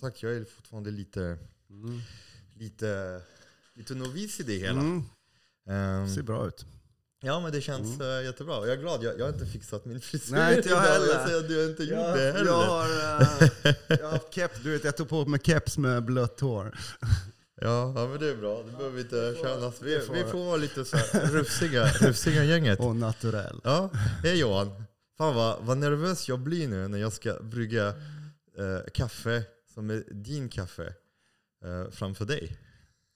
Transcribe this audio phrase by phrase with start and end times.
[0.00, 1.38] sagt, jag är fortfarande lite,
[1.70, 2.00] Mm.
[2.54, 3.20] lite,
[3.74, 4.80] lite novis i det hela.
[4.80, 5.02] Mm.
[5.68, 6.64] Ehm, Ser bra ut.
[7.22, 8.54] ja men det känns eh, jättebra.
[8.66, 11.06] Jag är glad, jag, jag har inte fixat min frisyr Nej, inte jag heller.
[11.06, 12.46] Jag säger att du inte gjort Jag, det heller.
[12.46, 16.04] jag, har, eh, jag har haft keps, du vet jag tog på mig keps med
[16.04, 16.78] blött hår.
[17.62, 18.62] Ja, ja men det är bra.
[18.62, 19.82] Det behöver inte kännas.
[19.82, 22.80] Vi, vi får vara lite så här rufsiga, rufsiga gänget.
[22.80, 23.60] Och naturell.
[23.64, 23.90] Ja,
[24.22, 24.84] hej Johan.
[25.18, 27.88] Fan vad, vad nervös jag blir nu när jag ska brygga
[28.58, 29.42] eh, kaffe
[29.74, 30.94] som är din kaffe
[31.64, 32.58] eh, framför dig.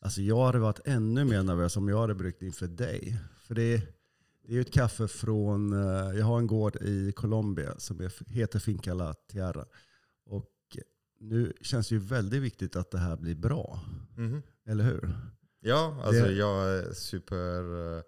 [0.01, 3.17] Alltså jag hade varit ännu mer nervös om jag hade bryggt inför dig.
[3.39, 3.77] För det,
[4.43, 8.13] det är ju ett kaffe från, eh, jag har en gård i Colombia som är,
[8.33, 9.65] heter Finca La Tierra.
[10.27, 10.51] Och
[11.21, 13.81] nu känns det ju väldigt viktigt att det här blir bra.
[14.17, 14.43] Mhm.
[14.67, 15.17] Eller hur?
[15.61, 18.03] Ja, alltså Det- jag har super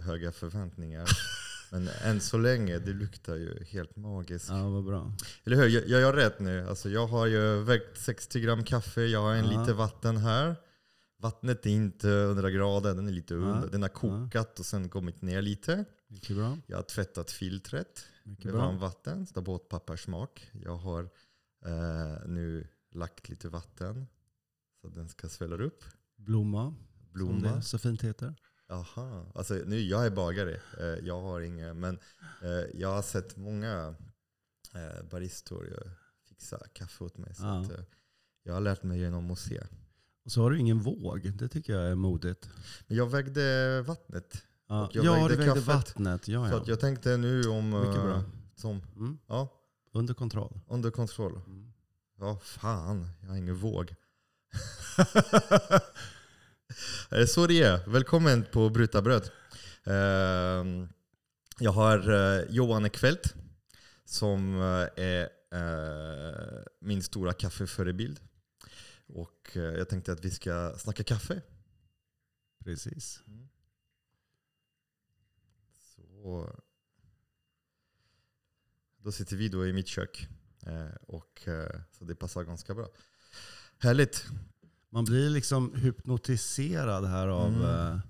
[0.00, 1.08] höga förväntningar.
[1.70, 4.48] Men än så länge, det luktar ju helt magiskt.
[4.48, 5.12] Ja, vad bra.
[5.44, 5.68] Eller hur?
[5.68, 6.68] Jag, jag gör rätt nu.
[6.68, 9.60] Alltså jag har ju vägt 60 gram kaffe, jag har en Ja.
[9.60, 10.56] liter vatten här.
[11.18, 13.40] Vattnet är inte 100 grader, den är lite Ja.
[13.40, 13.68] under.
[13.68, 15.84] Den har kokat och sen kommit ner lite.
[16.08, 16.58] Mycket bra.
[16.66, 20.50] Jag har tvättat filtret Mycket med varmvatten, så det har bort papperssmak.
[20.52, 21.02] Jag har
[21.66, 24.06] eh, nu lagt lite vatten
[24.80, 25.84] så att den ska svälla upp.
[26.16, 27.54] Blomma, som Blomma.
[27.56, 28.34] det så fint heter.
[28.74, 30.60] Jaha, alltså nu, jag är bagare.
[30.80, 31.98] Eh, jag har inga, men
[32.42, 33.94] eh, jag har sett många
[34.74, 35.92] eh, baristor
[36.28, 37.34] fixa kaffe åt mig.
[37.34, 37.60] Så Ja.
[37.60, 37.70] att,
[38.42, 39.60] jag har lärt mig genom att se.
[40.24, 41.32] Och så har du ingen våg.
[41.34, 42.48] Det tycker jag är modigt.
[42.86, 44.42] Men jag vägde vattnet.
[44.68, 45.66] Ja, jag ja vägde du vägde kaffet.
[45.66, 46.28] vattnet.
[46.28, 46.60] Ja, Så ja.
[46.60, 47.70] att jag tänkte nu om...
[47.70, 48.22] Mycket bra.
[48.56, 49.18] Som, Mm.
[49.26, 49.48] ja,
[49.92, 50.60] Under kontroll.
[50.68, 51.40] under kontroll.
[51.46, 51.72] Mm.
[52.18, 53.08] Ja, fan.
[53.22, 53.94] Jag har ingen våg.
[57.26, 57.90] Så det är?
[57.90, 59.30] Välkommen på Bryta bröd.
[59.84, 60.88] Ehm,
[61.58, 63.34] Jag har eh, Johan Ekfeldt
[64.04, 68.20] som eh, är eh, min stora kaffeförebild.
[69.06, 71.42] Och jag tänkte att vi ska snacka kaffe.
[72.64, 73.22] Precis.
[75.72, 76.50] Så,
[78.96, 80.28] då sitter vi då i mitt kök.
[81.00, 81.48] Och,
[81.92, 82.88] så det passar ganska bra.
[83.78, 84.26] Härligt.
[84.94, 87.48] Man blir liksom hypnotiserad här av...
[87.48, 87.62] Mm.
[87.64, 88.00] eh,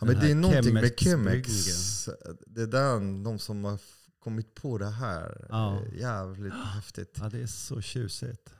[0.00, 1.00] Ja, men det är någonting med.
[1.00, 2.08] Chemex.
[2.46, 3.80] Det är där de som har
[4.18, 5.46] kommit på det här.
[5.48, 5.80] Ja.
[5.80, 7.16] är Jävligt häftigt.
[7.20, 8.50] Ja, det är så tjusigt.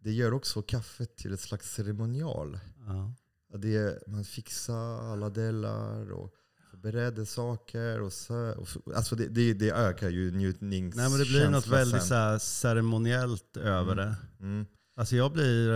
[0.00, 2.58] Det gör också kaffet till ett slags ceremonial.
[2.86, 3.14] Ja.
[3.58, 6.34] Det är, man fixar alla delar och
[6.82, 8.00] bereder saker.
[8.00, 11.02] Och så, och, alltså det, det, det ökar ju njutningskänslan.
[11.04, 13.96] Nej, men det blir något väldigt så ceremoniellt över Mm.
[14.06, 14.16] det.
[14.40, 14.66] Mm.
[14.96, 15.70] Alltså jag blir...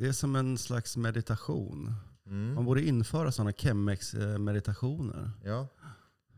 [0.00, 1.94] Det är som en slags meditation.
[2.24, 2.64] Man Mm.
[2.64, 5.30] borde införa sådana Chemex-meditationer.
[5.44, 5.68] Ja.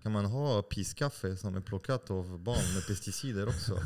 [0.03, 3.79] Kan man ha piskaffe som är plockat av barn med pesticider också?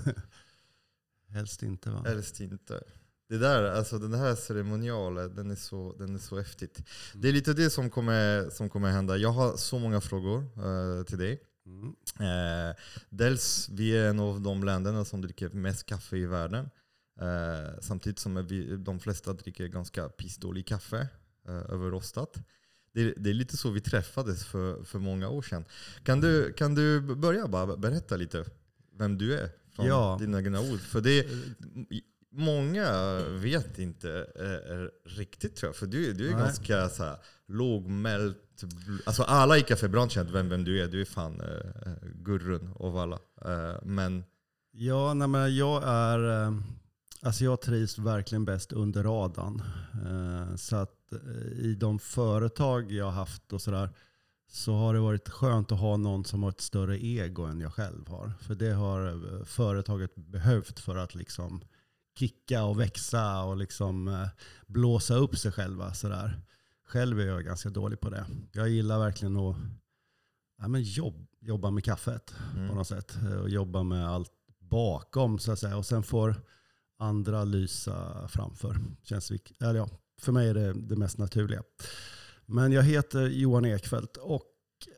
[1.28, 2.02] Helst inte va?
[2.06, 2.80] Helst inte.
[3.28, 6.82] Det där, alltså den här ceremonialen, den är så, den är så häftigt.
[7.14, 9.16] Det är lite det som kommer, som kommer hända.
[9.16, 11.40] Jag har så många frågor eh, till dig.
[11.66, 11.94] Mm.
[12.20, 12.76] Eh,
[13.10, 16.70] dels, vi är en av de länderna som dricker mest kaffe i världen.
[17.20, 21.08] Eh, samtidigt som vi, de flesta dricker ganska pissdålig kaffe,
[21.48, 22.36] eh, överrostat.
[22.94, 25.64] Det, är- det är lite så vi träffades för, för många år sedan.
[26.02, 28.44] Kan du, kan du börja bara berätta lite
[28.98, 29.50] vem du är?
[29.72, 30.16] Från Ja.
[30.20, 30.80] dina egna ord.
[30.80, 31.26] För det,
[32.32, 35.76] många vet inte eh, riktigt tror jag.
[35.76, 36.40] För du, du är Nej.
[36.42, 37.16] ganska så här,
[37.48, 38.64] lågmält.
[39.06, 40.86] Alltså alla i kaffebranschen vet vem, vem du är.
[40.88, 41.46] Du är fan eh,
[41.92, 43.18] eh, gurun av alla.
[43.44, 44.24] Eh, men
[44.78, 46.48] Ja, nej, men jag är...
[47.26, 49.62] Alltså jag trivs verkligen bäst under radarn.
[50.06, 53.90] Eh, Så att eh, i de företag jag har haft och sådär
[54.48, 57.72] så har det varit skönt att ha någon som har ett större ego än jag
[57.72, 58.32] själv har.
[58.40, 61.60] För det har eh, företaget behövt för att liksom
[62.18, 64.26] kicka och växa och liksom
[64.66, 65.94] blåsa upp sig själva.
[65.94, 66.40] Sådär.
[66.88, 68.26] Själv är jag ganska dålig på det.
[68.52, 69.56] Jag gillar verkligen att
[70.58, 73.18] ja, men jobb, jobba med kaffet på mm, något sätt.
[73.42, 75.76] Och jobba med allt bakom så att säga.
[75.76, 76.34] Och sen får
[76.98, 78.76] andra lysa framför.
[79.02, 79.88] Känns vik- eller ja,
[80.20, 81.62] för mig är det det mest naturliga.
[82.46, 84.44] Men jag heter Johan Ekfeldt och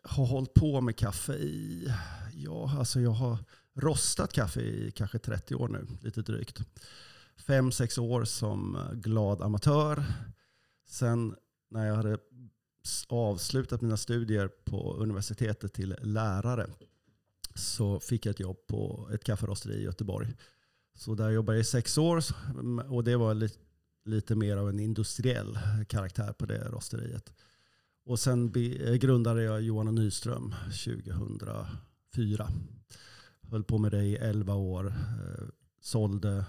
[0.03, 1.89] har hållit på med kaffe i,
[2.33, 3.39] ja alltså jag har
[3.75, 6.61] rostat kaffe i kanske 30 år nu, lite drygt.
[7.37, 10.05] Fem, sex år som glad amatör.
[10.87, 11.35] Sen
[11.71, 12.19] när jag hade
[13.09, 16.67] avslutat mina studier på universitetet till lärare
[17.55, 20.29] så fick jag ett jobb på ett kafferosteri i Göteborg.
[20.99, 22.23] Så där jobbade jag i sex år
[22.89, 23.59] och det var lite,
[24.05, 25.59] lite mer av en industriell
[25.89, 27.33] karaktär på det rosteriet.
[28.05, 30.55] Och sen eh, grundade jag Johan och Nyström
[30.85, 32.51] 2004.
[33.41, 34.87] Höll på med det i 11 år.
[34.87, 35.45] Eh,
[35.81, 36.45] sålde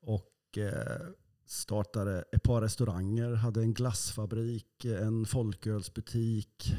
[0.00, 1.06] och eh,
[1.46, 6.74] startade ett par restauranger, hade en glassfabrik, en folkölsbutik.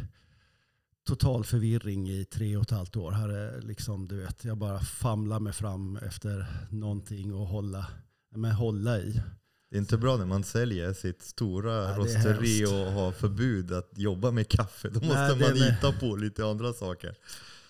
[1.08, 3.12] Total förvirring i tre och ett halvt år.
[3.12, 7.88] Här liksom, du vet, jag bara famlar mig fram efter någonting att hålla,
[8.36, 9.22] men hålla i.
[9.70, 13.92] Det är inte bra när man säljer sitt stora Ja, rosteri och har förbud att
[13.96, 14.90] jobba med kaffe.
[14.90, 17.16] Då måste Nej, man hitta på lite andra saker.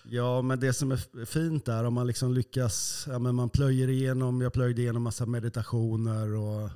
[0.04, 3.88] Ja, men det som är fint är om man liksom lyckas, ja, men man plöjer
[3.88, 6.70] igenom, jag plöjde igenom massa meditationer och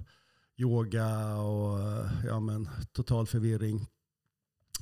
[0.57, 1.79] yoga och
[2.27, 3.87] ja, men, total förvirring,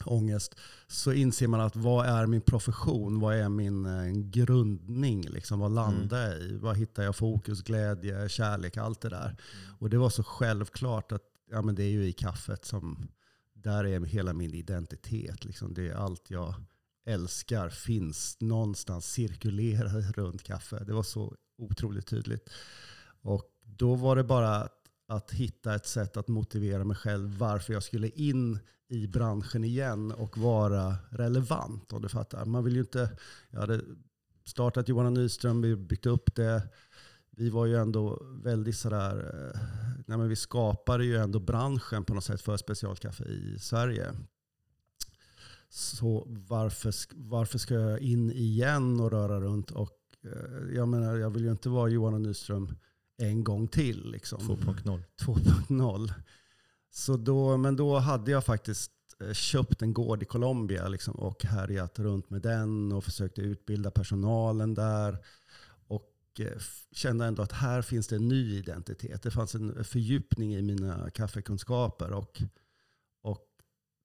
[0.04, 0.54] ångest.
[0.86, 3.20] Så inser man att vad är min profession?
[3.20, 5.22] Vad är min eh, grundning?
[5.22, 6.56] Liksom, vad landar jag i?
[6.56, 9.36] Vad hittar jag fokus, glädje, kärlek, allt det där.
[9.78, 13.08] Och det var så självklart att ja, men det är ju i kaffet som,
[13.54, 15.44] där är hela min identitet.
[15.44, 15.74] Liksom.
[15.74, 16.54] Det är allt jag
[17.06, 20.84] älskar finns någonstans, cirkulerar runt kaffe.
[20.84, 22.48] Det var så otroligt tydligt.
[23.22, 24.72] Och då var det bara att,
[25.08, 28.58] att hitta ett sätt att motivera mig själv varför jag skulle in
[28.88, 31.92] i branschen igen och vara relevant.
[31.92, 32.44] Och du fattar.
[32.44, 33.10] Man vill ju inte,
[33.50, 33.80] jag hade
[34.44, 36.68] startat Johan Nyström, vi byggt upp det.
[37.30, 39.60] Vi var ju ändå väldigt sådär, eh,
[40.06, 44.12] nej men vi skapade ju ändå branschen på något sätt för specialkaffe i Sverige.
[45.68, 49.70] Så varför, varför ska jag in igen och röra runt?
[49.70, 52.74] Och, eh, jag menar, jag vill ju inte vara Johan Nyström
[53.16, 54.10] en gång till.
[54.10, 54.40] Liksom.
[54.40, 55.02] 2.0.
[55.20, 56.12] 2.0.
[56.96, 58.90] Så då, men då hade jag faktiskt
[59.20, 63.90] eh, köpt en gård i Colombia liksom, och härjat runt med den och försökte utbilda
[63.90, 65.18] personalen där.
[65.88, 66.58] Och eh,
[66.92, 69.22] kände ändå att här finns det en ny identitet.
[69.22, 72.12] Det fanns en fördjupning i mina kaffekunskaper.
[72.12, 72.42] Och,
[73.22, 73.46] och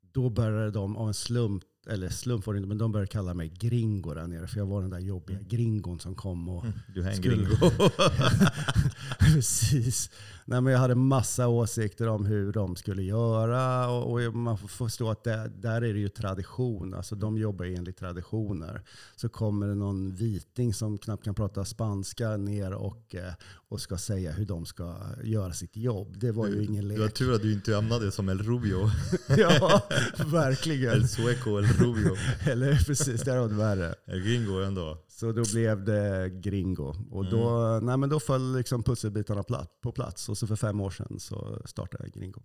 [0.01, 3.33] då började de av en slump, eller slump var det inte, men de började kalla
[3.33, 4.48] mig gringo där nere.
[4.48, 7.36] För jag var den där jobbiga gringon som kom och Mm, Du är en Skulle-
[7.36, 7.72] gringo.
[9.19, 10.10] Precis.
[10.45, 13.89] Nej, men jag hade massa åsikter om hur de skulle göra.
[13.89, 16.94] Och, och man får förstå att där, där är det ju tradition.
[16.94, 18.81] Alltså, de jobbar ju enligt traditioner.
[19.16, 23.33] Så kommer det någon viting som knappt kan prata spanska ner och, eh,
[23.69, 26.16] och ska säga hur de ska göra sitt jobb.
[26.19, 27.13] Det var ju ingen Du har lek.
[27.13, 28.92] tur att du inte hamnade som El Rubio.
[29.38, 29.81] ja,
[30.25, 30.92] verkligen.
[31.01, 32.15] El Sueco, El Rubio.
[32.51, 33.95] Eller precis, det hade varit värre.
[34.06, 34.97] Gringo ändå.
[35.07, 36.95] Så då blev det Gringo.
[37.12, 39.44] Och då, nej men då föll liksom pusselbitarna
[39.81, 40.29] på plats.
[40.29, 42.41] Och så för fem år sedan så startade jag Gringo.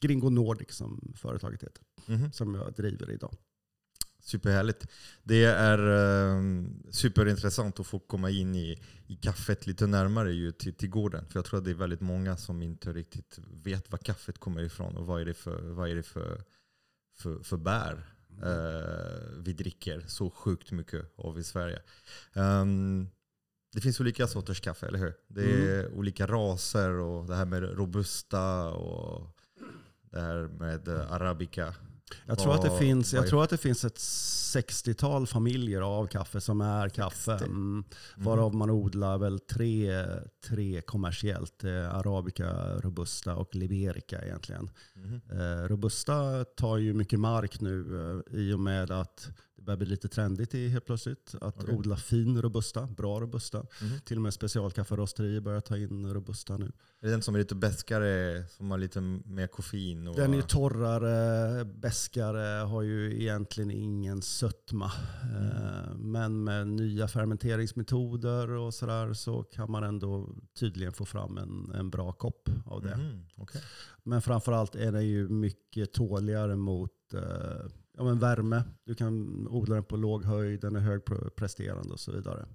[0.00, 1.82] Gringo Nordic som företaget heter.
[2.06, 2.32] Mhm.
[2.32, 3.36] Som jag driver idag.
[4.22, 4.86] Superhärligt.
[5.22, 6.42] Det är eh,
[6.90, 11.24] superintressant att få komma in i, i kaffet lite närmare ju till, till gården.
[11.28, 14.62] För jag tror att det är väldigt många som inte riktigt vet var kaffet kommer
[14.62, 16.42] ifrån och vad är det för, vad är det för,
[17.16, 18.17] för, för bär
[19.44, 21.82] vi dricker så sjukt mycket av i Sverige.
[22.34, 23.08] Ehm,
[23.72, 25.14] det finns olika sorters kaffe, eller hur?
[25.28, 29.38] Det är olika raser och det här med robusta och
[30.10, 31.74] det här med eh, arabica.
[32.26, 36.40] Jag tror, att det finns, jag tror att det finns ett 60-tal familjer av kaffe
[36.40, 37.38] som är kaffe.
[37.38, 37.44] 60.
[37.44, 37.84] Mm,
[38.16, 40.04] varav man odlar väl tre,
[40.48, 41.64] tre kommersiellt.
[41.64, 44.70] Eh, Arabica, Robusta och Liberica egentligen.
[45.32, 48.00] Eh, Robusta tar ju mycket mark nu
[48.30, 49.30] eh, i och med att
[49.68, 51.34] börjar bli lite trendigt i helt plötsligt.
[51.40, 51.74] Att Okej.
[51.74, 53.58] odla fin Robusta, bra Robusta.
[53.82, 54.00] Mhm.
[54.04, 56.64] Till och med specialkafferosterier börjar ta in Robusta nu.
[57.00, 60.08] Är det den som är lite beskare, som har lite mer koffein?
[60.08, 64.92] Och, Den är torrare, beskare, har ju egentligen ingen sötma.
[65.22, 71.72] Eh, Men med nya fermenteringsmetoder och sådär så kan man ändå tydligen få fram en,
[71.74, 72.96] en bra kopp av det.
[72.96, 73.60] Mhm, okej.
[74.02, 78.64] Men framförallt är den ju mycket tåligare mot eh, ja, men värme.
[78.84, 82.46] Du kan odla den på låg höjd, den är högpresterande och så vidare.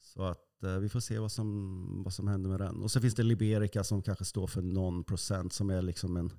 [0.00, 2.82] Så att eh, vi får se vad som, vad som händer med den.
[2.82, 6.30] Och så finns det Liberica som kanske står för någon procent som är liksom en,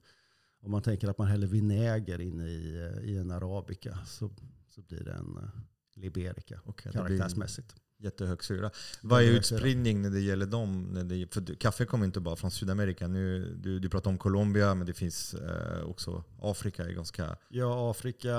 [0.61, 4.31] om man tänker att man häller vinäger in i, eh, i en arabica så,
[4.69, 5.49] så blir det en eh,
[5.95, 7.75] Liberica blir karaktärsmässigt.
[8.03, 8.71] Jättehög syra.
[9.01, 10.83] Vad är utspridning när det gäller dem?
[10.91, 13.07] När det, för kaffe kommer inte bara från Sydamerika.
[13.07, 16.83] Nu, du, du pratar om Colombia, men det finns eh, också Afrika.
[16.85, 18.35] är ganska, Ja, Afrika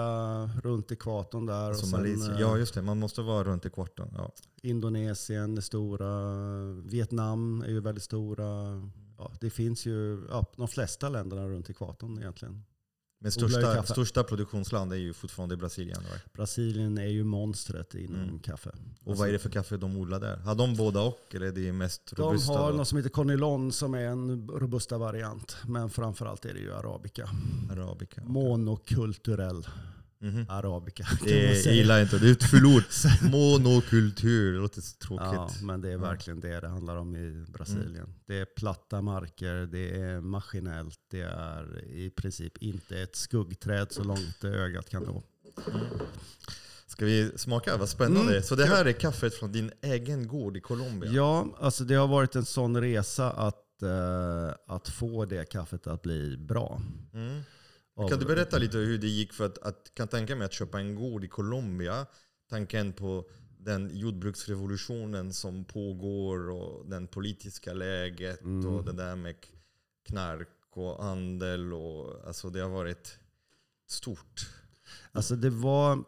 [0.63, 1.55] runt ekvatorn där.
[1.55, 2.35] alltså och sen, Malaysia.
[2.35, 2.83] eh, Ja, just det.
[2.83, 4.09] Man måste vara runt ekvatorn.
[4.17, 4.33] Ja.
[4.63, 6.11] Indonesien är stora,
[6.91, 8.45] Vietnam är ju väldigt stora.
[9.19, 12.63] Ja, det finns ju ja, de flesta länderna runt ekvatorn egentligen.
[13.25, 16.01] Men största, största produktionsland är ju fortfarande Brasilien.
[16.01, 16.33] Right?
[16.33, 18.39] Brasilien är ju monstret inom Mm.
[18.39, 18.71] kaffe.
[19.05, 20.37] Och vad är det för kaffe de odlar där?
[20.37, 21.21] Har de båda och?
[21.35, 22.53] Eller är det mest De robusta?
[22.53, 22.77] har då?
[22.77, 25.57] något som heter Cornilon som är en robusta variant.
[25.69, 27.29] Men framförallt är det ju arabica.
[27.73, 28.21] Arabica.
[28.23, 28.33] okej.
[28.33, 29.67] Monokulturell
[30.19, 30.47] Mhm.
[30.49, 31.07] Arabica.
[31.25, 32.19] Det gillar inte.
[32.19, 32.85] Det är ett förlort.
[33.33, 34.53] Monokultur.
[34.53, 35.27] Det låter så tråkigt.
[35.33, 37.97] Ja, men det är verkligen det det handlar om i Brasilien.
[37.97, 38.15] Mm.
[38.27, 44.05] Det är platta marker, det är maskinellt, det är i princip inte ett skuggträd så
[44.05, 45.23] långt ögat kan nå.
[45.75, 45.87] Mm.
[46.87, 47.77] Ska vi smaka?
[47.77, 48.33] Vad spännande.
[48.33, 48.43] Mm.
[48.43, 51.11] Så det här är kaffet från din egen gård i Colombia?
[51.13, 56.03] Ja, alltså det har varit en sån resa att, uh, att få det kaffet att
[56.03, 56.81] bli bra.
[57.15, 57.43] Mm.
[57.97, 59.33] Kan du berätta lite hur det gick?
[59.33, 62.07] För att, att kan tänka mig att köpa en gård i Colombia,
[62.51, 68.67] tanken på den jordbruksrevolutionen som pågår och den politiska läget mm.
[68.67, 69.35] och det där med
[70.09, 71.73] knark och handel.
[71.73, 73.19] Och, alltså det har varit
[73.89, 74.51] stort.
[75.13, 76.05] Alltså det var...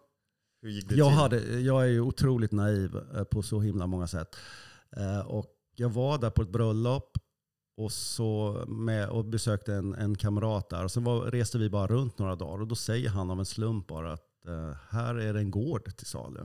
[0.63, 1.17] Hur gick det jag, till?
[1.19, 4.37] hade, jag är ju otroligt naiv eh, på så himla många sätt.
[4.97, 7.16] Eh, och jag var där på ett bröllop
[7.77, 10.85] och, så med, och besökte en, en kamrat där.
[10.85, 13.47] Och sen var, reste vi bara runt några dagar och då säger han av en
[13.47, 16.41] slump bara att eh, här är det en gård till salu.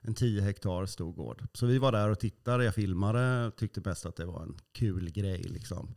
[0.00, 1.46] En 10 hektar stor gård.
[1.52, 5.10] Så vi var där och tittade, jag filmade, tyckte bäst att det var en kul
[5.10, 5.42] grej.
[5.42, 5.94] Liksom.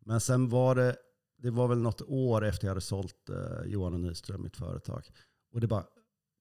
[0.00, 0.96] Men sen var det,
[1.42, 5.10] det var väl något år efter jag hade sålt eh, Johan och Nyström, mitt företag.
[5.52, 5.84] Och det bara,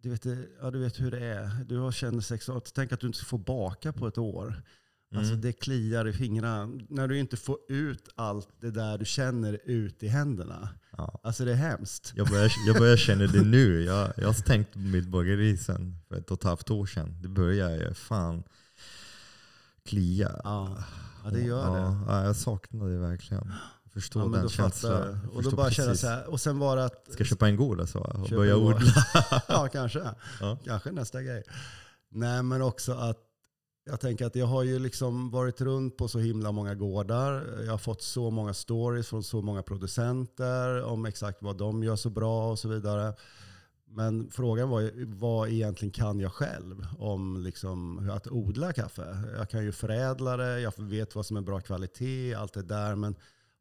[0.02, 0.26] du vet,
[0.62, 1.64] ja, du vet hur det är.
[1.66, 2.62] Du har känt sex år.
[2.74, 4.64] Tänk att du inte får baka på ett år.
[5.12, 5.42] Alltså mm.
[5.42, 6.80] det kliar i fingrarna.
[6.90, 10.70] När du inte får ut allt det där du känner ut i händerna.
[10.98, 11.20] Ja.
[11.24, 12.14] Alltså det är hemskt.
[12.16, 13.84] Jag börjar, jag börjar känna det nu.
[13.86, 17.22] Jag, jag har stängt mitt bageri sen för ett och ett halvt år sedan.
[17.22, 18.44] Det börjar ju fan
[19.86, 20.42] klia.
[20.44, 20.78] Ja,
[21.24, 21.98] ja det gör det.
[22.08, 23.54] Ja, jag saknar det verkligen.
[23.84, 25.20] Jag förstår ja, den känslan.
[25.34, 27.08] Och, då bara känna så här, och sen var att...
[27.12, 28.00] Ska jag köpa en gård alltså?
[28.00, 29.06] Och börja odla?
[29.48, 30.02] ja, kanske.
[30.42, 30.58] Ja.
[30.66, 31.44] Kanske nästa grej.
[32.10, 33.20] Nej, men också att
[33.86, 37.64] jag tänker att jag har ju liksom varit runt på så himla många gårdar.
[37.66, 41.96] Jag har fått så många stories från så många producenter om exakt vad de gör
[41.96, 43.14] så bra och så vidare.
[43.88, 49.18] Men frågan var ju, vad egentligen kan jag själv om liksom att odla kaffe?
[49.38, 52.96] Jag kan ju förädla det, jag vet vad som är bra kvalitet, allt det där.
[52.96, 53.16] Men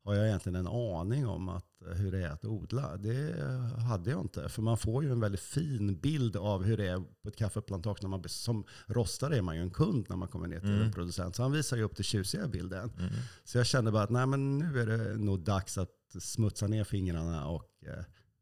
[0.04, 2.96] har jag egentligen en aning om att, hur det är att odla?
[2.96, 3.34] Det
[3.78, 4.48] hade jag inte.
[4.48, 8.02] För man får ju en väldigt fin bild av hur det är på ett kaffeplantage.
[8.02, 10.82] När man, som rostare är man ju en kund när man kommer ner till mm.
[10.82, 11.36] en producent.
[11.36, 12.92] Så han visar ju upp den tjusiga bilden.
[12.98, 13.10] Mm.
[13.44, 16.84] Så jag kände bara att nej, men nu är det nog dags att smutsa ner
[16.84, 17.70] fingrarna och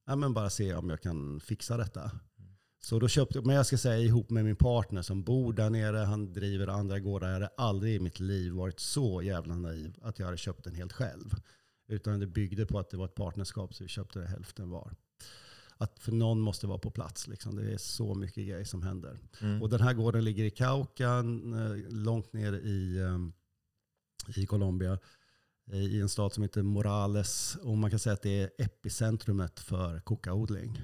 [0.06, 2.10] eh, men bara se om jag kan fixa detta.
[2.84, 5.96] Så då köpte, men jag ska säga ihop med min partner som bor där nere,
[5.96, 7.26] han driver andra gårdar.
[7.26, 10.74] Jag hade aldrig i mitt liv varit så jävla naiv att jag hade köpt den
[10.74, 11.34] helt själv.
[11.92, 14.94] Utan det byggde på att det var ett partnerskap så vi köpte det hälften var.
[15.76, 17.28] Att för någon måste vara på plats.
[17.28, 17.56] Liksom.
[17.56, 19.18] Det är så mycket grejer som händer.
[19.40, 19.62] Mm.
[19.62, 23.18] Och den här gården ligger i Caucan, eh, långt ner i, eh,
[24.42, 24.98] i Colombia.
[25.72, 27.56] I en stad som heter Morales.
[27.62, 30.80] Och man kan säga att det är epicentrumet för kokaodling.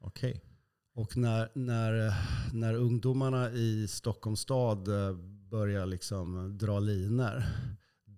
[0.00, 0.30] Okej.
[0.30, 0.40] Okay.
[0.94, 2.14] Och när, när,
[2.52, 5.16] när ungdomarna i Stockholms stad eh,
[5.50, 7.46] börjar liksom dra liner,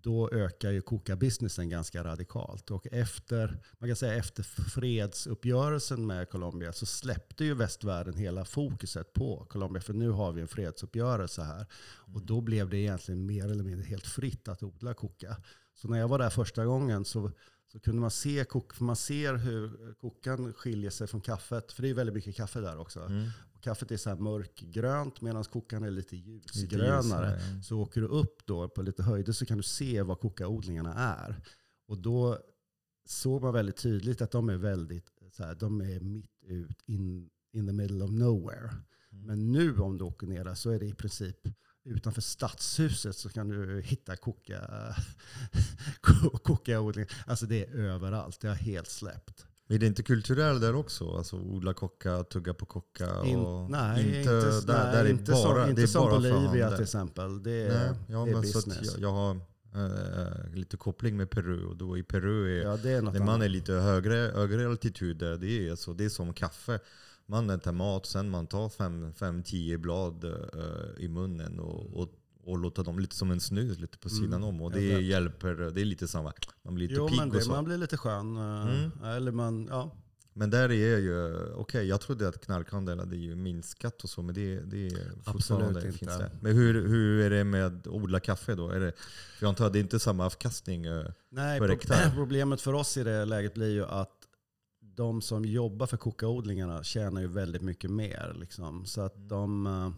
[0.03, 2.71] då ökar ju koka-businessen ganska radikalt.
[2.71, 9.13] Och efter, man kan säga efter fredsuppgörelsen med Colombia så släppte ju västvärlden hela fokuset
[9.13, 9.83] på Colombia.
[9.83, 11.67] För nu har vi en fredsuppgörelse här.
[12.15, 15.37] Och då blev det egentligen mer eller mindre helt fritt att odla koka.
[15.75, 17.31] Så när jag var där första gången så
[17.73, 21.73] så kunde man se, för man ser hur kokan skiljer sig från kaffet.
[21.73, 23.01] För det är väldigt mycket kaffe där också.
[23.01, 23.29] Mm.
[23.55, 27.35] Och kaffet är så här mörkgrönt medan kokan är lite ljusgrönare.
[27.35, 30.95] Lite så åker du upp då på lite höjder så kan du se vad kokaodlingarna
[30.95, 31.43] är.
[31.87, 32.39] Och då
[33.05, 37.31] såg man väldigt tydligt att de är väldigt, så här, de är mitt ut, in,
[37.53, 38.71] in the middle of nowhere.
[39.13, 39.27] Mm.
[39.27, 41.39] Men nu om du åker ner där så är det i princip
[41.85, 44.95] utanför stadshuset så kan du hitta koka,
[46.43, 47.07] kokaodling.
[47.27, 48.41] Alltså det är överallt.
[48.41, 49.47] Det har helt släppt.
[49.69, 51.17] Är det inte kulturellt där också?
[51.17, 53.21] Alltså odla kocka, tugga på kocka?
[53.21, 56.83] Och In, nej, inte, inte, där, nej, där inte, bara, som, inte som Bolivia till
[56.83, 57.43] exempel.
[57.43, 58.97] Det är, nej, ja, det är business.
[58.99, 59.41] Jag, jag, har
[59.75, 61.65] äh, lite koppling med Peru.
[61.65, 65.37] Och då I Peru är, ja, det är när man är lite högre, högre altituder,
[65.37, 66.81] det är, alltså, det är som kaffe
[67.31, 72.09] man äter mat, sen man tar fem, fem tio blad uh, i munnen och, och,
[72.45, 74.63] och låter dem lite som en snus lite på sidan mm, om.
[74.63, 76.33] Och det hjälper, det är lite samma,
[76.63, 77.51] man blir lite pigg och så.
[77.51, 78.37] Man blir lite skön.
[78.37, 79.05] Uh, mm.
[79.05, 79.97] Eller man, ja.
[80.33, 84.23] Men där är ju, okej okay, jag trodde att knarkhandeln hade ju minskat och så,
[84.23, 85.93] men det, det är Absolut inte.
[85.93, 86.31] Finns det.
[86.41, 88.69] Men hur, hur är det med att odla kaffe då?
[88.69, 88.93] Är det,
[89.39, 92.11] för jag antar att det är inte samma avkastning uh, Nej, per hektar?
[92.15, 94.20] Problemet för oss i det läget blir ju att
[95.01, 98.37] de som jobbar för kokaodlingarna tjänar ju väldigt mycket mer.
[98.41, 98.87] Liksom.
[98.87, 99.29] Så att mm.
[99.29, 99.91] de, eh,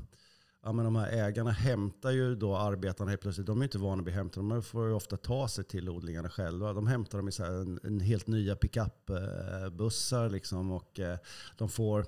[0.62, 3.46] ja, men de här ägarna hämtar ju då arbetarna helt plötsligt.
[3.46, 6.30] De är inte vana vid att hämta De får ju ofta ta sig till odlingarna
[6.30, 6.72] själva.
[6.72, 11.18] De hämtar dem i så en, en, helt nya pickupbussar liksom, och eh,
[11.56, 12.04] de får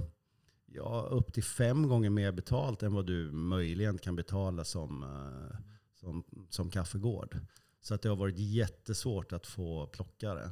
[0.66, 5.56] ja, upp till fem gånger mer betalt än vad du möjligen kan betala som, eh,
[6.00, 7.38] som, som kaffegård.
[7.80, 10.50] Så att det har varit jättesvårt att få plockare.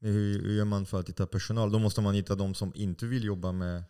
[0.00, 1.72] Hur, hur gör man för att hitta personal?
[1.72, 3.82] Då måste man hitta de som inte vill jobba med,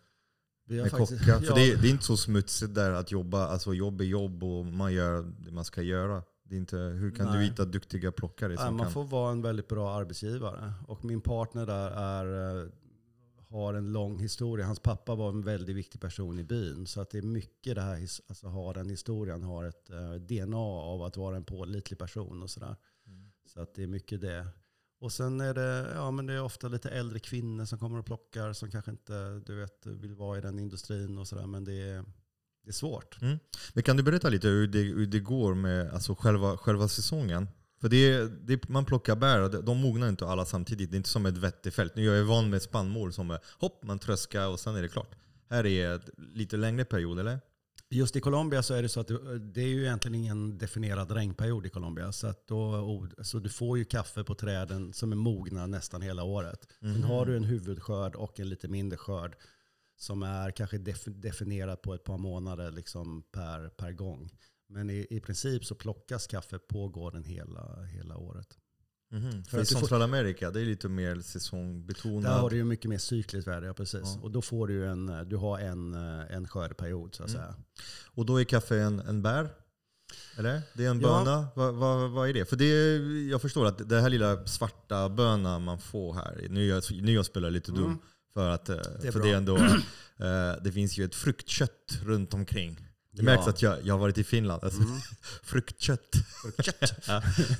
[0.65, 1.39] med faktiskt, kockar.
[1.39, 1.55] För ja.
[1.55, 3.47] det, det, är inte så smutsigt där att jobba.
[3.47, 6.23] Alltså jobb är jobb och man gör det man ska göra.
[6.43, 7.37] Det är inte, hur kan Nej.
[7.37, 8.57] du hitta duktiga plockare?
[8.57, 8.93] Som man kan...
[8.93, 10.73] får vara en väldigt bra arbetsgivare.
[10.87, 12.69] Och min partner där är, eh,
[13.49, 14.65] har en lång historia.
[14.65, 16.87] Hans pappa var en väldigt viktig person i byn.
[16.87, 20.57] Så att det är mycket det här, alltså har den historien, har ett eh, DNA
[20.57, 22.75] av att vara en pålitlig person och sådär.
[23.07, 23.31] Mm.
[23.45, 24.47] Så att det är mycket det.
[25.01, 28.05] Och sen är det, ja, men det är ofta lite äldre kvinnor som kommer och
[28.05, 31.47] plockar som kanske inte du vet, vill vara i den industrin och sådär.
[31.47, 32.03] Men det är,
[32.63, 33.21] det är svårt.
[33.21, 33.39] Mm.
[33.73, 37.47] Men kan du berätta lite hur det, hur det går med alltså själva, själva säsongen?
[37.81, 40.91] För det, det, man plockar bär och de mognar inte alla samtidigt.
[40.91, 41.95] Det är inte som ett vettefält.
[41.95, 44.87] Nu är jag van med spannmål som är hopp, man tröskar och sen är det
[44.87, 45.15] klart.
[45.49, 47.39] Här är det lite längre period, eller?
[47.93, 49.11] Just i Colombia så är det så att
[49.53, 52.11] det är ju egentligen ingen definierad regnperiod i Colombia.
[52.11, 56.23] Så, att då, så du får ju kaffe på träden som är mogna nästan hela
[56.23, 56.67] året.
[56.81, 56.93] Mm.
[56.93, 59.35] Sen har du en huvudskörd och en lite mindre skörd
[59.97, 64.29] som är kanske definierad på ett par månader liksom per, per gång.
[64.69, 68.57] Men i, i princip så plockas kaffe på gården hela, hela året.
[69.11, 69.43] Mm.
[69.43, 72.23] För, för Centralamerika, det är lite mer säsongbetonat.
[72.23, 74.01] Där har du ju mycket mer cykliskt värde, ja, precis.
[74.03, 74.19] Ja.
[74.21, 75.93] Och då får du en, du har en,
[76.29, 77.41] en skördeperiod så att mm.
[77.41, 77.55] säga.
[78.05, 79.49] Och då är kaffe en, en bär?
[80.37, 80.61] Eller?
[80.73, 81.31] Det är en böna?
[81.31, 81.51] Ja.
[81.55, 82.45] Vad, vad, vad är det?
[82.45, 86.65] För det är, jag förstår att det här lilla svarta bönan man får här, nu
[86.65, 87.97] jag, nu jag spelar lite dum, mm.
[88.33, 89.57] för, att, eh, det för det, är ändå,
[90.17, 92.87] eh, det finns ju ett fruktkött runt omkring.
[93.11, 94.63] Det märks att jag, jag har varit i Finland.
[94.63, 94.99] Alltså, mm.
[95.43, 96.15] fruktkött.
[96.41, 97.05] fruktkött.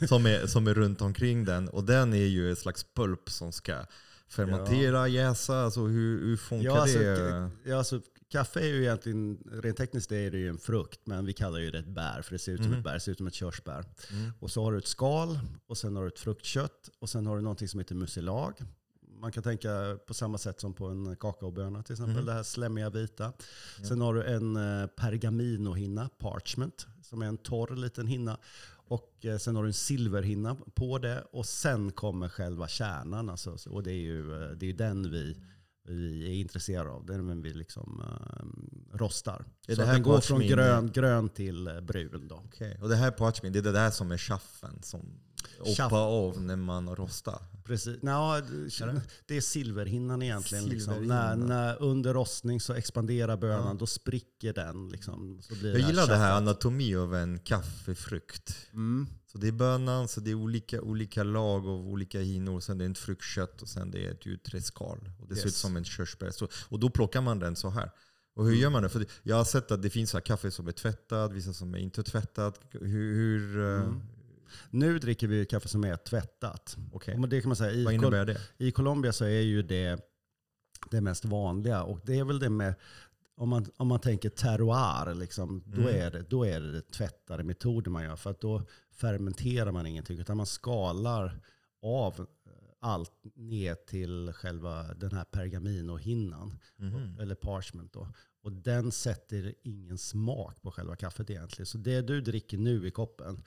[0.09, 1.69] som, är, som är runt omkring den.
[1.69, 3.85] Och den är ju ett slags pulp som ska
[4.29, 5.61] fermentera, jäsa.
[5.61, 7.49] Alltså, hur, hur funkar ja, alltså, det?
[7.63, 11.33] Ja, alltså, kaffe är ju egentligen, rent tekniskt är det ju en frukt, men vi
[11.33, 12.77] kallar det ett bär, för det ser ut som mm.
[12.77, 13.85] ett bär, det ser ut som ett körsbär.
[14.11, 14.31] Mm.
[14.39, 17.35] Och så har du ett skal, och sen har du ett fruktkött, och sen har
[17.35, 18.57] du någonting som heter mucilage
[19.21, 22.15] man kan tänka på samma sätt som på en kakaoböna till exempel.
[22.15, 22.25] Mm.
[22.25, 23.23] Det här slemmiga vita.
[23.23, 23.89] Mm.
[23.89, 28.37] Sen har du en eh, pergaminohinna, parchment, som är en torr liten hinna.
[28.73, 31.23] Och eh, sen har du en silverhinna på det.
[31.31, 33.29] Och sen kommer själva kärnan.
[33.29, 35.37] Alltså, och det är ju eh, det är den vi
[35.83, 37.05] vi är intresserade av.
[37.05, 39.45] Det är den vi liksom uh, rostar.
[39.65, 42.27] Så det här den går från grön, grön till brun.
[42.27, 42.35] Då.
[42.35, 42.75] Okay.
[42.81, 45.19] Och det här parchment, det är det där som är chaffen som
[45.59, 47.41] hoppa av när man rostar?
[47.63, 48.01] Precis.
[48.01, 48.41] Nå,
[49.25, 50.65] det är silverhinnan egentligen.
[50.65, 51.07] Liksom.
[51.07, 53.73] När, när, under rostning så expanderar bönan, ja.
[53.73, 54.89] då spricker den.
[54.89, 55.39] Liksom.
[55.41, 58.55] Så blir Jag gillar det här anatomi av en kaffefrukt.
[58.73, 59.07] Mm.
[59.31, 62.59] Så det är bönan, så det är olika, olika lag av olika hinnor.
[62.59, 65.09] Sen det är ett fruktkött och sen det är ett utträdskal.
[65.19, 65.41] Och det yes.
[65.41, 66.31] ser ut som en körsbär.
[66.31, 67.91] Så, och då plockar man den så här.
[68.35, 68.61] Och hur mm.
[68.61, 68.89] gör man det?
[68.89, 72.03] För jag har sett att det finns kaffe som är tvättad, vissa som är inte
[72.03, 72.57] tvättad.
[72.71, 74.01] Hur, hur eh, mm.
[74.69, 76.77] Nu dricker vi kaffe som är tvättat.
[76.91, 77.15] Okay.
[77.29, 78.37] det kan man säga, i Vad innebär det?
[78.57, 80.07] I Colombia så är ju det
[80.91, 81.83] det mest vanliga.
[81.83, 82.75] Och det är väl det med,
[83.35, 86.01] om man, om man tänker terroir, liksom, då, mm.
[86.01, 88.15] är det, då är det tvättade metoder man gör.
[88.15, 91.39] För att då fermenterar man ingenting, utan man skalar
[91.81, 92.27] av
[92.81, 97.19] allt ner till själva den här pergaminohinnan, mm.
[97.19, 97.93] eller parchment.
[97.93, 98.07] Då.
[98.43, 101.65] Och den sätter ingen smak på själva kaffet egentligen.
[101.65, 103.43] Så det du dricker nu i koppen,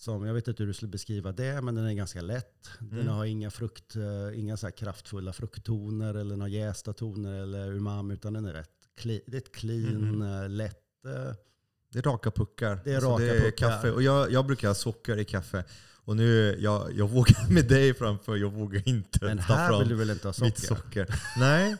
[0.00, 2.70] som, jag vet inte hur du skulle beskriva det, men den är ganska lätt.
[2.78, 3.08] Den mm.
[3.08, 8.32] har inga, frukt, eh, inga så kraftfulla frukttoner eller några jästa toner eller umami, utan
[8.32, 10.50] den är rätt clean, det är ett clean, mm.
[10.50, 11.04] lätt...
[11.06, 11.34] Eh,
[11.92, 12.80] det är raka puckar.
[12.84, 13.68] Det är, alltså raka det är puckar.
[13.68, 13.90] kaffe.
[13.90, 15.64] Och jag, jag brukar ha socker i kaffe.
[16.04, 19.88] Och nu, jag, jag vågar med dig framför, jag vågar inte Men ta här vill
[19.88, 20.46] du väl inte ha socker?
[20.46, 21.06] Mitt socker.
[21.38, 21.76] Nej,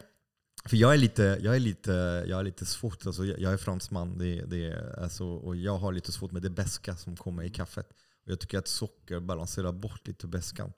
[0.65, 1.93] för jag är lite, jag är lite,
[2.29, 6.13] jag är lite svårt, alltså jag är fransman det, det, alltså, och jag har lite
[6.13, 7.89] svårt med det beska som kommer i kaffet.
[8.25, 10.73] Och jag tycker att socker balanserar bort lite beskan.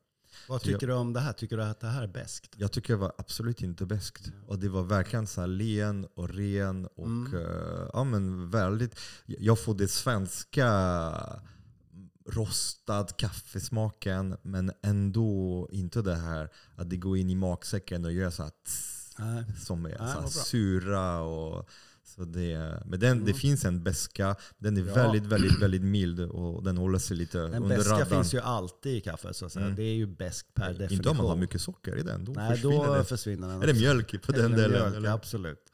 [0.48, 1.32] Vad tycker jag, du om det här?
[1.32, 2.48] Tycker du att det här är bäst?
[2.56, 4.26] Jag tycker det var absolut inte bäst.
[4.26, 4.44] Mm.
[4.46, 6.86] Och det var verkligen så len och ren.
[6.86, 7.34] Och, mm.
[7.34, 11.42] uh, ja, men väldigt, jag får det svenska
[12.26, 18.30] rostad kaffesmaken men ändå inte det här att det går in i magsäcken och gör
[18.30, 18.68] så att
[19.62, 21.68] som är Nej, så sura och
[22.14, 23.24] så det, men den, mm.
[23.24, 24.94] det finns en beska, den är ja.
[24.94, 27.98] väldigt, väldigt, väldigt mild och den håller sig lite en under radarn.
[27.98, 29.64] beska finns ju alltid i kaffe, så att säga.
[29.64, 29.76] Mm.
[29.76, 30.96] det är ju bäst per definition.
[30.96, 33.04] Inte om man har mycket socker i den, då Nej, försvinner då den.
[33.04, 33.62] försvinner den.
[33.62, 34.90] Är det mjölk på den Eller delen?
[34.90, 35.72] Mjölk, absolut.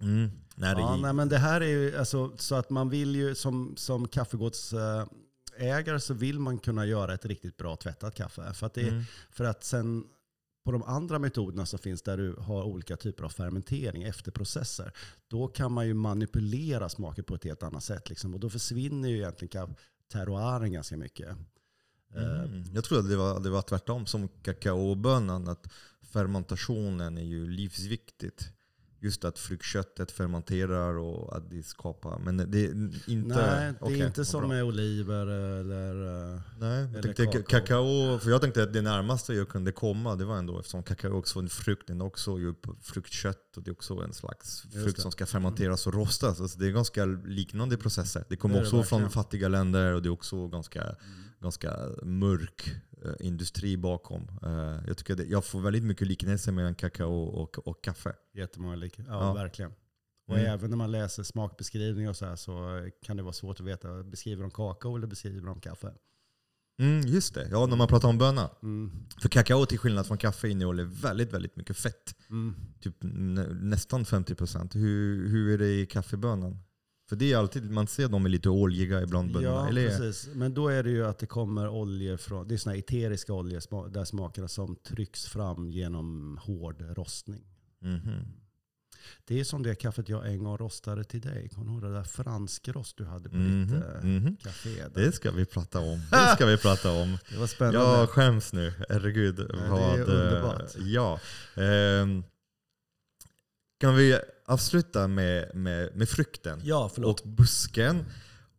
[0.00, 0.30] Mm.
[0.54, 3.34] Nej, det, Ja, nej, men det här är ju alltså, så att man vill ju
[3.34, 8.54] som, som kaffegårdsägare så vill man kunna göra ett riktigt bra tvättat kaffe.
[8.54, 9.04] För att, det, mm.
[9.30, 10.04] för att sen
[10.64, 14.92] på de andra metoderna som finns där du har olika typer av fermentering, efterprocesser,
[15.28, 18.08] då kan man ju manipulera smaker på ett helt annat sätt.
[18.08, 18.34] Liksom.
[18.34, 19.74] Och då försvinner ju egentligen
[20.12, 21.28] terroiren ganska mycket.
[21.28, 22.64] Eh, Mm.
[22.74, 25.66] Jag tror att det var, det var tvärtom som kakaobönan, att
[26.12, 28.48] fermentationen är ju livsviktigt.
[29.04, 32.18] Just att fruktköttet fermenterar och att det skapar...
[32.18, 32.70] Men det är
[33.10, 33.36] inte...
[33.36, 34.48] Nej, det okej, är inte som bra.
[34.48, 36.34] med oliver eller...
[36.34, 37.42] eh, Nej, jag tänkte kakao.
[37.42, 38.18] kakao.
[38.18, 41.38] För jag tänkte att det närmaste jag kunde komma, det var ändå eftersom kakao också
[41.38, 42.36] är en frukt, den är också
[42.82, 46.40] fruktkött och det är också en slags frukt som ska fermenteras och rostas.
[46.40, 48.24] Alltså det är ganska liknande processer.
[48.28, 50.96] Det kommer är det också från fattiga länder och det är också ganska,
[51.40, 52.74] ganska mörk
[53.20, 54.22] industri bakom.
[54.42, 58.12] Eh, jag, tycker det, jag får väldigt mycket liknelser mellan kakao och, och kaffe.
[58.34, 58.98] Jättemånga lik.
[58.98, 59.32] Ja, Ja.
[59.34, 59.72] verkligen.
[60.28, 60.52] Och Mm.
[60.52, 64.02] även när man läser smakbeskrivningar och så här så kan det vara svårt att veta.
[64.02, 65.92] Beskriver de kakao eller beskriver de kaffe?
[66.78, 68.48] Mm, just det, ja när man pratar om bönor.
[68.62, 68.92] Mm.
[69.22, 72.14] För kakao till skillnad från kaffe innehåller väldigt, väldigt mycket fett.
[72.30, 72.54] Mm.
[72.80, 74.74] typ nä, nästan 50%.
[74.74, 76.58] Hur, hur är det i kaffebönan?
[77.08, 79.36] För det är alltid, man ser dem är lite oljiga ibland.
[79.42, 80.28] Ja, Eller, precis.
[80.34, 83.32] Men då är det ju att det kommer oljor från, det är såna här eteriska
[83.32, 87.44] oljor, där smakerna som trycks fram genom hård rostning.
[87.80, 88.20] Mhm.
[89.24, 91.48] Det är som det kaffet jag en gång rostade till dig.
[91.48, 94.36] Kommer du ihåg det där franskrost du hade på Mhm, ditt eh, mhm.
[94.36, 94.70] café?
[94.94, 95.04] Där?
[95.04, 96.00] Det ska vi prata om.
[96.10, 97.18] Det ska vi prata om.
[97.30, 97.78] Det var spännande.
[97.80, 98.72] Jag skäms nu.
[98.88, 99.36] Herregud.
[99.36, 100.74] det är vad, eh, underbart.
[100.76, 101.20] Ja.
[101.56, 102.24] Ehm,
[103.80, 106.60] kan vi avsluta med, med, med frukten?
[106.64, 108.04] ja, och busken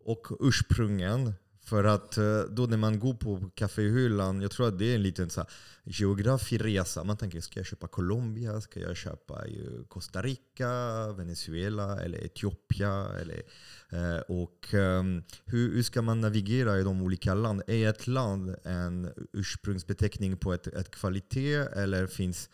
[0.03, 1.33] och ursprungen.
[1.65, 5.03] För att eh, då när man går på kaféhyllan, jag tror att det är en
[5.03, 5.49] liten så här,
[5.83, 7.03] geografiresa.
[7.03, 8.61] Man tänker, ska jag köpa Colombia?
[8.61, 9.43] Ska jag köpa
[9.87, 10.69] Costa Rica,
[11.11, 13.05] Venezuela eller Etiopien?
[13.21, 13.41] Eller,
[13.89, 17.63] eh, och ehm, hur, hur ska man navigera i de olika länderna?
[17.67, 22.49] Är ett land en ursprungsbeteckning på ett, ett kvalitet eller finns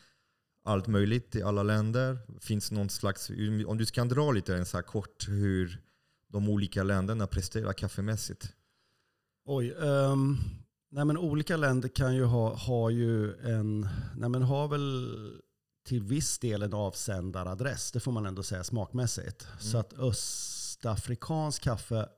[0.64, 2.18] allt möjligt i alla länder?
[2.40, 3.30] Finns någon slags,
[3.68, 5.82] om du kan dra lite en så här kort hur
[6.28, 8.54] de olika länderna presterar kaffemässigt.
[9.46, 9.76] Oj.
[9.82, 10.38] ehm,
[10.92, 15.16] nej men olika länder kan ju ha, ha ju en, nej men har väl
[15.86, 17.92] till viss del en avsändaradress.
[17.92, 19.48] Det får man ändå säga smakmässigt.
[19.60, 22.10] Så att östafrikansk kaffe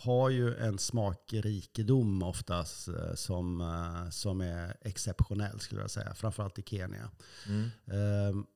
[0.00, 6.14] har ju en smakrikedom oftast eh, som, eh, som är exceptionell skulle jag säga.
[6.14, 7.10] Framförallt i Kenya.
[7.46, 7.70] Mm.
[7.86, 8.46] Ehm,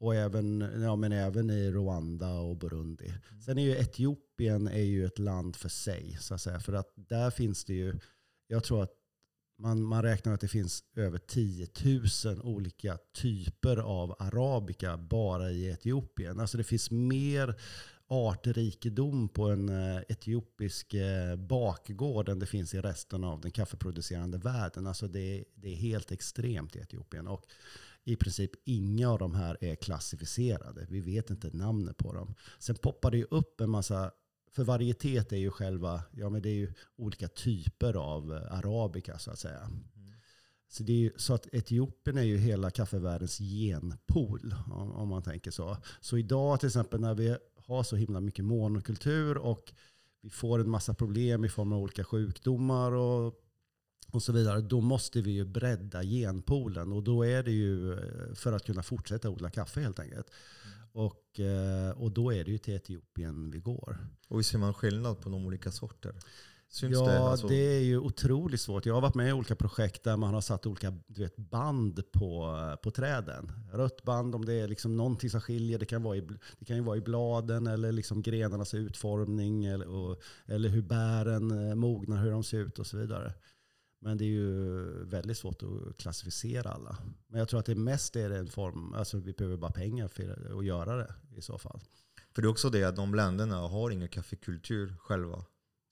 [0.00, 3.14] och även, ja, men även i Rwanda och Burundi.
[3.44, 6.16] Sen är ju Etiopien är ju ett land för sig.
[6.20, 6.60] Så att säga.
[6.60, 7.98] För att där finns det ju,
[8.46, 8.92] jag tror att
[9.58, 11.68] man, man räknar att det finns över 10
[12.24, 16.40] 000 olika typer av arabica bara i Etiopien.
[16.40, 17.54] Alltså det finns mer
[18.08, 24.38] artrikedom på en eh, etiopisk eh, bakgård än det finns i resten av den kaffeproducerande
[24.38, 24.86] världen.
[24.86, 27.28] Alltså det, är- det är helt extremt i Etiopien.
[27.28, 27.44] Och
[28.04, 30.86] i princip inga av de här är klassificerade.
[30.90, 32.34] Vi vet inte namnet på dem.
[32.58, 34.10] Sen poppar det ju upp en massa,
[34.52, 39.18] för varietet är ju själva, ja men det är ju olika typer av eh, arabica
[39.18, 39.70] så att säga.
[40.70, 45.22] Så, det är ju, så att Etiopien är ju hela kaffevärldens genpool, om, om man
[45.22, 45.76] tänker så.
[46.00, 47.36] Så idag till exempel när vi
[47.68, 49.72] har så himla mycket monokultur och
[50.22, 53.34] vi får en massa problem i form av olika sjukdomar och,
[54.12, 56.92] och så vidare, då måste vi ju bredda genpoolen.
[56.92, 60.26] Och då är det ju eh, för att kunna fortsätta odla kaffe helt enkelt.
[60.92, 63.98] Och, eh, och då är det ju till Etiopien vi går.
[64.28, 66.14] Och hur ser man skillnad på de olika sorter?
[66.70, 67.12] Syns ja, det?
[67.12, 68.86] det, Alltså, är ju otroligt svårt.
[68.86, 72.12] Jag har varit med i olika projekt där man har satt olika du vet, band
[72.12, 73.52] på, på träden.
[73.72, 75.78] Rött band om det är liksom någonting som skiljer.
[75.78, 76.20] Det kan, vara i,
[76.58, 81.68] det kan ju vara i bladen eller liksom grenarnas utformning eller, och, eller hur bären
[81.68, 83.34] eh, mognar, hur de ser ut och så vidare.
[84.00, 86.96] Men det är ju väldigt svårt att klassificera alla.
[87.26, 90.58] Men jag tror att det mest är en form, alltså vi behöver bara pengar för
[90.58, 91.80] att göra det i så fall.
[92.34, 95.44] För det är också det att de länderna har ingen kaffekultur själva.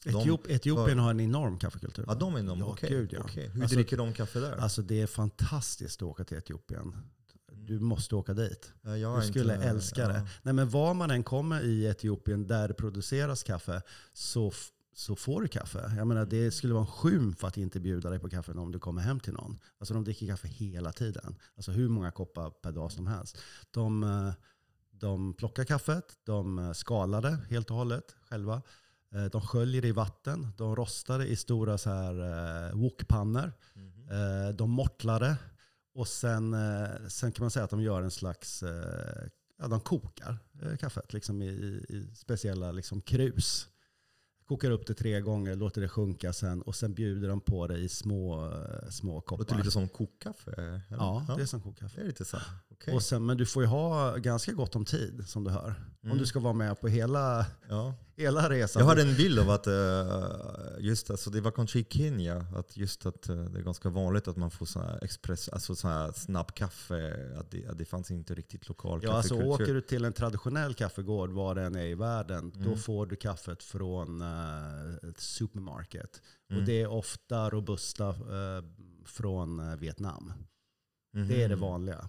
[0.05, 2.05] Etiop, Etiopien har en enorm kaffekultur.
[2.09, 2.59] Ja, de är de?
[2.59, 2.91] Ja, Okej.
[2.91, 3.21] gud, ja.
[3.25, 3.49] okej.
[3.49, 4.57] Hur Alltså- dricker de kaffe där?
[4.57, 6.97] Alltså det är fantastiskt att åka till Etiopien.
[7.53, 8.73] Du måste åka dit.
[8.83, 10.09] Ja, jag Du skulle inte- älska ja.
[10.09, 10.27] det.
[10.43, 13.83] Nej, men var man än kommer i Etiopien där det produceras kaffe
[14.13, 14.53] så,
[14.95, 15.93] så får du kaffe.
[15.97, 18.79] Jag menar, det skulle vara en skymf att inte bjuda dig på kaffe om du
[18.79, 19.59] kommer hem till någon.
[19.79, 21.37] Alltså de dricker kaffe hela tiden.
[21.57, 23.39] Alltså hur många koppar per dag som helst.
[23.71, 24.33] De, eh,
[24.91, 28.63] de plockar kaffet, de eh, skalar det helt och hållet själva.
[29.15, 32.15] Eh, De sköljer det i vatten, de rostar det i stora så här
[32.69, 33.53] eh, wokpannor.
[34.11, 35.37] Eh, De mortlar det
[35.95, 36.57] och sen,
[37.11, 38.65] sen kan man säga att de gör en slags
[39.59, 40.39] ja, de kokar
[40.81, 41.47] kaffet liksom i,
[41.89, 43.69] i speciella liksom krus.
[44.47, 47.79] Kokar upp det tre gånger, låter det sjunka sen och sen bjuder de på det
[47.79, 48.53] i små,
[48.91, 49.39] små koppar.
[49.45, 50.53] Låter lite som kokkaffe?
[50.57, 50.81] eller?
[50.91, 51.97] Ja, det är som kokkaffe.
[51.97, 52.37] det är lite så.
[52.81, 52.95] Okej.
[52.95, 55.75] Och sen, men du får ju ha ganska gott om tid som du hör.
[56.03, 56.19] Om Mm.
[56.19, 57.95] du ska vara med på hela, Ja.
[58.17, 58.81] hela resan.
[58.81, 59.75] Jag hade en bild av att, eh,
[60.79, 64.29] just alltså det var kanske i Kenya, att just att eh, det är ganska vanligt
[64.29, 67.85] att man får sån här express, alltså sån här snabb kaffe, att det, att det
[67.85, 69.65] fanns inte riktigt lokal Ja, alltså kaffekultur.
[69.65, 72.79] åker du till en traditionell kaffegård, var den är i världen, då Mm.
[72.79, 76.23] får du kaffet från uh, ett supermarket.
[76.51, 76.61] Mm.
[76.63, 78.65] Och det är ofta robusta eh,
[79.05, 80.33] från eh, Vietnam.
[81.15, 81.29] Mhm.
[81.29, 82.07] Det är det vanliga.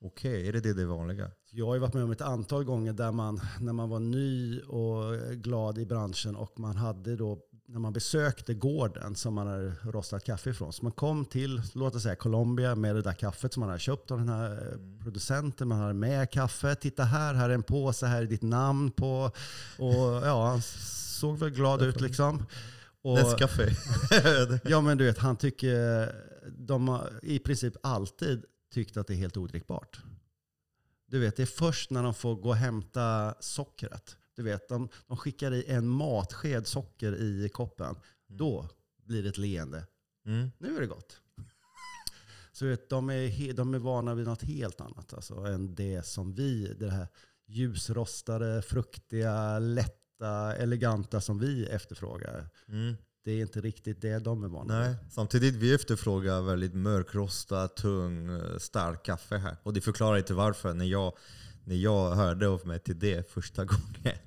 [0.00, 1.30] Okej, är det det, det vanliga?
[1.50, 4.60] Jag har ju varit med om ett antal gånger där man, när man var ny
[4.60, 9.72] och glad i branschen och man hade då, när man besökte gården som man hade
[9.82, 10.72] rostat kaffe ifrån.
[10.72, 13.80] Så man kom till, låt oss säga Colombia med det där kaffet som man hade
[13.80, 14.98] köpt av den här eh, Mm.
[15.02, 15.68] producenten.
[15.68, 16.74] Man hade med kaffe.
[16.74, 19.30] Titta här, här är en påse, här är ditt namn på.
[19.78, 19.94] Och
[20.26, 20.62] ja, han
[21.20, 22.46] såg väl glad ut liksom.
[23.04, 23.68] Nescafé.
[24.64, 26.12] ja men du vet, han tycker,
[26.58, 30.00] de har i princip alltid tyckt att det är helt odrickbart.
[31.06, 34.16] Du vet, det är först när de får gå och hämta sockret.
[34.34, 37.96] Du vet, de, de skickar i en matsked socker i koppen.
[38.26, 38.68] Då
[39.04, 39.86] blir det ett leende.
[40.26, 40.50] Mm.
[40.58, 41.20] Nu är det gott.
[42.52, 46.34] Så vet, de, är de är vana vid något helt annat alltså, än det som
[46.34, 47.08] vi, det här
[47.46, 52.48] ljusrostade, fruktiga, lätta, eleganta som vi efterfrågar.
[52.68, 52.96] Mm.
[53.24, 58.28] Det är inte riktigt det de är vana Nej, samtidigt vi efterfrågar väldigt mörkrostad, tung,
[58.28, 59.56] eh, stark kaffe här.
[59.62, 60.74] Och det förklarar inte varför.
[60.74, 61.12] När jag,
[61.64, 64.18] när jag hörde av mig till det första gången,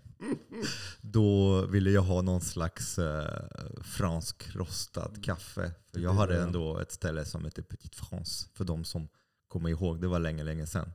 [1.01, 3.43] då ville jag ha någon slags eh,
[3.83, 5.71] fransk rostad kaffe.
[5.93, 9.07] För jag hade ändå ett ställe som heter Petit France, för de som
[9.47, 10.01] kommer ihåg.
[10.01, 10.91] Det var länge, länge sedan.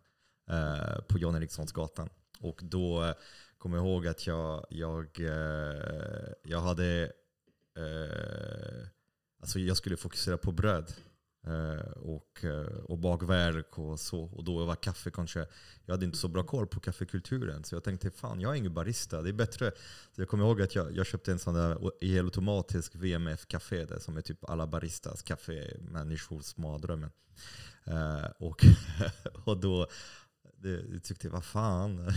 [0.50, 2.08] Eh, på John Erikssonsgatan.
[2.40, 3.14] Och då eh,
[3.58, 7.12] kommer jag ihåg att jag, jag, eh, jag hade
[7.76, 8.88] eh,
[9.40, 10.92] Alltså jag skulle fokusera på bröd
[11.46, 14.20] eh, och, eh, och bakverk och så.
[14.20, 15.46] Och då var kaffe kanske,
[15.84, 17.64] jag hade inte så bra koll på kaffekulturen.
[17.64, 19.72] Så jag tänkte, fan jag är ingen barista, det är bättre.
[20.12, 24.20] Så jag kommer ihåg att jag, jag köpte en sån där helautomatisk VMF-café som är
[24.20, 27.10] typ alla baristas kaffe, människors mardrömmen.
[27.84, 28.64] Eh, och,
[29.44, 29.86] och då
[30.58, 32.00] det, jag tyckte jag, vad fan.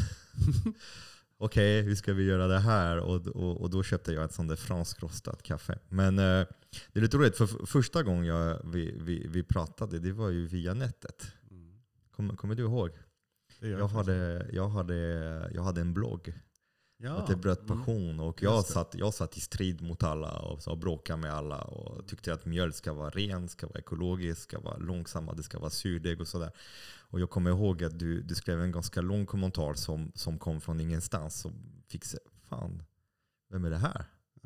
[1.42, 2.98] Okej, hur ska vi göra det här?
[2.98, 5.80] Och, och, och då köpte jag ett sånt där franskrostat kaffe.
[5.90, 6.46] Men eh,
[6.92, 10.48] det är lite roligt, för första gången jag, vi, vi, vi pratade, det var ju
[10.48, 11.28] via nätet.
[12.12, 12.90] Kommer, kommer du ihåg?
[13.60, 14.96] Jag hade, jag, hade,
[15.54, 16.34] jag hade en blogg,
[17.00, 17.12] ja.
[17.12, 17.78] att det bröt mm.
[17.78, 18.20] passion.
[18.20, 21.62] Och jag satt, jag satt i strid mot alla och så bråkade med alla.
[21.62, 25.60] Och tyckte att mjölk ska vara ren, ska vara ekologisk, ska vara långsamma, det ska
[25.60, 26.52] vara surdeg och sådär.
[27.00, 30.62] Och jag kommer ihåg att du, du skrev en ganska lång kommentar som, som kom
[30.62, 31.40] från ingenstans.
[31.40, 31.54] Som
[31.88, 32.18] fick se,
[32.50, 32.84] fan,
[33.50, 34.06] vem är det här?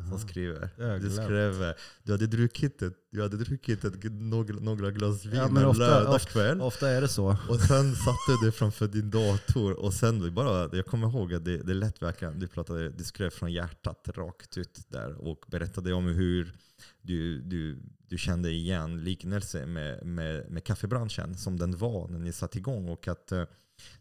[0.09, 0.69] Som skriver.
[0.99, 5.47] Du skrev, du hade druckit, ett, du hade druckit ett, några, några glas vin Ja,
[5.47, 6.61] men en ofta- lördagskväll.
[6.61, 7.37] Ofta är det så.
[7.49, 11.57] Och sen satte du framför din dator och sen bara, jag kommer ihåg att det,
[11.57, 16.05] det lät verkligen, du, pratade, du skrev från hjärtat rakt ut där och berättade om
[16.05, 16.53] hur
[17.01, 22.31] du, du, du kände igen liknelse med, med, med kaffebranschen som den var när ni
[22.31, 23.43] satte igång och att eh,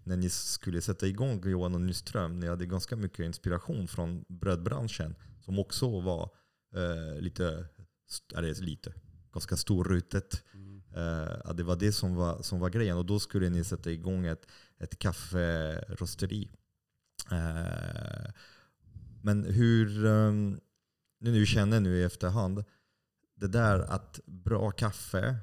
[0.05, 5.15] när ni skulle sätta igång Johan och Nyström, ni hade ganska mycket inspiration från brödbranschen
[5.45, 6.31] som också var
[6.75, 7.67] eh, lite,
[8.35, 8.93] eller lite,
[9.33, 10.45] ganska storrutet.
[10.95, 12.97] Eh, det var det som var, som var grejen.
[12.97, 14.47] Och då skulle ni sätta igång ett,
[14.79, 16.51] ett kafferosteri.
[17.31, 18.33] Eh,
[19.23, 20.61] men hur, um,
[21.21, 22.65] nu nu känner nu i efterhand,
[23.35, 25.37] det där att bra kaffe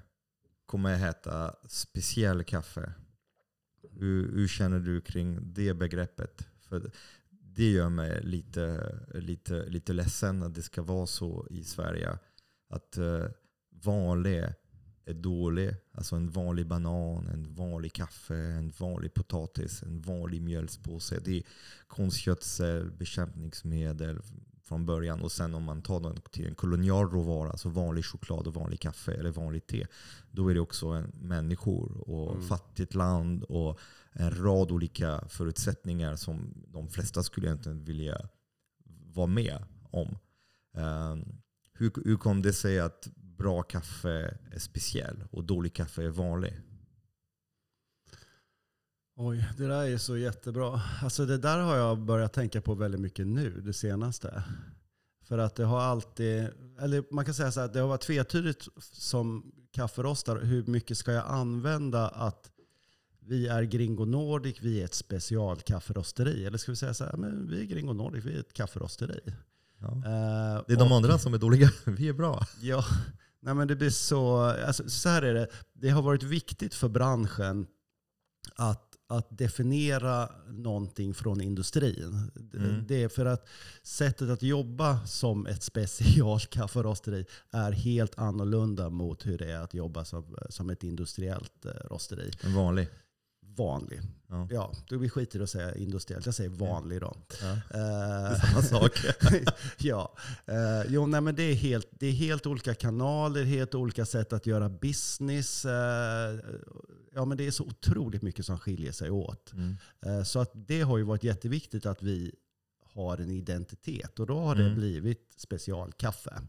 [0.65, 2.93] kommer att heta speciell kaffe.
[3.91, 6.47] Hur, hur känner du kring det begreppet?
[6.59, 6.91] För
[7.55, 12.17] det gör mig lite, lite, lite ledsen att det ska vara så i Sverige.
[12.69, 13.25] Att eh,
[13.83, 14.43] vanlig
[15.05, 15.75] är dålig.
[15.91, 21.19] Alltså en vanlig banan, en vanlig kaffe, en vanlig potatis, en vanlig mjölkpåse.
[21.25, 21.43] Det är
[21.87, 24.19] konstgödsel, bekämpningsmedel
[24.63, 25.21] från början.
[25.21, 28.79] Och sen om man tar den till en kolonial råvara, alltså vanlig choklad och vanlig
[28.79, 29.87] kaffe eller vanlig te.
[30.31, 32.47] Då är det också en människor och Mm.
[32.47, 33.79] fattigt land och
[34.11, 38.29] en rad olika förutsättningar som de flesta skulle egentligen vilja
[39.13, 40.17] vara med om.
[40.77, 41.25] Ehm,
[41.73, 46.61] hur, hur kom det sig att bra kaffe är speciell och dålig kaffe är vanlig?
[49.15, 50.81] Oj, det där är så jättebra.
[51.01, 54.43] Alltså det där har jag börjat tänka på väldigt mycket nu, det senaste.
[55.21, 58.67] För att det har alltid, eller man kan säga så här, det har varit tvetydigt
[58.81, 60.45] som kafferostare.
[60.45, 62.51] Hur mycket ska jag använda att
[63.29, 66.45] vi är Gringo Nordic, vi är ett specialkafferosteri.
[66.45, 69.19] Eller ska vi säga så här, men vi är Gringo Nordic, vi är ett kafferosteri.
[69.81, 69.87] Ja.
[69.87, 71.71] Eh, Det är de och- andra som är dåliga.
[71.85, 72.45] Vi är bra.
[72.61, 72.85] Ja,
[73.41, 75.47] nej men det blir så, alltså, så här är det.
[75.73, 77.67] Det har varit viktigt för branschen
[78.55, 82.31] att, att definiera någonting från industrin.
[82.35, 82.85] Det- Mm.
[82.87, 83.47] Det är för att
[83.83, 90.05] sättet att jobba som ett specialkafferosteri är helt annorlunda mot hur det är att jobba
[90.05, 92.31] som, som ett industriellt eh, rosteri.
[92.43, 92.87] En vanlig.
[93.59, 94.01] Vanlig.
[94.27, 94.47] Ja.
[94.51, 96.25] Ja, då skiter i att säga industriellt.
[96.25, 97.15] Jag säger vanlig då.
[97.41, 97.57] Ja.
[97.69, 98.91] Det är samma sak.
[99.77, 104.05] ja, eh, jo, nej, men det, är helt, det är helt olika kanaler, helt olika
[104.05, 105.65] sätt att göra business.
[105.65, 106.39] Eh,
[107.13, 109.53] ja, men det är så otroligt mycket som skiljer sig åt.
[109.53, 110.25] Mm.
[110.25, 112.35] Så att det har ju varit jätteviktigt att vi
[112.93, 114.75] har en identitet och då har det Mm.
[114.75, 116.41] blivit specialkaffe.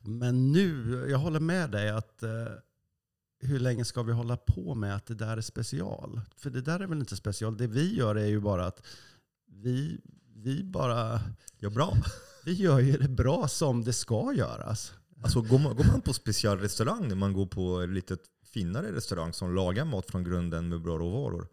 [0.00, 2.22] Men nu, jag håller med dig att
[3.42, 6.20] hur länge ska vi hålla på med att det där är special?
[6.36, 7.56] För det där är väl inte special.
[7.56, 8.86] Det vi gör är ju bara att
[9.46, 10.00] vi,
[10.34, 11.20] vi bara
[11.58, 11.96] Ja, bra.
[12.44, 14.94] vi gör ju det bra som det ska göras.
[15.22, 19.32] Alltså, går, man, går man på specialrestaurang när man går på en lite finare restaurang
[19.32, 21.48] som lagar mat från grunden med bra råvaror?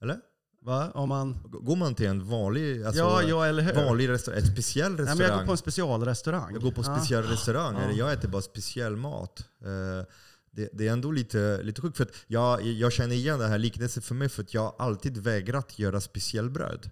[0.00, 0.20] Eller?
[0.68, 0.90] Va?
[0.94, 3.72] Om man, Går man till en vanlig, alltså, ja, ja, eller hur?
[3.74, 5.18] vanlig restaurang, ett speciell Nej, restaurang?
[5.18, 6.52] men jag går på en specialrestaurang.
[6.52, 6.96] Jag går på Ja.
[6.96, 9.40] speciell restaurang, eller jag äter bara speciell mat.
[9.64, 10.06] Eh,
[10.50, 13.58] Det, det är ändå lite, lite sjukt, för att jag, jag känner igen den här
[13.58, 16.90] liknelsen för mig, för att jag har alltid vägrat göra speciell bröd.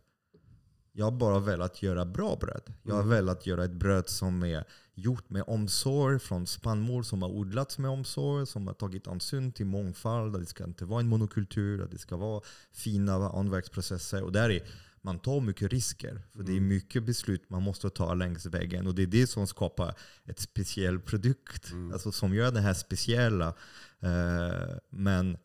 [0.92, 2.62] Jag har bara velat göra bra bröd.
[2.82, 3.10] Jag har Mm.
[3.14, 4.64] velat göra ett bröd som är
[4.98, 9.66] gjort med omsorg från spannmål som har odlats med omsorg, som har tagit hänsyn till
[9.66, 12.40] mångfald, att det ska inte vara en monokultur, att det ska vara
[12.72, 14.22] fina anverksprocesser.
[14.22, 14.62] Och där är,
[15.02, 16.22] man tar mycket risker.
[16.32, 16.68] För det är Mm.
[16.68, 18.87] mycket beslut man måste ta längs vägen.
[18.87, 21.70] Och det är det som skapar ett speciell produkt.
[21.70, 21.92] Mm.
[21.92, 23.54] Alltså som gör det här speciella.
[24.00, 25.37] Eh, men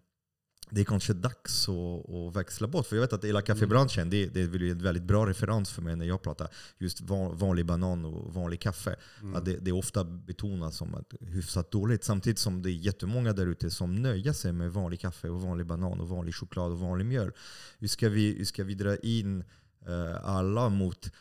[0.71, 2.87] det är kanske dags att, att växla bort.
[2.87, 5.95] För jag vet att hela kaffebranschen, det, det är en väldigt bra referens för mig
[5.95, 8.95] när jag pratar just van, vanlig banan och vanlig kaffe.
[9.21, 9.35] Mm.
[9.35, 12.03] Att det, det är ofta betonas som ett hyfsat dåligt.
[12.03, 15.65] Samtidigt som det är jättemånga där ute som nöjer sig med vanlig kaffe och vanlig
[15.65, 17.31] banan och vanlig choklad och vanlig mjöl.
[17.79, 19.43] Hur ska vi, hur ska vi dra in
[19.87, 21.11] eh, alla mot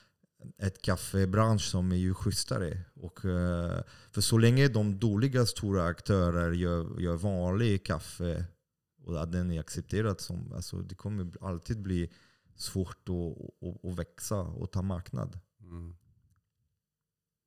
[0.63, 2.79] ett kaffebransch som är ju schysstare.
[2.95, 3.83] Och, eh,
[4.13, 8.45] för så länge de dåliga stora aktörer gör, gör vanlig kaffe
[9.11, 12.11] och att den är accepterad som, alltså det kommer alltid bli
[12.57, 15.39] svårt att, att, att växa och ta marknad.
[15.61, 15.95] Mm.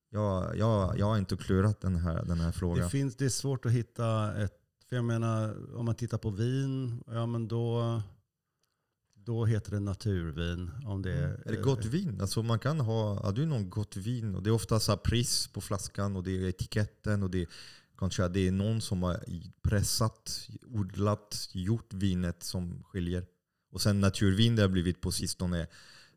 [0.10, 2.90] Jag, jag, jag har inte klurat den här, den här Det, frågan.
[2.90, 4.60] finns, det är svårt att hitta ett...
[4.90, 8.02] För jag menar, om man tittar på vin, ja men då,
[9.14, 10.72] då heter det naturvin.
[10.86, 11.42] Om det Mm.
[11.46, 12.22] Är det gott vin?
[12.22, 14.36] Alltså man kan ha, har du någon gott vin?
[14.36, 17.48] Och det är ofta så pris på flaskan och det är etiketten och det är,
[18.04, 19.24] kanske att det är någon som har
[19.62, 23.26] pressat, odlat, gjort vinet som skiljer.
[23.72, 25.68] Och sen naturvin det har blivit på sistone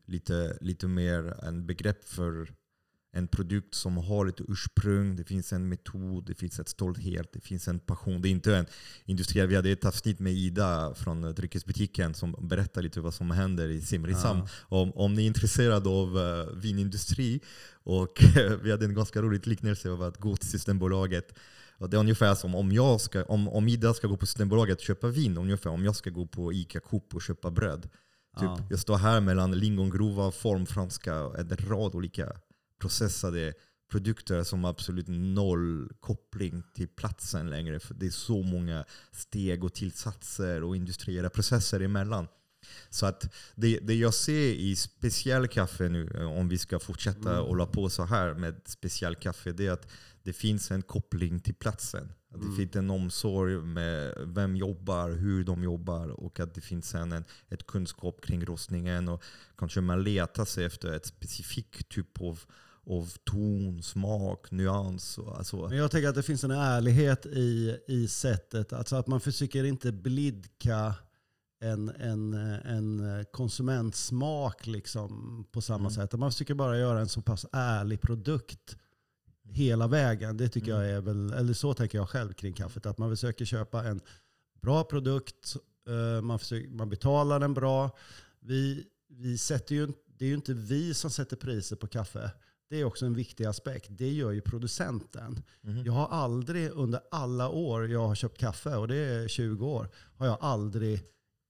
[0.05, 2.53] lite, lite mer en begrepp för
[3.11, 7.41] en produkt som har ett ursprung, det finns en metod, det finns ett stolthet, det
[7.41, 8.21] finns en passion.
[8.21, 8.65] Det är inte en
[9.05, 9.47] industriell.
[9.47, 13.81] Vi hade ett avsnitt med Ida från dryckesbutiken som berättar lite vad som händer i
[13.81, 14.39] Simrishamn.
[14.39, 14.77] Ja.
[14.77, 17.39] Om, om ni är intresserade av uh, vinindustri,
[17.83, 18.23] och
[18.61, 21.33] vi hade en ganska rolig liknelse av att gå till Systembolaget.
[21.77, 24.77] Och det är ungefär som om, jag ska, om, om Ida ska gå på Systembolaget
[24.77, 27.81] och köpa vin, ungefär om jag ska gå på Ica Coop och köpa bröd.
[27.81, 27.91] Typ,
[28.41, 28.59] Ja.
[28.69, 32.31] Jag står här mellan lingongrova, formfranska och en rad olika
[32.81, 33.53] processade
[33.91, 37.79] produkter som har absolut noll koppling till platsen längre.
[37.79, 42.27] För det är så många steg och tillsatser och industriella processer emellan.
[42.89, 47.45] Så att det, det jag ser i specialkaffe nu, eh, om vi ska fortsätta Mm.
[47.45, 49.87] hålla på så här med specialkaffe, det är att
[50.27, 52.11] det finns en koppling till platsen.
[52.33, 52.57] Att det Mm.
[52.57, 57.25] finns en omsorg med vem jobbar, hur de jobbar och att det finns en, en,
[57.49, 59.07] ett kunskap kring rostningen.
[59.09, 59.23] Och
[59.57, 62.39] kanske man letar sig efter ett specifikt typ av,
[62.87, 65.17] av ton, smak, nyans.
[65.17, 68.73] Och, alltså, Men jag tänker att det finns en ärlighet i, i sättet.
[68.73, 70.95] Alltså att man försöker inte blidka
[71.59, 75.91] en, en, en konsumentsmak liksom på samma Mm.
[75.91, 76.19] sätt.
[76.19, 78.77] Man försöker bara göra en så pass ärlig produkt
[79.49, 80.37] hela vägen.
[80.37, 80.83] Det tycker Mm.
[80.85, 82.85] jag är väl, eller så tänker jag själv kring kaffet.
[82.85, 84.01] Att man försöker köpa en
[84.61, 85.55] bra produkt,
[85.87, 87.91] eh, man, försöker, man betalar den bra.
[88.39, 89.87] Vi, vi sätter ju,
[90.17, 92.31] det är ju inte vi som sätter priser på kaffe.
[92.69, 93.87] Det är också en viktig aspekt.
[93.89, 95.43] Det gör ju producenten.
[95.61, 95.83] mhm.
[95.85, 99.89] Jag har aldrig under alla år jag har köpt kaffe, och det är 20 år,
[100.17, 101.03] har jag aldrig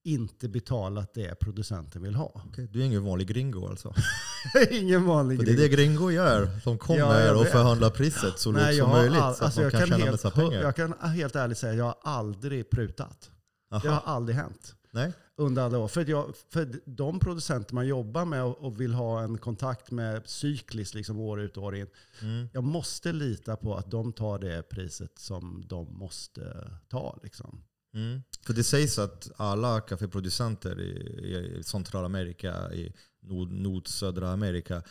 [0.07, 2.41] inte betalat det producenten vill ha.
[2.47, 3.93] Okej, du är ingen vanlig gringo alltså?
[4.71, 6.49] Ingen vanlig För det är det gringo gör.
[6.63, 9.21] De kommer Ja, och förhandlar priset så lågt som möjligt.
[9.21, 10.61] all- så att alltså de jag, kan kan tjäna helt, massa pengar.
[10.61, 13.31] jag kan helt ärligt säga att jag har aldrig prutat.
[13.69, 13.89] Det Aha.
[13.89, 15.13] har aldrig hänt Nej?
[15.37, 15.87] under alla år.
[15.87, 20.21] För, jag, för de producenter man jobbar med och, och vill ha en kontakt med
[20.25, 21.87] cykliskt liksom år ut och år in.
[22.21, 22.49] Mm.
[22.53, 27.19] Jag måste lita på att de tar det priset som de måste ta.
[27.23, 27.63] Liksom.
[27.93, 28.21] Mm.
[28.47, 34.83] För det sägs att alla kaffeproducenter i, i Centralamerika, i nord, nord södra Amerika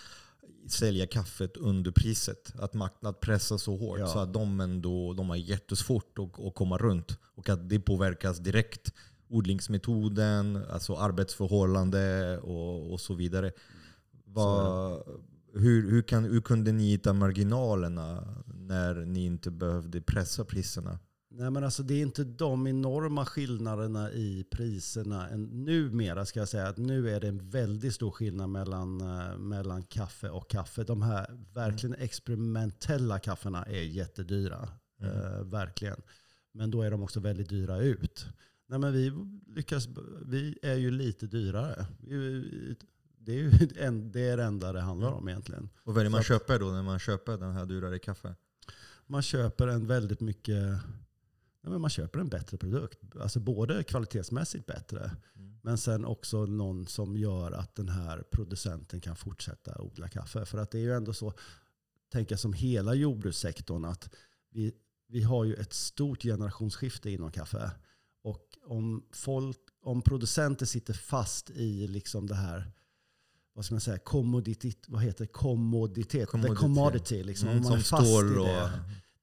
[0.68, 2.52] säljer kaffet under priset.
[2.58, 4.06] Att marknaden pressar så hårt Ja.
[4.06, 7.18] så att de ändå de har jättesvårt att, att komma runt.
[7.34, 8.92] Och att det påverkas direkt.
[9.28, 13.52] Odlingsmetoden, alltså arbetsförhållande och, och så vidare.
[14.24, 15.02] Vad,
[15.54, 20.98] hur, hur, kan, hur kunde ni hitta marginalerna när ni inte behövde pressa priserna?
[21.38, 25.28] Nej, men alltså, det är inte de enorma skillnaderna i priserna.
[25.28, 29.38] än- Numera ska jag säga att nu är det en väldigt stor skillnad mellan, eh,
[29.38, 30.84] mellan kaffe och kaffe.
[30.84, 34.68] De här verkligen experimentella kaffena är jättedyra.
[35.00, 35.12] Mm.
[35.16, 36.02] Eh, verkligen.
[36.52, 38.26] Men då är de också väldigt dyra ut.
[38.68, 39.12] Nej, men vi,
[39.46, 39.88] lyckas,
[40.26, 41.86] vi är ju lite dyrare.
[43.18, 45.68] Det är ju en- det är det enda det handlar om egentligen.
[45.84, 47.98] Och vad är det Så man att- köper då när man köper den här dyrare
[47.98, 48.34] kaffe?
[49.06, 50.78] man köper en väldigt mycket
[51.66, 52.98] ja, men man köper en bättre produkt.
[53.20, 55.58] Alltså både kvalitetsmässigt bättre, Mm.
[55.62, 60.44] men sen också någon som gör att den här producenten kan fortsätta odla kaffe.
[60.44, 61.32] För att det är ju ändå så,
[62.12, 64.10] tänka som hela jordbrukssektorn, att
[64.50, 64.72] vi,
[65.08, 67.70] vi har ju ett stort generationsskifte inom kaffe.
[68.22, 72.72] Och om, folk, om producenter sitter fast i liksom det här
[73.52, 75.32] vad ska man säga, kommoditet, vad heter det?
[75.32, 76.54] Kommoditet, Commodity.
[76.54, 77.22] the commodity.
[77.22, 77.48] Liksom.
[77.48, 78.68] Mm, om man är som fast stål i och...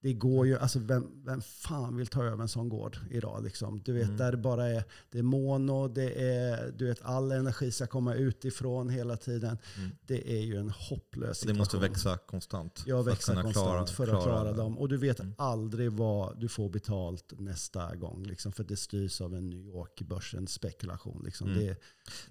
[0.04, 0.08] det.
[0.08, 3.44] Det går ju, alltså vem, vem fan vill ta över en sån gård idag?
[3.44, 3.80] Liksom?
[3.84, 4.16] Du vet, Mm.
[4.16, 8.14] där det bara är, det är mono, det är, du vet, all energi ska komma
[8.14, 9.58] utifrån hela tiden.
[9.78, 9.90] Mm.
[10.06, 11.58] Det är ju en hopplös Det situation.
[11.58, 12.82] måste växa konstant.
[12.86, 14.56] Ja, växa konstant klara- för att klara klara det.
[14.56, 14.78] dem.
[14.78, 15.34] Och du vet Mm.
[15.38, 18.24] aldrig vad du får betalt nästa gång.
[18.26, 21.22] Liksom, för det styrs av en New York-börsens spekulation.
[21.24, 21.46] Liksom.
[21.48, 21.58] Mm.
[21.58, 21.64] Det,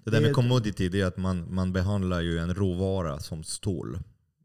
[0.04, 3.44] Det där Det- med commodity det är att man, man behandlar ju en råvara som
[3.44, 3.98] stål.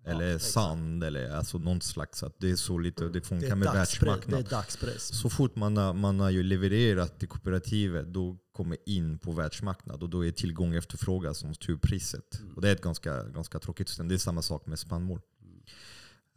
[0.10, 0.53] Ja, Eller exakt.
[0.53, 2.24] sand eller alltså någon slags.
[2.24, 4.43] Att det är så lite, det det, funkar är med dagspris, världsmarknad.
[4.43, 5.03] det är dagspris.
[5.03, 10.03] Så fort man har, man har ju levererat till kooperativet, då kommer in på världsmarknad
[10.03, 12.39] och då är tillgång och efterfrågan som styr priset.
[12.39, 12.53] Mm.
[12.55, 14.07] Och det är ett ganska, ganska tråkigt system.
[14.07, 15.22] Det är samma sak med spannmål.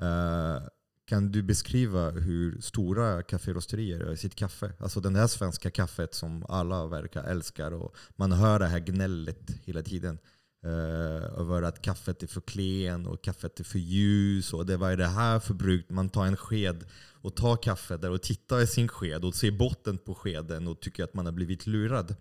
[0.03, 0.63] Eh,
[1.05, 4.73] kan du beskriva hur stora kafferosterier gör sitt kaffe?
[4.79, 9.51] Alltså den här svenska kaffet som alla verkar älskar och man hör det här gnället
[9.65, 10.19] hela tiden.
[10.65, 14.53] Eh, uh, över att kaffet är för klen och kaffet är för ljus.
[14.53, 15.91] Och det, vad är det här för bruk?
[15.91, 16.85] Man tar en sked
[17.23, 20.81] och tar kaffe där och tittar i sin sked och ser botten på skeden och
[20.81, 22.17] tycker att man har blivit lurad.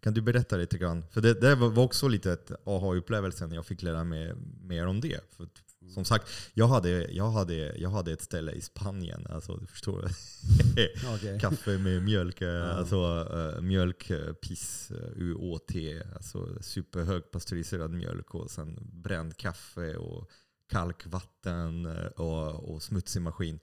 [0.00, 1.04] Kan du berätta lite grann?
[1.10, 5.00] För det, det var också lite ett aha-upplevelse när jag fick lära mig mer om
[5.00, 5.20] det.
[5.36, 5.48] För
[5.94, 10.04] som sagt, jag hade, jag, hade, jag hade ett ställe i Spanien, alltså du förstår.
[11.14, 11.40] Okej.
[11.40, 12.96] Kaffe med mjölk, eh, alltså
[13.34, 15.72] uh, mjölk, eh, piss, UOT,
[16.14, 20.30] alltså superhög pasteuriserad mjölk och sen bränd kaffe och
[20.70, 21.86] kalkvatten
[22.16, 23.60] och, och smutsig maskin.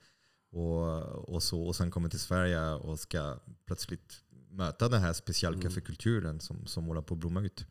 [0.52, 6.40] Och, och, så, och sen kommer till Sverige och ska plötsligt möta den här specialkaffekulturen
[6.40, 7.66] som, som håller på att blomma ut.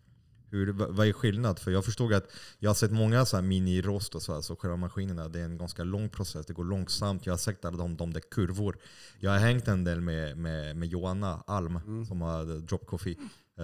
[0.51, 1.59] Hur, vad är skillnad?
[1.59, 4.57] För jag förstod att jag har sett många så här mini-rost och så, här, så
[4.57, 7.26] själva maskinerna, det är en ganska lång process, det går långsamt.
[7.26, 8.76] Jag har sett alla de, de där kurvor.
[9.20, 13.16] Jag har hängt en del med, med, med Joanna Alm som har Drop Coffee,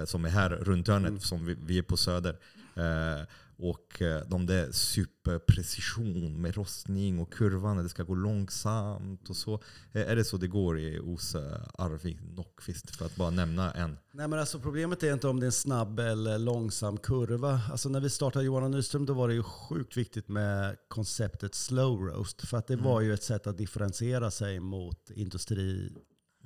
[0.05, 2.37] som är här runt hörnet, som vi, vi är på Söder.
[2.77, 3.27] Eh,
[3.57, 9.55] och eh, de där superprecision med rostning och kurvan, det ska gå långsamt och så.
[9.93, 12.97] Eh, är det så det går i hos eh, Arvid Nockvist?
[12.97, 13.99] För att bara nämna en.
[14.13, 17.61] Nej, men alltså problemet är inte om det är en snabb eller långsam kurva.
[17.71, 22.01] Alltså när vi startade Johan Nyström då var det ju sjukt viktigt med konceptet slow
[22.01, 22.49] roast.
[22.49, 25.93] För att det var ju ett sätt att differentiera sig mot industri.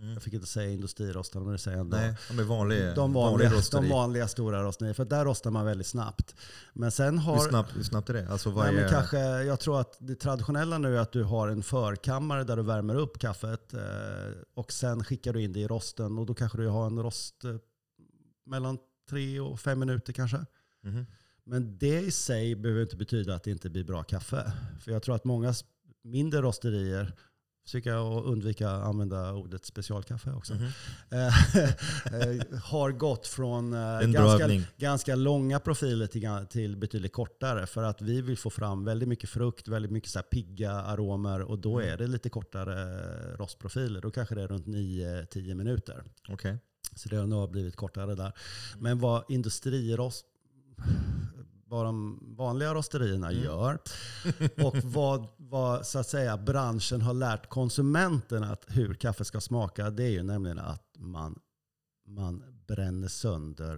[0.01, 1.97] Jag fick inte säga industrirostarna, men det säger jag ändå.
[1.97, 2.95] Nej, de är vanliga.
[2.95, 3.83] De vanlig vanliga, rosteri.
[3.83, 4.95] de vanliga stora rostnerier.
[4.95, 6.35] För där rostar man väldigt snabbt.
[6.73, 7.35] Men sen har...
[7.35, 8.29] Hur snabbt, hur snabbt är det?
[8.29, 11.49] Alltså Nej, men är, kanske, jag tror att det traditionella nu är att du har
[11.49, 13.81] en förkammare där du värmer upp kaffet eh,
[14.55, 17.45] och sen skickar du in det i rosten och då kanske du har en rost
[17.45, 17.55] eh,
[18.47, 18.79] mellan
[19.11, 20.45] tre och fem minuter kanske.
[20.83, 21.07] Mhm.
[21.45, 24.53] Men det i sig behöver inte betyda att det inte blir bra kaffe.
[24.81, 25.55] För jag tror att många
[26.03, 27.15] mindre rosterier
[27.69, 30.55] försöka undvika att använda ordet specialkaffe också.
[30.55, 31.27] Eh,
[32.15, 37.67] eh, har gått från eh, ganska, ganska långa profiler till, till betydligt kortare.
[37.67, 41.59] För att vi vill få fram väldigt mycket frukt, väldigt mycket så pigga aromer och
[41.59, 41.93] då Mm.
[41.93, 42.77] är det lite kortare
[43.37, 44.01] rostprofiler.
[44.01, 46.05] Då kanske det är runt 9-10 minuter.
[46.29, 46.59] Okej.
[46.97, 48.33] Så det har nog blivit kortare där.
[48.79, 50.27] Men vad industrirost,
[51.69, 53.45] vad de vanliga rosterierna Mm.
[53.45, 53.79] gör
[54.67, 59.91] och vad, vad så att säga, branschen har lärt konsumenterna att hur kaffe ska smaka,
[59.91, 61.39] det är ju nämligen att man,
[62.07, 63.77] man bränner sönder,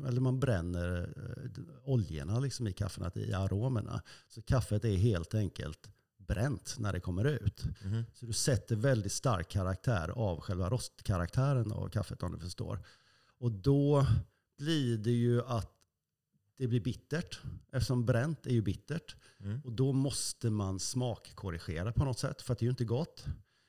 [0.00, 4.02] eh, eller man bränner eh, oljorna liksom i kaffet, i aromerna.
[4.28, 7.64] Så kaffet är helt enkelt bränt när det kommer ut.
[7.84, 8.04] Mhm.
[8.14, 12.80] Så du sätter väldigt stark karaktär av själva rostkaraktären av kaffet om du förstår.
[13.40, 14.06] Och då
[14.58, 15.72] blir det ju att
[16.58, 17.40] det blir bittert.
[17.72, 19.16] Eftersom bränt är ju bittert.
[19.40, 19.60] Mm.
[19.64, 23.24] Och då måste man smakkorrigera på något sätt för att det är ju inte gott.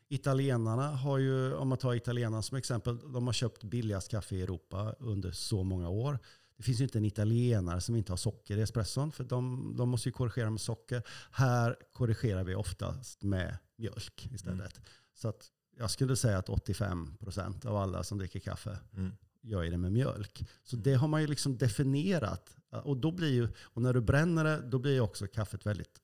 [0.08, 4.42] Italienarna har ju, om man tar italienarna som exempel, de har köpt billigast kaffe i
[4.42, 6.20] Europa under så många år.
[6.58, 9.90] Det finns ju inte en italienare som inte har socker i espresson, för de, de
[9.90, 11.04] måste ju korrigera med socker.
[11.32, 14.82] Här korrigerar vi oftast med mjölk istället.
[15.16, 19.12] Så att jag skulle säga att 85% av alla som dricker kaffe Mm.
[19.42, 20.44] gör det med mjölk.
[20.64, 22.56] Så det har man ju liksom definierat.
[22.70, 26.00] Och, då blir ju, och när du bränner det, då blir ju också kaffet väldigt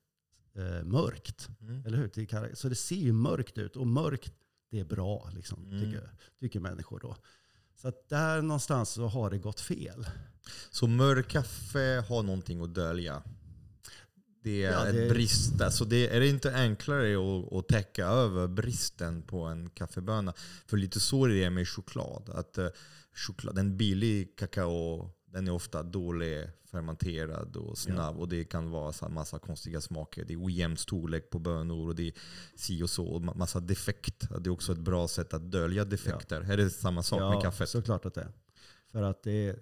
[0.55, 1.49] eh, mörkt.
[1.61, 1.83] Mm.
[1.85, 2.55] Eller hur?
[2.55, 3.75] Så det ser ju mörkt ut.
[3.75, 4.33] Och mörkt,
[4.71, 5.79] det är bra, liksom, Mm.
[5.85, 6.09] tycker,
[6.39, 7.15] tycker människor då.
[7.75, 10.07] Så att där någonstans så har det gått fel.
[10.71, 13.23] Så mörk kaffe har någonting att dölja.
[14.43, 15.61] Det är Ja, det- ett brist.
[15.61, 20.33] Alltså det, är det inte enklare att, att täcka över bristen på en kaffeböna?
[20.65, 22.29] För lite så är det med choklad.
[22.29, 22.67] Att eh,
[23.13, 28.17] choklad, en billig kakao den är ofta dålig fermenterad och snabb.
[28.19, 30.25] Och det kan vara så massa konstiga smaker.
[30.25, 32.13] Det är ojämn storlek på bönor och det är
[32.55, 33.05] si och så.
[33.05, 34.29] Och ma- massa defekt.
[34.39, 36.41] Det är också ett bra sätt att dölja defekter.
[36.41, 37.69] Här är det samma sak med kaffet.
[37.69, 38.31] såklart att det är.
[38.91, 39.55] För att det,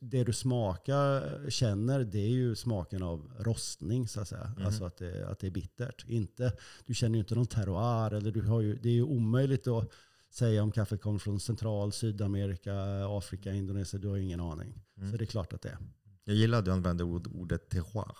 [0.00, 4.52] det du smakar, känner, det är ju smaken av rostning så att säga.
[4.56, 4.66] Mhm.
[4.66, 6.04] Alltså att det, att det är bittert.
[6.08, 6.52] Inte,
[6.86, 8.14] du känner ju inte någon terroir.
[8.14, 9.90] Eller du har ju, det är ju omöjligt att
[10.34, 12.74] säga om kaffet kommer från Central, Sydamerika,
[13.08, 14.00] Afrika, Indonesien.
[14.02, 14.74] Du har ingen aning.
[14.98, 15.10] Mm.
[15.10, 15.78] Så det är klart att det är.
[16.24, 18.16] Jag gillar att du använder ord, ordet terroir.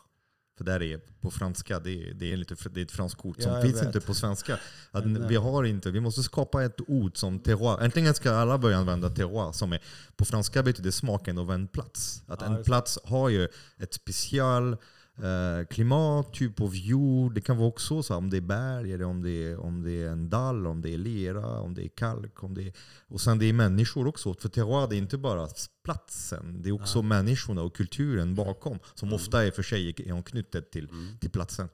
[0.59, 3.43] För där är på franska, det är, det är, lite, det är ett franskt ord
[3.43, 3.87] som Ja, finns vet.
[3.87, 4.59] inte på svenska.
[4.91, 7.81] Att eh, vi, har inte, vi måste skapa ett ord som terroir.
[7.85, 9.53] Äntligen ska alla börja använda terroir.
[9.53, 9.83] Som är,
[10.17, 12.23] på franska betyder smaken av en plats.
[12.27, 12.65] Att Ja, en det.
[12.65, 13.49] plats har ju
[13.79, 14.77] ett special
[15.19, 17.35] eh, klimat, typ av jord.
[17.35, 19.83] Det kan vara också så här, om det är berg, eller om det är, om
[19.83, 22.43] det är en dall, om det är lera, om det är kalk.
[22.43, 22.73] Om det är,
[23.09, 24.35] och sen det är människor också.
[24.35, 25.49] För terroir det är inte bara
[25.85, 28.79] platsen, det är också människorna och kulturen bakom.
[28.95, 30.89] Som ofta är för sig är anknutet till,
[31.21, 31.69] till platsen.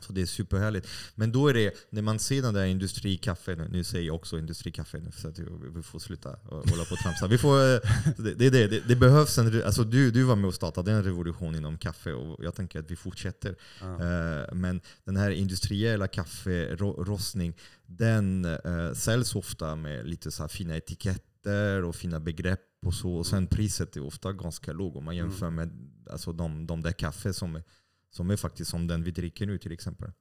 [0.00, 0.88] Så det är superhärligt.
[1.14, 4.98] Men då är det, när man ser den där industrikaffe, nu- säger jag också industrikaffe
[4.98, 7.26] nu så att vi- får sluta hålla på och tramsa.
[7.26, 7.78] Vi får, eh,
[8.16, 10.92] det, det, är det, det, det behövs en, alltså du, du var med och startade
[10.92, 13.56] en revolution inom kaffe och jag tänker att vi fortsätter.
[13.80, 13.86] Ja.
[13.94, 21.84] Eh, Men den här industriella kafferostning, den eh, säljs ofta med lite så fina etiketter
[21.84, 23.12] och fina begrepp och så.
[23.14, 25.70] Och sen priset är ofta ganska lågt om man jämför med
[26.10, 27.62] alltså de, de där kaffe som är,
[28.10, 30.12] som är faktiskt som den vi dricker nu till exempel.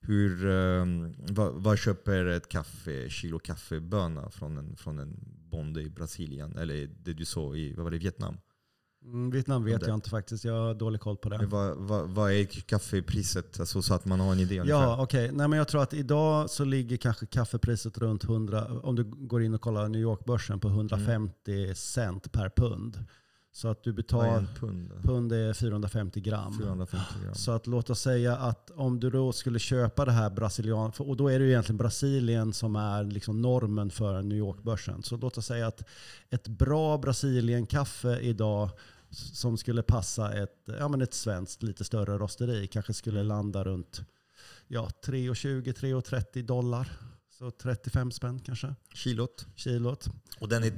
[0.00, 0.84] Hur, eh,
[1.28, 5.16] vad, vad köper ett kaffe, kilo kaffeböna från en, från en
[5.50, 6.56] bonde i Brasilien?
[6.56, 8.38] Eller det du sa i vad var det, Vietnam?
[9.04, 10.44] Mm, Vietnam vet jag inte faktiskt.
[10.44, 11.46] Jag har dålig koll på det.
[11.46, 13.60] Vad, vad, vad är kaffepriset?
[13.60, 14.82] Alltså, så att man har en idé ungefär.
[14.82, 15.32] Ja, okej.
[15.32, 19.42] Nej, men Jag tror att idag så ligger kanske kaffepriset runt 100, om du går
[19.42, 23.04] in och kollar New York-börsen, på 150 cent per pund.
[23.52, 24.92] Så att du betalar, pund?
[25.02, 26.58] pund är 450 gram.
[26.58, 27.34] 450 gram.
[27.34, 31.16] Så att låt oss säga att om du då skulle köpa det här brasilian, och
[31.16, 35.02] då är det ju egentligen Brasilien som är liksom normen för New York-börsen.
[35.02, 35.88] Så låt oss säga att
[36.30, 38.70] ett bra Brasilien-kaffe idag
[39.10, 44.00] som skulle passa ett, ja, men ett svenskt lite större rosteri kanske skulle landa runt
[44.68, 46.88] ja, 3,20-3,30 dollar.
[47.30, 49.46] Så 35 spänn kanske, Kilot.
[49.56, 50.06] kilot.
[50.40, 50.70] Och den är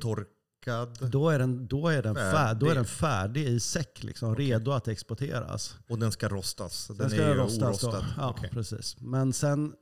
[0.70, 1.10] torkad.
[1.10, 2.74] Då är den, då är den, fär, då är Färdig.
[2.76, 5.76] den färdig i säck, liksom, redo att exporteras.
[5.88, 6.86] Och den ska rostas.
[6.88, 7.88] Den, Den ska är rostas då.
[7.88, 8.06] orostad.
[8.16, 8.50] Ja, Okej.
[8.52, 8.96] precis.
[9.00, 9.72] Men sen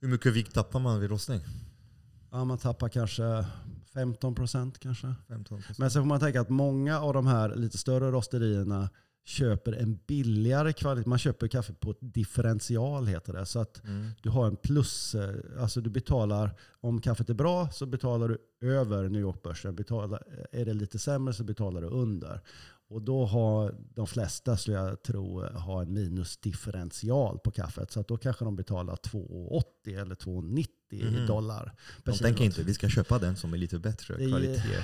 [0.00, 1.40] Hur mycket vikt tappar man vid rostning?
[2.30, 3.46] Ja, man tappar kanske
[3.94, 5.14] 15 procent kanske.
[5.28, 8.88] 15 Men sen får man tänka att många av de här lite större rosterierna
[9.28, 11.08] köper en billigare kvalitet.
[11.08, 13.46] Man köper kaffe på ett differential heter det.
[13.46, 14.10] Så att mm.
[14.22, 15.14] du har en plus.
[15.14, 19.74] eh, Alltså du betalar, om kaffet är bra så betalar du över New York-börsen.
[19.74, 20.22] Betalar,
[20.52, 22.40] är det lite sämre så betalar du under.
[22.90, 27.90] Och då har de flesta, skulle jag tro, ha en minusdifferential på kaffet.
[27.90, 31.26] Så att då kanske de betalar 2,80 eller 2,90 Mhm.
[31.26, 31.72] dollar
[32.04, 34.78] De tänker inte vi ska köpa den som är lite bättre Det är- kvalitet.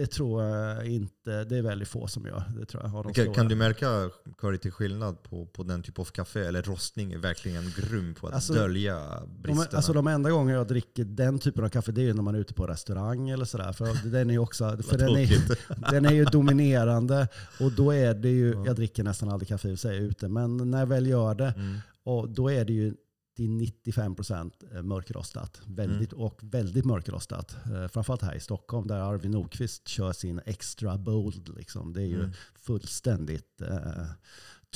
[0.00, 1.44] Det tror jag inte.
[1.44, 2.42] Det är väldigt få som gör.
[2.58, 2.90] Det tror jag.
[2.90, 6.46] Har de Kan, du märka kvalitetsskillnad på, på den typ av kaffe?
[6.48, 9.76] Eller rostning är verkligen grym på att Alltså, dölja de, bristerna.
[9.76, 12.34] alltså de enda gånger jag dricker den typen av kaffe det är ju när man
[12.34, 13.72] är ute på restaurang eller sådär.
[13.72, 17.28] För den är ju också, för den är, den är ju dominerande.
[17.60, 18.62] Och då är det ju, Ja.
[18.66, 21.78] jag dricker nästan aldrig kaffe i sig ute, men när jag väl gör det, Mm.
[22.04, 22.94] och då är det ju
[23.36, 25.60] 90-95% mörkrostat.
[25.66, 27.56] Väldigt, Och väldigt mörkrostat.
[27.72, 31.48] Eh, Framförallt här i Stockholm där Arvid Nordqvist kör sin extra bold.
[31.56, 31.92] Liksom.
[31.92, 32.30] Det är ju Mm.
[32.54, 34.04] fullständigt eh,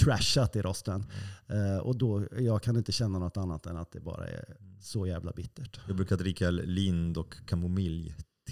[0.00, 1.04] trashat i rosten.
[1.46, 5.06] Eh, och då, jag kan inte känna något annat än att det bara är så
[5.06, 5.80] jävla bittert.
[5.86, 7.36] Jag brukar dricka lind och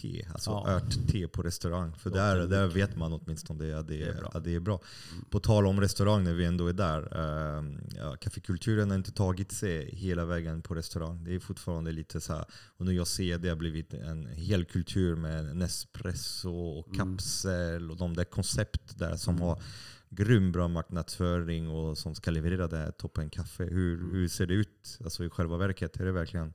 [0.01, 0.68] kamomillte, alltså Ja.
[0.68, 1.93] örtte på restaurang.
[1.99, 4.30] För där, där vet man åtminstone det, att det, Det är bra.
[4.34, 4.80] att det är bra.
[5.12, 5.24] Mm.
[5.30, 7.09] På tal om restaurang när vi ändå är där.
[7.97, 11.24] Ja, kaffekulturen har inte tagit sig hela vägen på restaurang.
[11.24, 12.45] Det är fortfarande lite så här,
[12.78, 16.99] och nu jag ser det har blivit en hel kultur med Nespresso och Mm.
[16.99, 19.47] kapsel och de där koncept där som Mm.
[19.47, 19.62] har
[20.11, 23.64] grym bra marknadsföring och som ska leverera det här toppen kaffe.
[23.64, 24.11] Hur, Mm.
[24.11, 26.01] hur ser det ut alltså i själva verket?
[26.01, 26.53] Är det verkligen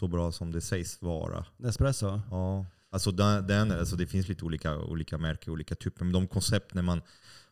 [0.00, 1.44] så bra som det sägs vara?
[1.56, 2.20] Nespresso?
[2.30, 2.66] Ja.
[2.92, 6.04] Alltså, den, den, alltså det finns lite olika, olika märken, olika typer.
[6.04, 7.02] Men de koncept när man,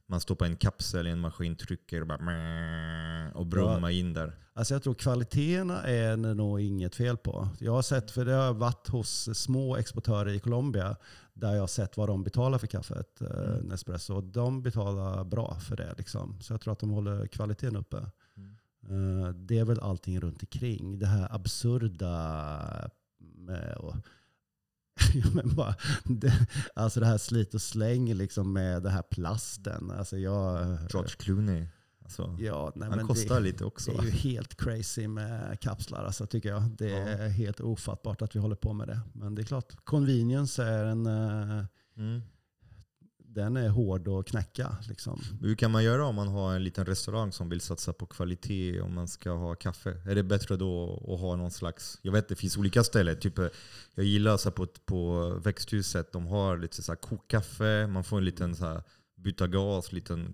[0.07, 4.32] man stoppar en kapsel i en maskin, trycker och, bara, och brummar in där.
[4.55, 7.49] Alltså jag tror kvaliteterna är det nog inget fel på.
[7.61, 10.96] Jag har sett, för det har varit hos små exportörer i Colombia
[11.34, 13.66] där jag har sett vad de betalar för kaffet, eh, Mm.
[13.66, 14.14] Nespresso.
[14.14, 15.94] Och de betalar bra för det.
[15.99, 16.40] Liksom.
[16.40, 18.11] Så jag tror att de håller kvaliteten uppe.
[18.91, 20.99] Eh, det är väl allting runt omkring.
[20.99, 22.91] Det här absurda
[25.34, 25.74] men bara,
[26.05, 26.32] det,
[26.74, 29.91] alltså det här slit och släng liksom med den här plasten.
[29.91, 31.66] Alltså jag, George Clooney.
[32.03, 33.93] Alltså, ja, nej, han men kostar det, lite också.
[33.93, 36.62] det är ju helt crazy med kapslar alltså, tycker jag.
[36.70, 39.01] Det är helt ofattbart att vi håller på med det.
[39.12, 41.64] Men det är klart, convenience är en, eh,
[41.97, 42.22] Mm
[43.35, 44.76] den är hård att knäcka.
[44.89, 45.20] Liksom.
[45.41, 48.81] Hur kan man göra om man har en liten restaurang som vill satsa på kvalitet
[48.81, 50.03] och man ska ha kaffe?
[50.07, 51.99] Är det bättre då att ha någon slags...
[52.03, 53.20] Jag vet det finns olika ställen.
[53.20, 53.47] Typ, eh,
[53.95, 58.24] jag gillar så på, på växthuset, de har lite så här kokkaffe, man får en
[58.24, 58.83] liten så här,
[59.16, 60.33] byta gas, liten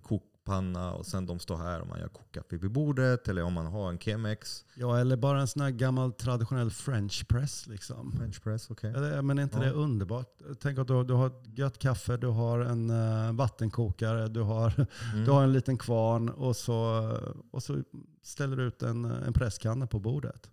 [0.49, 3.29] kokpanna och sen de står här och man gör kokkaffe vid bordet.
[3.29, 4.65] Eller om man har en Chemex.
[4.75, 7.67] Ja, eller bara en sån här gammal traditionell french press.
[7.67, 8.13] Liksom.
[8.13, 8.91] French press, okej.
[8.91, 9.65] Eller, Men är inte Ja.
[9.65, 10.39] det underbart?
[10.61, 14.87] Tänk att du, du har ett gött kaffe, du har en eh, vattenkokare, du har,
[15.13, 15.25] Mm.
[15.25, 17.11] du har en liten kvarn och så,
[17.51, 17.83] och så
[18.23, 20.51] ställer du ut en, en presskanna på bordet.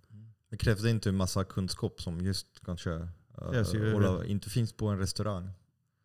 [0.52, 3.08] Det krävs det inte en massa kunskap som just kanske
[3.52, 5.50] Krävs ju- inte finns på en restaurang.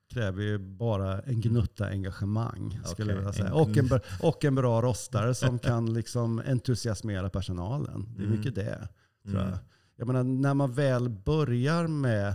[0.09, 2.80] Kräver ju bara en gnutta engagemang.
[2.84, 3.46] Skulle jag Okej, vilja säga.
[3.46, 8.07] en Och, en, och en bra rostare som kan liksom entusiasmera personalen.
[8.16, 8.38] Det är Mm.
[8.38, 8.88] mycket det.
[9.24, 9.48] Tror Mm.
[9.50, 9.59] jag.
[9.96, 12.34] jag menar, när man väl börjar med,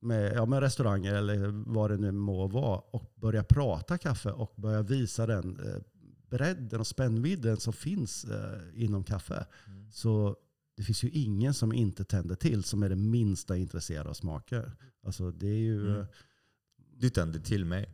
[0.00, 4.52] med, ja, med restauranger eller vad det nu må vara och börjar prata kaffe och
[4.56, 5.82] börjar visa den eh,
[6.30, 9.46] bredden och spännvidden som finns eh, inom kaffe.
[9.66, 9.90] Mm.
[9.90, 10.36] Så
[10.76, 14.72] det finns ju ingen som inte tänder till som är det minsta intresserad av smaker.
[15.06, 15.90] Alltså det är ju...
[15.90, 16.06] Mm.
[17.02, 17.88] Du tände till mig.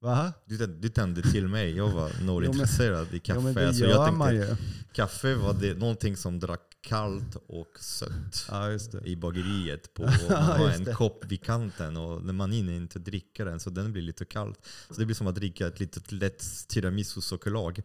[0.00, 0.32] Va?
[0.46, 1.76] Du tände, du tände till mig.
[1.76, 3.40] Jag var noll Jo, men- intresserad i kaffe.
[3.40, 4.56] Ja men gör jag tänkte, ju.
[4.92, 9.94] Kaffe var det någonting som drack kallt och sött Ja i bageriet.
[9.94, 10.94] På, man har en det.
[10.94, 14.54] kopp vid kanten och när man hinner inte dricka den så den blir lite kall.
[14.90, 17.78] Så det blir som att dricka ett litet lätt tiramisu-sockerlag.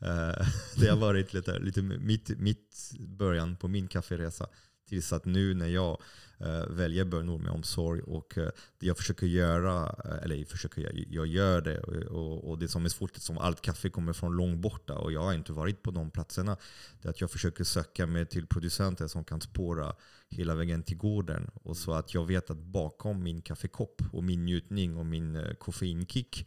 [0.00, 4.46] Eh, det har varit lite, lite mitt, mitt början på min kafferesa.
[4.92, 6.00] Tills att nu när jag
[6.38, 11.06] eh, väljer bönor med omsorg och eh, jag försöker göra, eh, eller jag försöker, jag,
[11.10, 14.36] jag gör det och, och, och det som är svårt som allt kaffe kommer från
[14.36, 16.56] långt borta och jag har inte varit på de platserna.
[17.02, 19.94] Det är att jag försöker söka mig till producenter som kan spåra
[20.28, 21.50] hela vägen till gården.
[21.62, 25.54] Och så att jag vet att bakom min kaffekopp och min njutning och min eh,
[25.54, 26.46] koffeinkick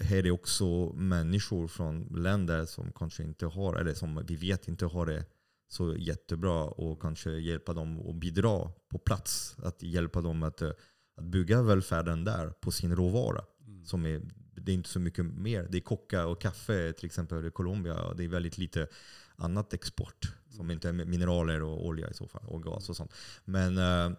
[0.00, 4.68] här är det också människor från länder som kanske inte har, eller som vi vet
[4.68, 5.24] inte har det
[5.70, 9.56] så jättebra och kanske hjälpa dem att bidra på plats.
[9.62, 10.70] Att hjälpa dem att, eh,
[11.16, 13.44] att bygga välfärden där på sin råvara.
[13.84, 14.20] Som är,
[14.54, 15.68] det är inte så mycket mer.
[15.70, 18.14] Det är kocka och kaffe till exempel i Colombia.
[18.14, 18.86] Det är väldigt lite
[19.36, 20.32] annat export.
[20.48, 22.46] Som inte är mineraler och olja i så fall.
[22.46, 23.14] Och gas och sånt.
[23.44, 24.18] Men eh,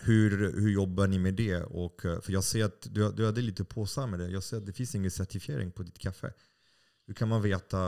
[0.00, 1.62] hur, hur jobbar ni med det?
[1.62, 4.28] Och, eh, för jag ser att du, du hade lite påsar med det.
[4.28, 6.32] Jag ser att det finns ingen certifiering på ditt kaffe.
[7.10, 7.78] Hur kan man veta,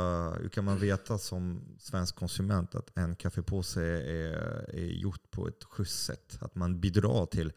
[0.41, 4.35] hur kan man veta som svensk konsument att en kaffepåse är,
[4.75, 6.39] är gjort på ett schysst sätt?
[6.41, 7.53] Att man bidrar till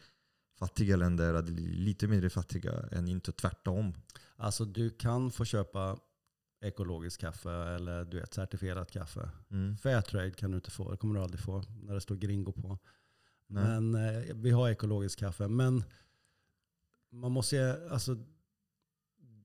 [0.60, 3.94] fattiga länder att bli lite mindre fattiga än inte tvärtom.
[4.36, 6.00] Alltså du kan få köpa
[6.62, 9.30] ekologiskt kaffe eller du vet, certifierat kaffe.
[9.52, 9.78] Mm.
[9.78, 12.80] Fairtrade kan du inte få, det kommer du aldrig få när det står gringo på.
[13.48, 13.64] Nej.
[13.64, 15.48] Men eh, vi har ekologiskt kaffe.
[15.48, 15.84] Men
[17.12, 18.18] man måste alltså,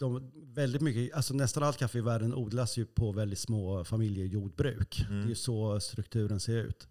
[0.00, 5.00] de, väldigt mycket, alltså nästan allt kaffe i världen odlas ju på väldigt små familjejordbruk.
[5.00, 5.20] Mm.
[5.20, 6.88] Det är ju så strukturen ser ut.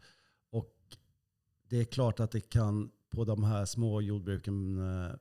[0.52, 0.76] Och
[1.70, 5.12] det är klart att det kan på de här små jordbruken, eh,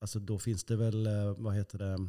[0.00, 2.08] alltså då finns det väl, eh, vad heter det,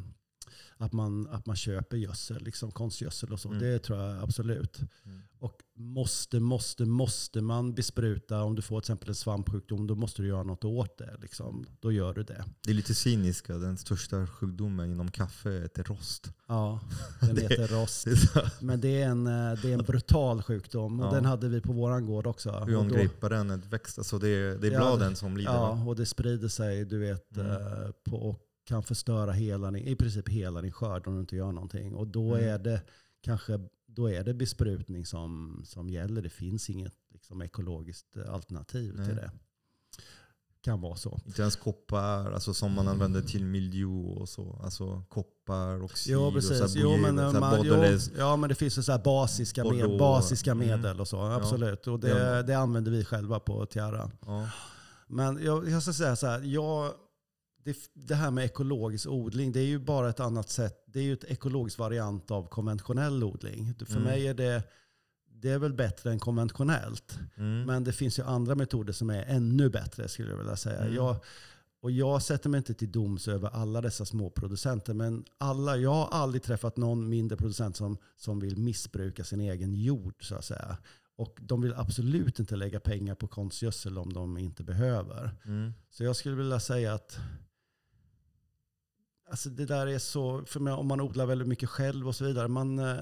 [0.76, 3.48] att man, att man köper gödsel, liksom konstgödsel och så.
[3.48, 3.60] Mm.
[3.60, 4.78] Det tror jag absolut.
[5.04, 5.20] Mm.
[5.38, 10.22] Och måste, måste, måste man bespruta, om du får till exempel en svampsjukdom, då måste
[10.22, 11.16] du göra något åt det.
[11.22, 11.66] Liksom.
[11.80, 12.44] Då gör du det.
[12.64, 16.32] Det är lite cyniska, den största sjukdomen inom kaffe är rost.
[16.48, 16.80] Ja,
[17.20, 18.06] den heter rost.
[18.60, 21.10] Men det är en, eh, det är en brutal sjukdom och Ja.
[21.10, 22.50] den hade vi på våran gård också.
[22.66, 23.98] hur angriper den ett växt?
[23.98, 25.78] Alltså det, är, det är Ja, bladen som lider va?
[25.78, 27.50] Ja, och det sprider sig du vet, Mm.
[27.50, 31.36] eh, på, och kan förstöra hela din, i princip hela din skörd om du inte
[31.36, 31.94] gör någonting.
[31.94, 32.48] Och då Mm.
[32.48, 32.82] är det
[33.20, 36.22] kanske då är det besprutning som, som gäller.
[36.22, 39.06] Det finns inget liksom, ekologiskt eh, alternativ Nej.
[39.06, 39.30] till det.
[40.60, 41.20] Kan vara så.
[41.26, 44.60] Inte ens koppar, alltså som man använder till miljo och så.
[44.64, 46.58] Alltså koppar, oxid Jo, och precis.
[46.58, 49.02] så här Jo, men, eh, så här man, jo, ja, men det finns så här
[49.04, 50.66] basiska, med, basiska Mm.
[50.68, 51.20] medel och så.
[51.20, 51.86] Absolut.
[51.86, 52.42] Och det, Ja.
[52.42, 54.10] det använder vi själva på Tiara.
[54.26, 54.48] Ja.
[55.06, 56.92] Men jag, jag ska säga så här, jag,
[57.64, 60.84] det, det här med ekologisk odling, det är ju bara ett annat sätt.
[60.86, 63.74] Det är ju ett ekologiskt variant av konventionell odling.
[63.78, 64.02] För Mm.
[64.02, 64.62] mig är det,
[65.26, 67.18] det är väl bättre än konventionellt.
[67.36, 67.62] Mm.
[67.66, 70.80] Men det finns ju andra metoder som är ännu bättre skulle jag vilja säga.
[70.80, 70.94] Mm.
[70.94, 71.16] Jag,
[71.82, 74.94] och jag sätter mig inte till doms över alla dessa små producenter.
[74.94, 79.74] Men alla, jag har aldrig träffat någon mindre producent som, som vill missbruka sin egen
[79.74, 80.76] jord så att säga.
[81.16, 85.30] Och de vill absolut inte lägga pengar på konstgödsel om de inte behöver.
[85.44, 85.72] Mm.
[85.90, 87.18] Så jag skulle vilja säga att
[89.30, 92.24] alltså det där är så, för mig, om man odlar väldigt mycket själv och så
[92.24, 92.96] vidare, man, eh,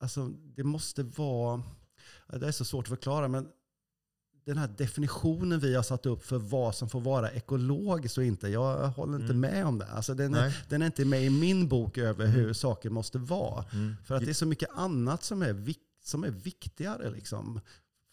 [0.00, 0.26] alltså
[0.56, 1.62] det måste vara,
[2.28, 3.48] det är så svårt att förklara, men
[4.46, 8.48] den här definitionen vi har satt upp för vad som får vara ekologiskt och inte,
[8.48, 9.40] jag håller inte Mm.
[9.40, 9.86] med om det.
[9.86, 13.64] Alltså den, är, den är inte med i min bok över hur saker måste vara.
[13.72, 13.96] Mm.
[14.04, 15.74] För att det är så mycket annat som är,
[16.04, 17.10] som är viktigare.
[17.10, 17.60] Liksom.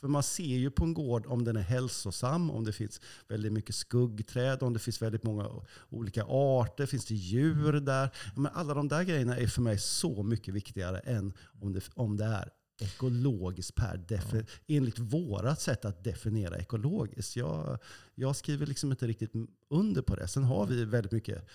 [0.05, 3.53] För man ser ju på en gård om den är hälsosam, om det finns väldigt
[3.53, 5.49] mycket skuggträd, om det finns väldigt många
[5.89, 8.09] olika arter, finns det djur där?
[8.35, 12.17] Men alla de där grejerna är för mig så mycket viktigare än om det, om
[12.17, 12.49] det är
[12.81, 17.35] ekologiskt per defi- enligt vårat sätt att definiera ekologiskt.
[17.35, 17.79] Jag,
[18.15, 19.31] jag skriver liksom inte riktigt
[19.69, 20.27] under på det.
[20.27, 21.47] Sen har vi väldigt mycket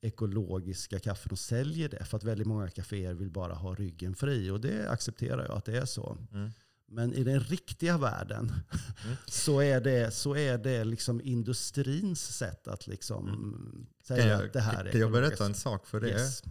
[0.00, 4.50] ekologiska kaffen och säljer det för att väldigt många kaféer vill bara ha ryggen fri
[4.50, 6.16] och det accepterar jag att det är så.
[6.32, 6.50] Mm.
[6.90, 8.52] Men i den riktiga världen
[9.26, 14.52] så är det, så är det liksom industrins sätt att liksom säga Kan jag, att
[14.52, 16.08] det här är kan jag berätta en sak för det?
[16.08, 16.42] Yes.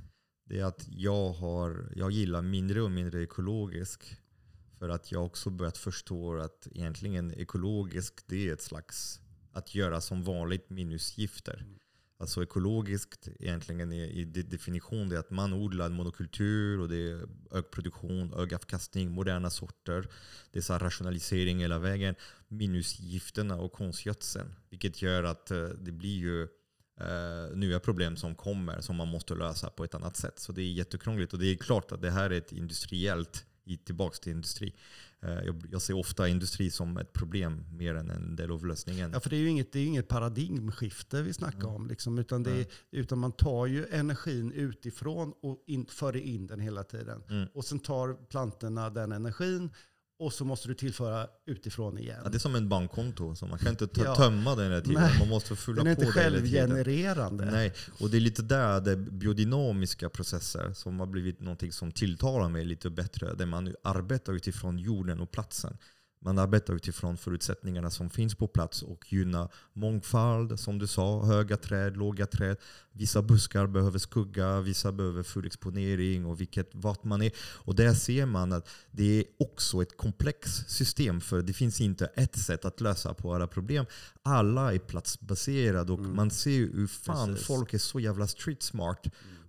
[0.46, 4.18] Det är att jag, har, jag gillar mindre och mindre ekologisk.
[4.80, 9.22] För att jag också börjat förstå att egentligen ekologisk det är ett slags
[9.52, 11.66] att göra som vanligt minus gifter.
[12.20, 17.28] Alltså ekologiskt egentligen är i definition det är att man odlar monokultur och det är
[17.52, 20.08] hög produktion, hög avkastning, moderna sorter.
[20.52, 22.16] Det är så här rationalisering hela vägen.
[22.48, 24.56] Minus gifterna och konstgödseln.
[24.70, 26.44] Vilket gör att eh, det blir ju
[27.00, 30.40] eh, nya problem som kommer som man måste lösa på ett annat sätt.
[30.40, 33.78] Så det är jättekrångligt och det är klart att det här är ett industriellt, i-
[33.78, 34.74] tillbaks till industri.
[35.22, 39.12] Eh, jag, jag ser ofta industri som ett problem mer än en del av lösningen.
[39.14, 41.88] Ja, för det är ju inget, det är inget paradigmskifte vi snackar om.
[41.88, 46.60] Liksom, utan, det är, utan man tar ju energin utifrån och in, för in den
[46.60, 47.24] hela tiden.
[47.30, 47.48] Mm.
[47.54, 49.70] Och sen tar plantorna den energin
[50.20, 52.22] och så måste du tillföra utifrån igen.
[52.24, 54.16] Ja, det är som en bankkonto, så man kan inte Ja.
[54.16, 55.02] tömma den hela tiden.
[55.02, 55.20] Nej.
[55.20, 57.46] Man måste fylla den är på inte självgenererande.
[57.52, 62.50] Nej, och det är lite där det biodynamiska processer som har blivit någonting som tilltalar
[62.50, 63.34] mig lite bättre.
[63.34, 65.78] Där man arbetar utifrån jorden och platsen.
[66.28, 71.58] Man arbetar utifrån förutsättningarna som finns på plats och gynnar mångfald, som du sa, höga
[71.58, 72.58] träd, låga träd.
[72.92, 77.32] Vissa buskar behöver skugga, vissa behöver full exponering och vilket, vart man är.
[77.38, 82.06] Och där ser man att det är också ett komplext system för det finns inte
[82.06, 83.86] ett sätt att lösa på alla problem.
[84.24, 87.48] Alla är platsbaserade och man ser hur fan Precis.
[87.48, 89.08] folk är så jävla street smart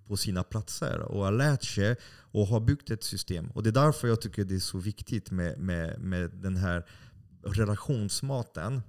[0.09, 1.97] på sina platser och har lärt sig
[2.33, 3.51] och har byggt ett system.
[3.51, 6.87] Och det är därför jag tycker det är så viktigt med, med, med den här
[7.43, 8.83] relationsmaten.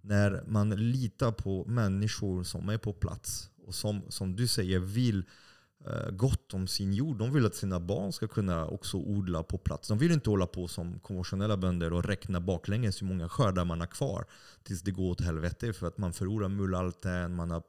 [0.00, 5.24] När man litar på människor som är på plats och som, som du säger vill
[5.86, 7.18] eh, gott om sin jord.
[7.18, 9.88] De vill att sina barn ska kunna också odla på plats.
[9.88, 13.80] De vill inte hålla på som konventionella bönder och räkna baklänges hur många skördar man
[13.80, 14.24] har kvar
[14.62, 17.62] tills det går åt helvete för att man förlorar mullalten, man har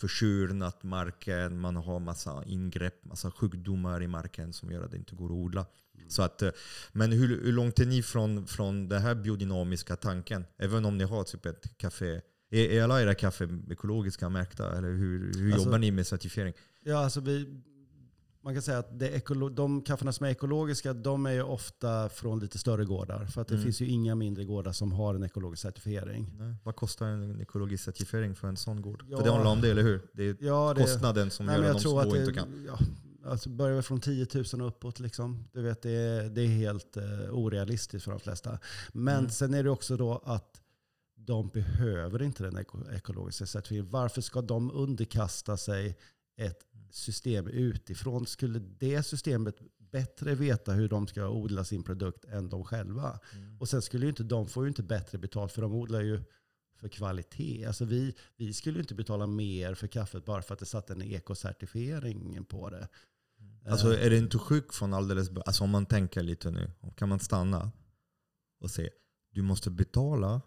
[0.00, 5.14] försurnat marken, man har massa ingrepp, massa sjukdomar i marken som gör att det inte
[5.14, 5.66] går att odla.
[6.08, 6.50] Så att, eh,
[6.92, 10.44] men hur, hur långt är ni från, från den här biodynamiska tanken?
[10.58, 12.20] Även om ni har typ ett café.
[12.50, 14.78] Är, är alla era kaffe ekologiska märkta?
[14.78, 16.54] Eller hur, hur Alltså- jobbar ni med certifiering?
[16.84, 17.62] Ja, alltså vi,
[18.48, 19.22] man kan säga att det
[19.54, 23.24] de kafferna som är ekologiska, de är ju ofta från lite större gårdar.
[23.26, 23.64] För att det Mm.
[23.64, 26.30] finns ju inga mindre gårdar som har en ekologisk certifiering.
[26.38, 26.54] Nej.
[26.64, 29.04] Vad kostar en ekologisk certifiering för en sån gård?
[29.08, 29.16] Ja.
[29.16, 30.02] För det handlar om det, eller hur?
[30.12, 32.66] Det är Ja, det, kostnaden som nej, gör att de små att inte det, kan.
[32.66, 32.78] ja,
[33.30, 35.00] Alltså börjar vi från 10 000 och uppåt.
[35.00, 35.44] Liksom.
[35.52, 38.58] Du vet, det, är, det är helt uh, orealistiskt för de flesta.
[38.92, 39.30] Men Mm.
[39.30, 40.60] sen är det också då att
[41.16, 43.90] de behöver inte den eko- ekologiska certifieringen.
[43.90, 45.98] Varför ska de underkasta sig
[46.36, 46.58] ett
[46.90, 48.26] system utifrån?
[48.26, 53.20] Skulle det systemet bättre veta hur de ska odla sin produkt än de själva?
[53.34, 53.60] Mm.
[53.60, 56.24] Och sen skulle ju inte de får ju inte bättre betalt för de odlar ju
[56.76, 57.64] för kvalitet.
[57.64, 61.02] Alltså vi, vi skulle inte betala mer för kaffet bara för att det satt en
[61.02, 62.88] ekocertifiering på det.
[63.66, 67.08] Alltså Eh, är det inte sjukt från alldeles Alltså om man tänker lite nu, kan
[67.08, 67.72] man stanna
[68.60, 68.90] och se.
[69.30, 70.40] Du måste betala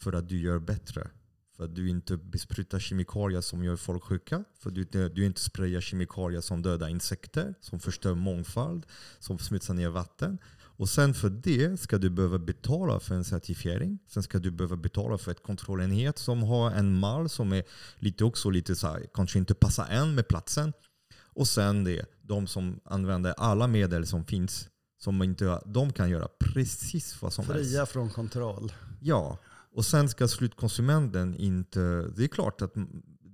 [0.00, 1.10] för att du gör bättre.
[1.56, 4.44] För att du inte besprutar kemikalier som gör folk sjuka.
[4.58, 8.86] För att du, inte- du inte sprayar kemikalier som dödar insekter, som förstör mångfald,
[9.18, 10.38] som smutsar ner vatten.
[10.76, 13.98] Och sen för det ska du behöva betala för en certifiering.
[14.08, 17.64] Sen ska du behöva betala för ett kontrollenhet som har en mall som är
[17.96, 20.72] lite också lite så här, kanske inte passar än med platsen.
[21.22, 26.28] Och sen det, de som använder alla medel som finns, som inte, de kan göra
[26.38, 27.70] precis vad som helst.
[27.70, 28.72] Fria från kontroll.
[29.00, 29.38] Ja,
[29.74, 31.80] och sen ska slutkonsumenten inte...
[32.16, 32.74] Det är klart att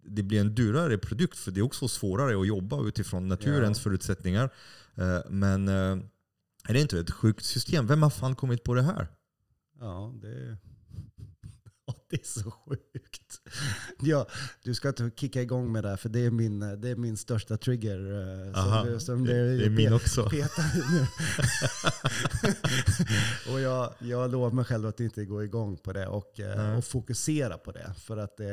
[0.04, 3.82] det blir en dyrare produkt för det är också svårare att jobba utifrån naturens Ja.
[3.82, 4.50] förutsättningar.
[4.94, 5.98] Eh, Men eh,
[6.68, 7.86] är det inte ett sjukt system?
[7.86, 9.08] Vem har fan kommit på det här?
[9.80, 10.56] Ja, det
[12.10, 13.40] det är så sjukt.
[14.00, 14.26] Ja,
[14.64, 17.56] du ska inte kicka igång med det för det är min, det är min största
[17.56, 17.98] trigger.
[18.52, 20.30] eh, Aha, Som, som det, det är min också.
[20.32, 21.06] nu.
[23.52, 26.84] och jag, jag lovar mig själv att inte gå igång på det och, eh, och
[26.84, 27.94] fokusera på det.
[27.98, 28.46] För att eh,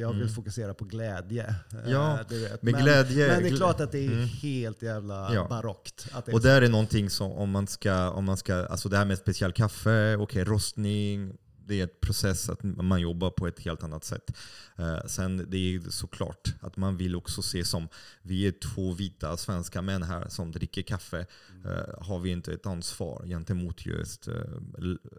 [0.00, 0.34] jag vill Mm.
[0.34, 1.54] fokusera på glädje.
[1.86, 2.18] Ja,
[2.60, 3.28] men, glädje.
[3.28, 4.24] men det är klart att det är Mm.
[4.28, 5.46] helt jävla Ja.
[5.50, 6.08] barockt.
[6.26, 9.04] Det Och där är någonting som om man ska, om man ska alltså det här
[9.04, 11.32] med specialkaffe, okej rostning,
[11.68, 14.36] det är ett process att man jobbar på ett helt annat sätt.
[14.76, 17.88] Eh, sen det är såklart att man vill också se som,
[18.22, 21.26] vi är två vita svenska män här som dricker kaffe.
[21.64, 24.34] Eh, har vi inte ett ansvar gentemot just eh,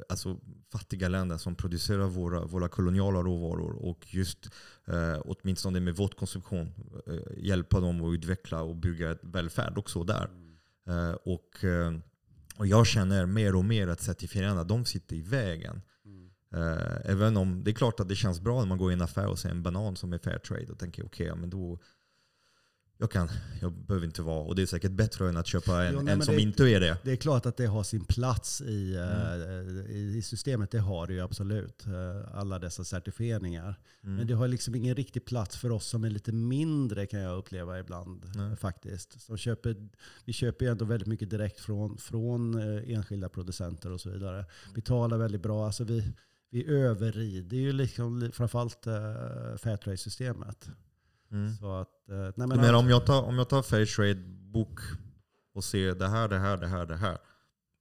[0.10, 0.40] alltså
[0.72, 4.50] fattiga länder som producerar våra, våra koloniala råvaror och just
[4.88, 6.74] eh, åtminstone med vår konsumtion
[7.08, 10.30] eh, hjälpa dem att utveckla och bygga ett välfärd också där.
[10.88, 11.94] Eh, och, eh,
[12.56, 15.82] och jag känner mer och mer att certifierarna de sitter i vägen.
[16.54, 16.68] Mm.
[16.78, 19.02] Eh, även om det är klart att det känns bra när man går i en
[19.02, 21.80] affär och ser en banan som är fair trade och tänker okej, ja, men då
[23.02, 23.30] jag kan,
[23.62, 26.14] jag behöver inte vara, och det är säkert bättre än att köpa en, Jo, nej,
[26.14, 26.98] en som det- inte är det.
[27.04, 29.42] Det är klart att det har sin plats i, Mm.
[29.42, 30.72] eh, i, i systemet.
[30.72, 31.86] Det har det ju absolut.
[31.86, 33.80] eh, Alla dessa certifieringar.
[34.04, 34.16] Mm.
[34.16, 37.38] Men det har liksom ingen riktig plats för oss som är lite mindre kan jag
[37.38, 38.26] uppleva ibland.
[38.36, 38.56] Nej.
[38.56, 39.22] faktiskt.
[39.22, 39.76] Som köper,
[40.26, 44.46] vi köper ju ändå väldigt mycket direkt från, från enskilda producenter och så vidare.
[44.76, 45.66] Betalar väldigt bra.
[45.66, 46.14] Alltså vi,
[46.50, 50.70] vi överrider ju liksom, li- framförallt uh, Fairtrade-systemet.
[51.32, 51.56] Mm.
[51.56, 54.80] Så att, eh, nej, Men men, om jag tar, om jag tar fair trade bok
[55.54, 57.18] och ser det här, det här, det här, det här.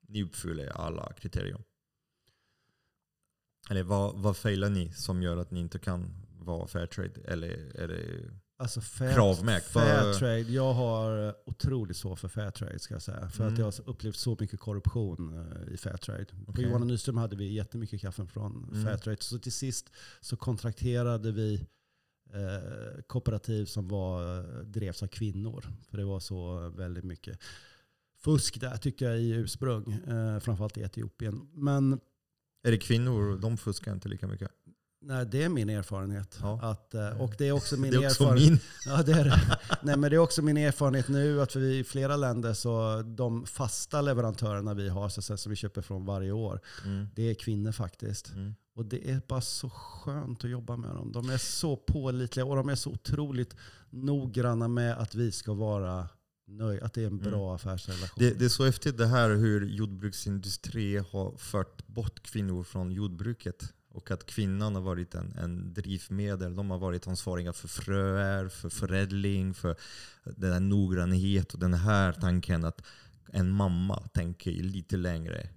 [0.09, 1.65] Ni uppfyller alla kriterier.
[3.71, 7.21] Eller vad, vad failar ni som gör att ni inte kan vara fair trade?
[7.25, 8.31] Eller är det
[8.61, 9.75] Alltså fair, kravmärkt?
[9.75, 13.29] Vad- Fairtrade, jag har otroligt svårt för Fairtrade ska jag säga.
[13.31, 13.61] För att Mm.
[13.61, 16.25] jag har upplevt så mycket korruption eh, i Fairtrade.
[16.25, 16.65] På Okej.
[16.65, 18.85] Johan Nyström hade vi jättemycket kaffe från Mm.
[18.85, 19.17] Fairtrade.
[19.21, 19.91] Så till sist
[20.21, 21.55] så kontrakterade vi
[22.35, 25.65] eh, kooperativ som var, drevs av kvinnor.
[25.91, 27.39] För det var så väldigt mycket
[28.21, 29.93] fusk där tycker jag i ursprung.
[29.93, 31.49] Eh, framförallt i Etiopien.
[31.53, 32.01] Men
[32.63, 33.39] Är det kvinnor?
[33.39, 34.51] De fuskar inte lika mycket.
[35.01, 36.39] Nej, det är min erfarenhet.
[36.43, 36.61] Ja.
[36.63, 38.51] Att, eh, och det är också min Det är också erfarenhet.
[38.51, 38.59] min.
[38.87, 39.59] Ja, det är det.
[39.83, 43.47] Nej, men det är också min erfarenhet nu att vi i flera länder så de
[43.47, 47.07] fasta leverantörerna vi har, så säga, som vi köper från varje år, Mm.
[47.15, 48.33] det är kvinnor faktiskt.
[48.33, 48.55] Mm.
[48.75, 51.13] Och det är bara så skönt att jobba med dem.
[51.13, 53.55] De är så pålitliga och de är så otroligt
[53.91, 56.09] noggranna med att vi ska vara
[56.47, 58.17] nöjda, att det är en bra affärsrelation.
[58.19, 63.73] Det, det är så häftigt det här hur jordbruksindustri har fört bort kvinnor från jordbruket.
[63.99, 66.55] Och att kvinnan har varit en, en drivmedel.
[66.55, 69.77] De har varit ansvariga för fröer, för förädling, för
[70.25, 72.83] den här noggrannhet och den här tanken att
[73.33, 75.49] en mamma tänker lite längre.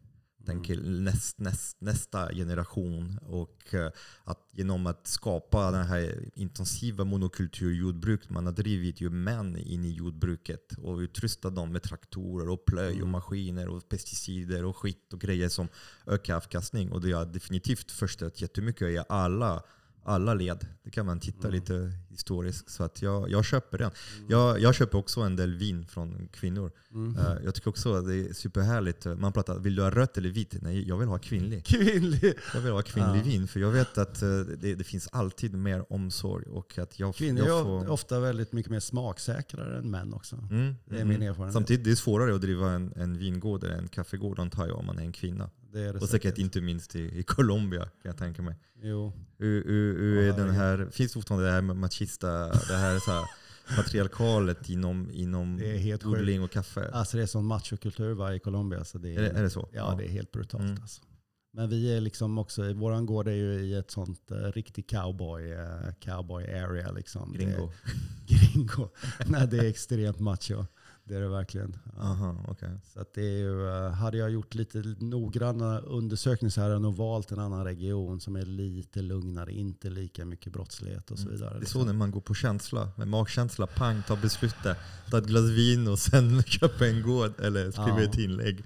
[0.52, 3.20] Tänker näst, näst, nästa generation.
[3.22, 3.92] Och eh,
[4.24, 9.92] att genom att skapa den här intensiva monokulturjordbruk, man har drivit ju män in i
[9.92, 13.12] jordbruket och utrustat dem med traktorer och plöj och Mm.
[13.12, 15.68] maskiner och pesticider och skit och grejer som
[16.08, 16.92] ökar avkastning.
[16.92, 19.64] Och det har definitivt förstört jättemycket i alla
[20.04, 20.68] alla led.
[20.84, 21.52] Det kan man titta Mm.
[21.60, 22.70] lite historiskt.
[22.70, 23.92] Så att jag, jag köper den.
[24.18, 24.30] Mm.
[24.32, 26.72] Jag, jag köper också en del vin från kvinnor.
[26.92, 27.18] Mm.
[27.18, 29.06] Eh, jag tycker också att det är superhärligt.
[29.06, 30.56] Man pratar, vill du ha rött eller vitt?
[30.62, 31.66] Nej, jag vill ha kvinnlig.
[31.66, 32.34] Kvinnlig.
[32.54, 33.24] Jag vill ha kvinnlig Ja.
[33.24, 33.48] vin.
[33.48, 36.46] För jag vet att eh, det, det finns alltid mer omsorg.
[36.46, 40.36] Och att jag, Kvinnor jag är får, ofta väldigt mycket mer smaksäkrare än män också.
[40.52, 41.28] Mm, Det är min mm.
[41.30, 41.54] erfarenhet.
[41.54, 44.86] Samtidigt det är svårare att driva en, en vingård eller en kaffegård antar jag om
[44.86, 45.50] man är en kvinna.
[45.72, 48.56] Det är det Och säkert inte minst i, i Colombia kan jag tänka mig.
[48.82, 49.14] Jo.
[49.38, 52.78] Hur, hur, hur Ja, är den här, finns det fortfarande det här med machista, det
[52.78, 53.26] här, så här
[53.76, 55.62] patriarkalet inom, inom
[56.06, 56.90] odling och kaffe?
[56.94, 58.84] Alltså det är sån machokultur va, i Colombia.
[58.84, 59.70] Så det är, Är det, är det så?
[59.74, 60.64] Ja, det är helt brutalt.
[60.64, 60.82] Mm.
[60.82, 61.02] Alltså.
[61.54, 65.54] Men vi är liksom också, våran gård är ju i ett sånt uh, riktigt cowboy,
[65.54, 66.92] uh, cowboy area.
[66.92, 67.34] Liksom.
[67.34, 67.72] Gringo?
[68.28, 68.90] Det gringo.
[69.26, 70.66] Nej, det är extremt macho.
[71.04, 71.78] Det är det verkligen.
[71.98, 72.02] Ja.
[72.04, 72.70] Aha, okej.
[72.94, 76.96] Så det är ju, eh, hade jag gjort lite noggranna undersökningar så hade jag nog
[76.96, 81.34] valt en annan region som är lite lugnare, inte lika mycket brottslighet och så Mm.
[81.36, 81.50] vidare.
[81.50, 81.82] Det är liksom.
[81.82, 84.78] så när man går på känsla, med magkänsla, pang, ta beslutet,
[85.12, 88.02] ta ett glas vin och sen köpa en gård eller skriva Ja.
[88.04, 88.64] ett inlägg.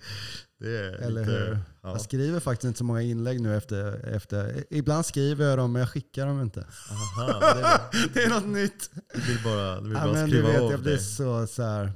[0.59, 1.59] Det är Eller lite, hur?
[1.81, 1.89] Ja.
[1.89, 4.63] Jag skriver faktiskt inte så många inlägg nu efter, efter...
[4.69, 6.65] Ibland skriver jag dem men jag skickar dem inte.
[6.91, 8.89] Aha, det är, det är något nytt.
[9.15, 11.63] du vill bara, du vill Ja, bara du skriva vet, av jag blir så, så
[11.63, 11.91] här,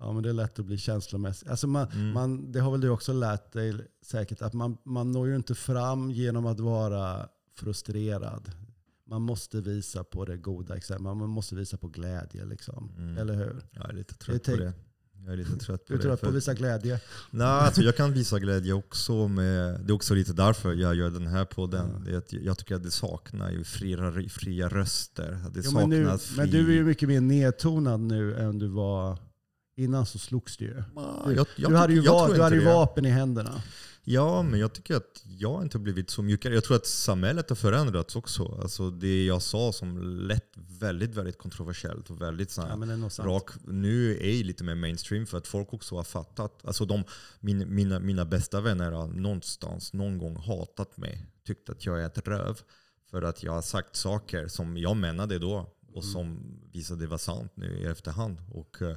[0.00, 1.48] Ja men det är lätt att bli känslomässig.
[1.48, 2.12] Alltså man, Mm.
[2.12, 4.42] man, det har väl du också lärt dig säkert.
[4.42, 7.28] Att man, man når ju inte fram genom att vara
[7.58, 8.50] frustrerad.
[9.06, 11.16] Man måste visa på det goda exemplet.
[11.16, 12.44] Man måste visa på glädje.
[12.44, 12.92] Liksom.
[12.96, 13.18] Mm.
[13.18, 13.62] Eller hur?
[13.70, 14.72] Jag är lite trött Det är på det.
[15.24, 17.00] Jag är lite trött på Du är trött på att visa glädje?
[17.30, 19.28] Nej, alltså jag kan visa glädje också.
[19.28, 22.06] Med, det är också lite därför jag gör den här podden.
[22.10, 22.18] Ja.
[22.18, 25.38] Att jag tycker att det saknar ju fria, fria röster.
[25.52, 26.58] Det Jo, men, nu, saknas men fri...
[26.58, 29.18] du är ju mycket mer nedtonad nu än du var
[29.78, 30.74] innan så slogs du ju.
[30.74, 33.62] Du, jag, jag du hade ju, jag va, tror du hade ju vapen i händerna.
[34.04, 36.54] Ja, men jag tycker att jag inte har blivit så mjukare.
[36.54, 38.58] Jag tror att samhället har förändrats också.
[38.62, 42.60] Alltså det jag sa som lät väldigt, väldigt kontroversiellt och väldigt så
[43.18, 46.64] Ja, rak, nu är lite mer mainstream för att folk också har fattat.
[46.64, 47.04] Alltså de,
[47.40, 51.26] min, mina, mina bästa vänner har någonstans någon gång hatat mig.
[51.46, 52.60] Tyckt att jag är ett röv.
[53.10, 56.12] För att jag har sagt saker som jag menade då och Mm.
[56.12, 56.38] som
[56.72, 58.38] visade vara sant nu i efterhand.
[58.52, 58.96] Och, eh,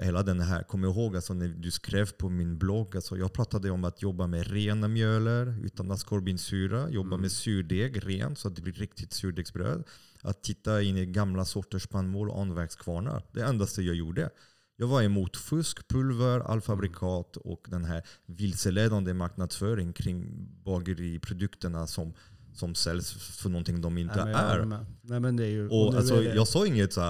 [0.00, 3.70] Hela den här, kom ihåg alltså när du skrev på min blogg, alltså jag pratade
[3.70, 7.20] om att jobba med rena mjöler utan askorbinsyra, jobba Mm.
[7.20, 9.84] med surdeg ren så att det blir riktigt surdegsbröd.
[10.22, 13.22] Att titta in i gamla sorters spannmål och anverkskvarnar.
[13.32, 14.30] Det endaste jag gjorde.
[14.76, 22.14] Jag var emot fusk, pulver, allfabrikat och den här vilseledande marknadsföring kring bageriprodukterna som,
[22.54, 24.84] som säljs för någonting de inte Nej, är.
[25.02, 27.00] Nej, men det är ju, Och nu alltså, är det, jag sa inget så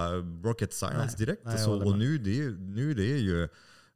[0.43, 1.41] rocket science Nej, direkt.
[1.45, 3.47] nej, alltså, och nu det, är- nu det är ju...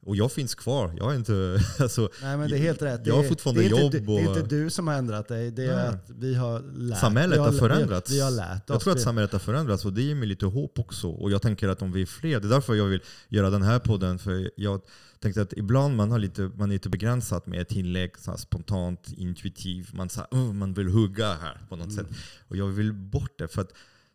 [0.05, 0.93] Och jag finns kvar.
[0.97, 1.59] Jag är inte...
[1.79, 3.01] Alltså, nej, men det är helt rätt.
[3.07, 4.93] jag har fortfarande det är inte, jobb du- Det är och- inte du som har
[4.95, 5.51] ändrat dig.
[5.51, 5.87] Det är Nej.
[5.87, 8.11] att vi har lärt Samhället vi har vi förändrats.
[8.11, 8.83] Vi, har lärt jag oss.
[8.83, 11.09] tror att samhället har förändrats och det ger mig lite hopp också.
[11.09, 13.61] Och jag tänker att om vi är fler, det är därför jag vill göra den
[13.61, 14.19] här podden.
[14.19, 14.81] För jag
[15.19, 19.11] tänkte att ibland man, har lite, man är lite begränsat med ett inlägg, så spontant,
[19.17, 19.93] intuitivt.
[19.93, 21.95] Man, så här, "Åh, man vill hugga här på något Mm.
[22.05, 22.17] sätt.
[22.47, 23.47] Och jag vill bort det.
[23.47, 23.71] För att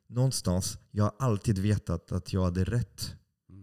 [0.08, 3.14] någonstans, jag har alltid vetat att jag hade rätt.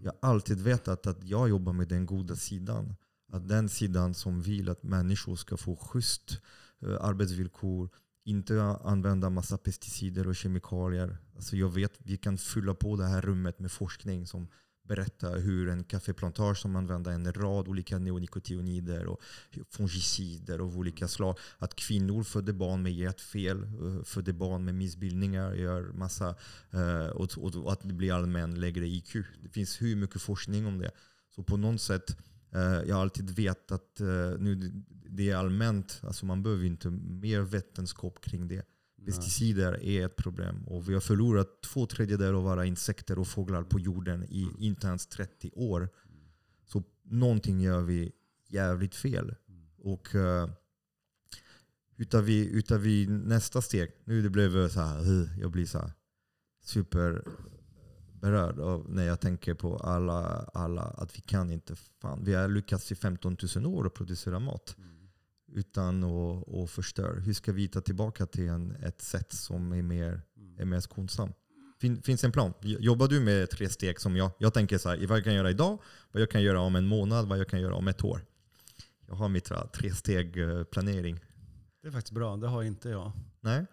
[0.03, 2.95] Jag har alltid vetat att jag jobbar med den goda sidan.
[3.31, 6.41] Att den sidan som vill att människor ska få schysst
[6.81, 7.89] eh, arbetsvillkor,
[8.25, 11.17] inte använda massa pesticider och kemikalier.
[11.35, 14.47] Alltså jag vet vi kan fylla på det här rummet med forskning som
[14.91, 19.21] Berätta hur en kaffeplantage som använder en rad olika neonikotinoider och
[19.69, 21.37] fungicider av olika slag.
[21.57, 26.35] Att kvinnor föder barn med hjärtfel, födde föder barn med missbildningar, gör massa,
[26.71, 29.13] eh, och, och, och att det blir allmän lägre IQ.
[29.43, 30.91] Det finns hur mycket forskning om det.
[31.35, 32.17] Så på något sätt,
[32.51, 33.99] eh, jag har alltid vetat att
[34.39, 34.71] nu,
[35.09, 38.65] det är allmänt, alltså man behöver inte mer vetenskap kring det.
[39.05, 43.63] Pesticider är ett problem och vi har förlorat två tredjedelar av våra insekter och fåglar
[43.63, 45.89] på jorden i inte ens 30 år.
[46.65, 48.11] Så någonting gör vi
[48.47, 49.35] jävligt fel.
[49.77, 50.47] Och uh,
[51.97, 55.91] utan, vi, utan vi nästa steg, nu det blev så här, jag blir så här
[56.63, 62.47] superberörd av när jag tänker på alla, alla att vi kan inte, fan, vi har
[62.47, 64.75] lyckats i 15 000 år att producera mat
[65.53, 67.19] utan att, att förstöra.
[67.19, 70.21] Hur ska vi ta tillbaka till en, ett sätt som är mer,
[70.57, 71.35] är mer skonsamt?
[71.81, 72.53] Fin, finns en plan?
[72.61, 74.31] Jobbar du med tre steg som jag?
[74.37, 75.81] Jag tänker så här, vad jag kan göra idag,
[76.11, 78.21] vad jag kan göra om en månad, vad jag kan göra om ett år.
[79.07, 81.19] Jag har mitt va, tre steg eh, planering.
[81.81, 82.37] Det är faktiskt bra.
[82.37, 83.11] Det har inte jag.
[83.41, 83.65] Nej?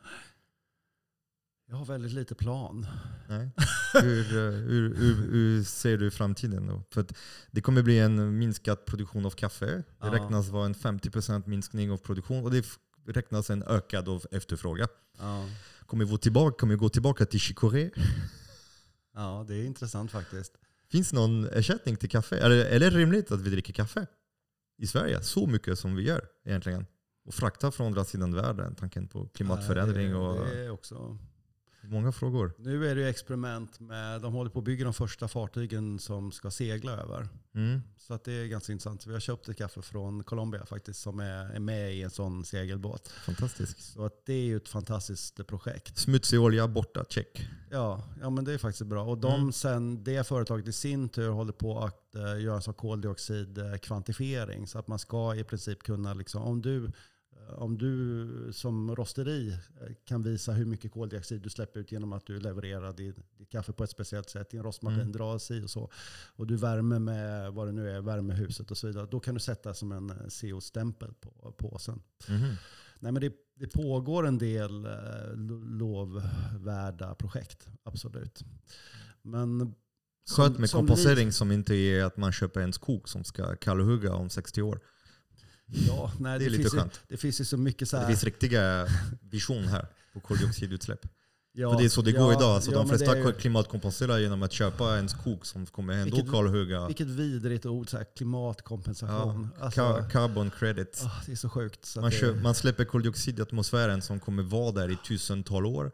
[1.70, 2.86] Jag har väldigt lite plan.
[3.28, 3.50] Nej.
[3.94, 6.82] Hur, eh, hur, hur, hur ser du framtiden då?
[6.90, 7.06] För
[7.50, 9.66] det kommer bli en minskad produktion av kaffe.
[9.66, 10.12] Det Ja.
[10.12, 12.64] räknas vara en 50% minskning av produktion och det
[13.06, 14.88] räknas en ökad av efterfrågan.
[15.18, 15.44] Ja.
[15.86, 17.90] Kommer vi tillbaka, kommer vi gå tillbaka till chicorée?
[19.14, 20.52] Ja, det är intressant faktiskt.
[20.90, 22.38] Finns någon ersättning till kaffe?
[22.38, 24.06] Är det, är det rimligt att vi dricker kaffe
[24.78, 25.22] i Sverige?
[25.22, 26.86] Så mycket som vi gör egentligen.
[27.24, 28.74] Och frakta från andra sidan världen.
[28.74, 31.18] Tanken på klimatförändring och det, det är också.
[31.90, 32.52] Många frågor.
[32.58, 36.32] Nu är det ju experiment med, de håller på att bygga de första fartygen som
[36.32, 37.28] ska segla över.
[37.54, 37.80] Mm.
[37.96, 39.06] Så att det är ganska intressant.
[39.06, 42.44] Vi har köpt ett kaffe från Colombia faktiskt som är, är med i en sån
[42.44, 43.08] segelbåt.
[43.08, 43.80] Fantastiskt.
[43.92, 45.98] Så att det är ju ett fantastiskt projekt.
[45.98, 47.48] Smutsig olja borta, check.
[47.70, 49.04] Ja, ja men det är faktiskt bra.
[49.04, 49.52] Och de Mm.
[49.52, 54.66] sen, det företaget i sin tur håller på att eh, göra en sån koldioxidkvantifiering.
[54.66, 56.92] Så att man ska i princip kunna, liksom, om du
[57.56, 62.26] om du som rosteri eh, kan visa hur mycket koldioxid du släpper ut genom att
[62.26, 63.16] du levererar ditt,
[63.50, 65.12] kaffe på ett speciellt sätt, din rostmaskin Mm.
[65.12, 65.90] dras i och så,
[66.36, 69.40] och du värmer med vad det nu är, värmehuset och så vidare, då kan du
[69.40, 72.02] sätta som en eh, CO-stämpel på påsen.
[72.28, 72.54] Mhm.
[73.00, 74.90] Nej, men det, det pågår en del eh,
[75.34, 78.44] lo- lovvärda projekt, absolut.
[79.22, 79.74] Men
[80.36, 84.12] Skönt med som kompostering som inte är att man köper en skog som ska kallhugga
[84.14, 84.80] om 60 år.
[85.70, 87.00] Ja, nej, Det är det, lite finns ju, skönt.
[87.08, 88.08] det finns ju så mycket så Det här.
[88.08, 88.86] finns riktiga
[89.30, 91.00] vision här på koldioxidutsläpp.
[91.52, 92.54] ja, För det är så det går ja, idag.
[92.54, 96.16] Alltså ja, de det flesta ju- klimatkompenserar genom att köpa en skog som kommer ändå
[96.16, 96.86] Vilket- kallhugga.
[96.86, 99.48] Vilket vidrigt ord, så här, klimatkompensation.
[99.60, 101.04] alltså, Ka- carbon credits.
[101.04, 101.84] ah, det är så sjukt.
[101.84, 105.66] Så Man, det, kö- man släpper koldioxid i atmosfären som kommer vara där i tusental
[105.66, 105.92] år.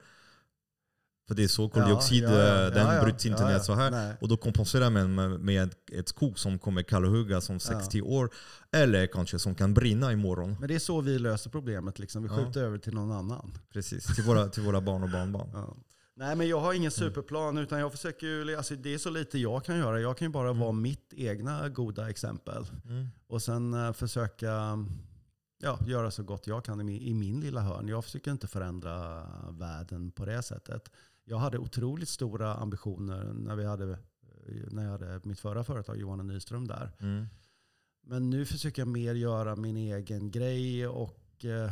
[1.28, 3.90] För det är så koldioxid, Ja, ja, ja, eh, den bryts inte ner så här.
[3.90, 4.16] Nej.
[4.20, 8.30] Och då kompenserar man med, med ett, skog som kommer kallhuggas om 60 år.
[8.72, 10.56] Eller kanske som kan brinna imorgon.
[10.60, 11.98] Men det är så vi löser problemet.
[11.98, 12.22] Liksom.
[12.22, 13.58] Vi skjuter över till någon annan.
[13.72, 15.74] Precis, till våra, till våra barn och barnbarn.
[16.16, 19.38] Nej, men jag har ingen superplan, utan jag försöker ju, alltså, det är så lite
[19.38, 20.00] jag kan göra.
[20.00, 22.66] Jag kan ju bara vara mitt egna goda exempel.
[22.84, 23.08] Mm.
[23.26, 24.78] Och sen eh, försöka
[25.64, 27.88] ja, göra så gott jag kan i min, i min lilla hörn.
[27.88, 30.90] Jag försöker inte förändra världen på det sättet.
[31.24, 33.98] Jag hade otroligt stora ambitioner när, vi hade,
[34.70, 36.92] när jag hade mitt förra företag, Johan Nyström, där.
[37.00, 37.26] Mm.
[38.06, 41.70] Men nu försöker jag mer göra min egen grej och eh,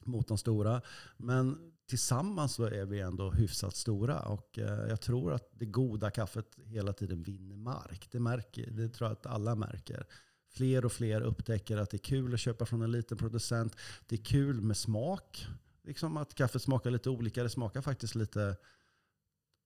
[0.05, 0.83] mot de stora.
[1.17, 4.21] Men tillsammans så är vi ändå hyfsat stora.
[4.21, 8.09] Och eh, jag tror att det goda kaffet hela tiden vinner mark.
[8.11, 10.07] Det, märker, det tror jag att alla märker.
[10.49, 13.77] Fler och fler upptäcker att det är kul att köpa från en liten producent.
[14.07, 15.47] Det är kul med smak.
[15.87, 17.43] Liksom att kaffet smakar lite olika.
[17.43, 18.57] Det smakar faktiskt lite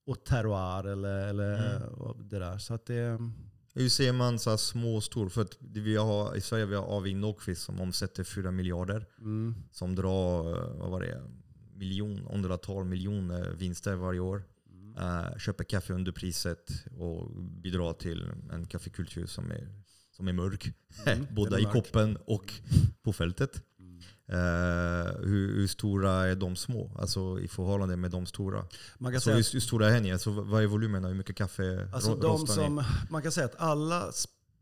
[0.06, 2.28] åt terroir eller, eller Mm.
[2.28, 2.58] det där.
[2.58, 3.18] Så att det,
[3.74, 5.28] Hur ser man så små och stor?
[5.28, 9.06] För vi har, I Sverige vi har AV Nordqvist som omsätter 4 miljarder.
[9.18, 10.42] mm, Som drar,
[10.78, 11.22] vad var det,
[11.74, 14.42] miljon, hundratal miljoner vinster varje år.
[14.70, 19.68] mm, Eh, köper kaffe under priset och bidrar till en kaffekultur som är,
[20.10, 20.72] som är mörk.
[21.06, 22.52] Mm, Både är i koppen och
[23.02, 23.62] på fältet.
[24.32, 26.90] Eh, hur, hur stora är de små?
[26.98, 28.64] Alltså i förhållande med de stora.
[28.98, 30.12] Man kan Så säga hur, hur stora är ni?
[30.12, 31.04] Alltså, vad är volymen?
[31.04, 32.64] Hur mycket kaffe Alltså ro- de rostar ni?
[32.64, 34.12] som, man kan säga att alla,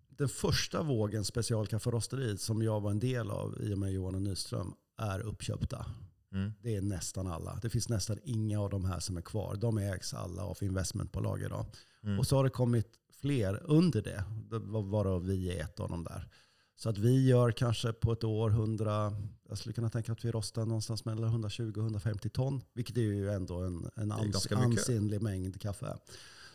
[0.09, 4.23] den första vågen specialkafferosteri som jag var en del av i och med Johan och
[4.23, 5.87] Nyström är uppköpta.
[6.33, 6.53] Mm.
[6.63, 7.59] Det är nästan alla.
[7.63, 9.57] Det finns nästan inga av de här som är kvar.
[9.57, 11.67] De ägs alla av investmentbolag idag.
[12.05, 12.19] Mm.
[12.19, 12.87] Och så har det kommit
[13.21, 16.29] fler under det, det var- varav vi är ett av dem där.
[16.81, 19.13] Så att vi gör kanske på ett år 100,
[19.49, 22.63] jag skulle kunna tänka att vi rostar någonstans mellan 120-150 ton.
[22.75, 25.97] Vilket är ju ändå en, en ans, ansenlig mängd kaffe.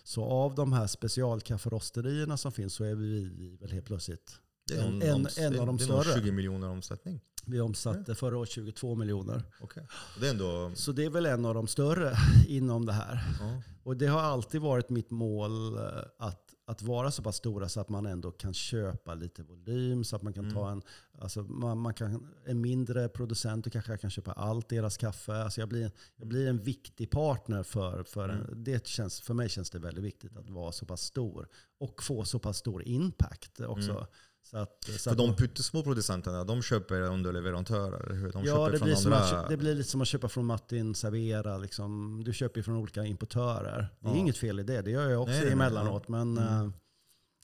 [0.04, 3.30] Så av de här specialkafferosterierna som finns så är vi,
[3.62, 4.40] väl helt plötsligt
[4.72, 6.20] en- en- en av de det är någon större.
[6.22, 7.20] 20 miljoner omsättning.
[7.46, 9.44] Vi omsatte förra året 22 miljoner.
[9.62, 9.84] Okay.
[10.20, 10.72] Det är ändå...
[10.76, 12.16] Så det är väl en av de större
[12.48, 13.20] inom det här.
[13.40, 13.62] Ja.
[13.84, 15.84] Och det har alltid varit mitt mål eh,
[16.20, 20.04] att, att vara så pass stora så att man ändå kan köpa lite volym.
[20.04, 20.56] Så att man kan Mm.
[20.56, 20.82] ta en,
[21.20, 25.34] alltså man, man kan, en mindre producent och kanske kan köpa allt deras kaffe.
[25.34, 28.64] Alltså jag, blir, jag blir en viktig partner för, för en, Mm.
[28.64, 31.48] det känns, för mig känns det väldigt viktigt att vara så pass stor.
[31.80, 34.08] Och få så pass stor impact också.
[34.46, 38.14] Så att, så För de pyttesmå producenterna, de köper underleverantörer.
[38.14, 38.32] hur?
[38.32, 39.18] De ja, det blir, andra...
[39.40, 41.58] att, det blir lite som att köpa från Martin Servera.
[41.58, 42.22] Liksom.
[42.24, 43.88] Du köper ju från olika importörer.
[44.00, 44.18] Det är Ja.
[44.18, 44.82] inget fel i det.
[44.82, 46.08] Det gör jag också Nej, emellanåt.
[46.08, 46.66] Men, Mm.
[46.66, 46.72] eh,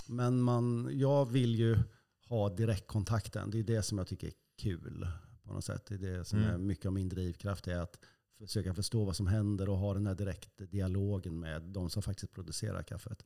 [0.08, 1.78] men man, jag vill ju
[2.30, 3.52] ha direktkontakten.
[3.52, 5.08] Det är det som jag tycker är kul.
[5.44, 5.86] på något sätt.
[5.88, 6.54] Det är det som Mm.
[6.54, 7.68] är mycket av min drivkraft.
[7.68, 8.00] är att
[8.40, 12.34] försöka förstå vad som händer och ha den här direkta dialogen med de som faktiskt
[12.34, 13.24] producerar kaffet.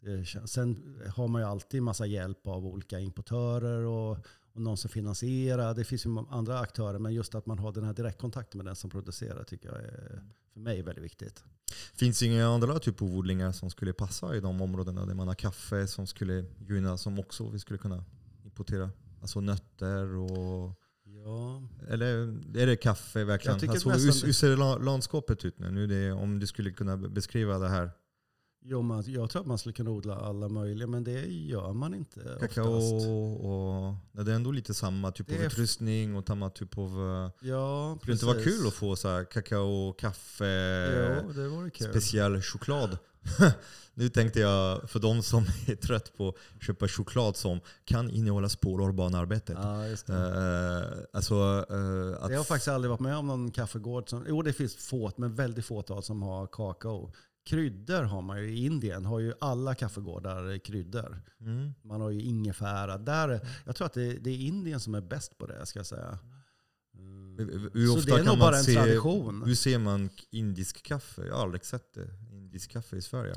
[0.00, 4.18] Det, sen har man ju alltid massa hjälp av olika importörer och,
[4.52, 5.74] och någon som finansierar.
[5.74, 8.76] Det finns ju andra aktörer, men just att man har den här direktkontakten med den
[8.76, 10.22] som producerar tycker jag är
[10.52, 11.44] för mig väldigt viktigt.
[11.94, 15.28] Finns det inga andra typer av odlingar som skulle passa i de områdena där man
[15.28, 18.04] har kaffe som skulle gynna, som också vi skulle kunna
[18.44, 18.90] importera?
[19.20, 20.74] Alltså nötter och...
[21.24, 21.62] Ja.
[21.88, 22.06] Eller
[22.58, 23.70] är det kaffe verkligen?
[23.70, 25.70] Alltså, hur, hur ser landskapet ut nu?
[25.70, 27.90] nu det, om du skulle kunna beskriva det här
[28.60, 31.94] Jo, man, jag tror att man skulle kunna odla alla möjliga, men det gör man
[31.94, 32.72] inte Kakao
[33.34, 33.94] och...
[34.12, 36.90] Ja, det är ändå lite samma typ av utrustning och samma typ av...
[36.90, 38.06] Eh, ja, precis.
[38.06, 41.90] Det inte vara kul att få så här kakao, kaffe, jo, det vore kul.
[41.90, 42.98] speciell choklad?
[43.94, 48.48] nu tänkte jag, för de som är trött på att köpa choklad som kan innehålla
[48.48, 49.56] spår av barnarbetet.
[49.62, 50.12] Ja, just det.
[50.12, 51.34] Uh, alltså,
[51.70, 54.24] uh, att jag har faktiskt aldrig varit med om någon kaffegård som...
[54.28, 57.12] Jo, det finns få, men väldigt fåtal som har kakao.
[57.48, 59.04] Kryddor har man ju i Indien.
[59.04, 61.22] har ju alla kaffegårdar kryddor.
[61.40, 61.74] Mm.
[61.82, 62.98] Man har ju ingefära.
[62.98, 65.86] Där, jag tror att det, det, är Indien som är bäst på det, ska jag
[65.86, 66.18] säga.
[66.94, 67.70] Mm.
[67.74, 69.42] Hur ofta Så det är nog bara en se, tradition.
[69.46, 71.26] Hur ser man indisk kaffe?
[71.26, 72.08] Jag har aldrig sett det.
[72.32, 73.34] Indisk kaffe i Sverige.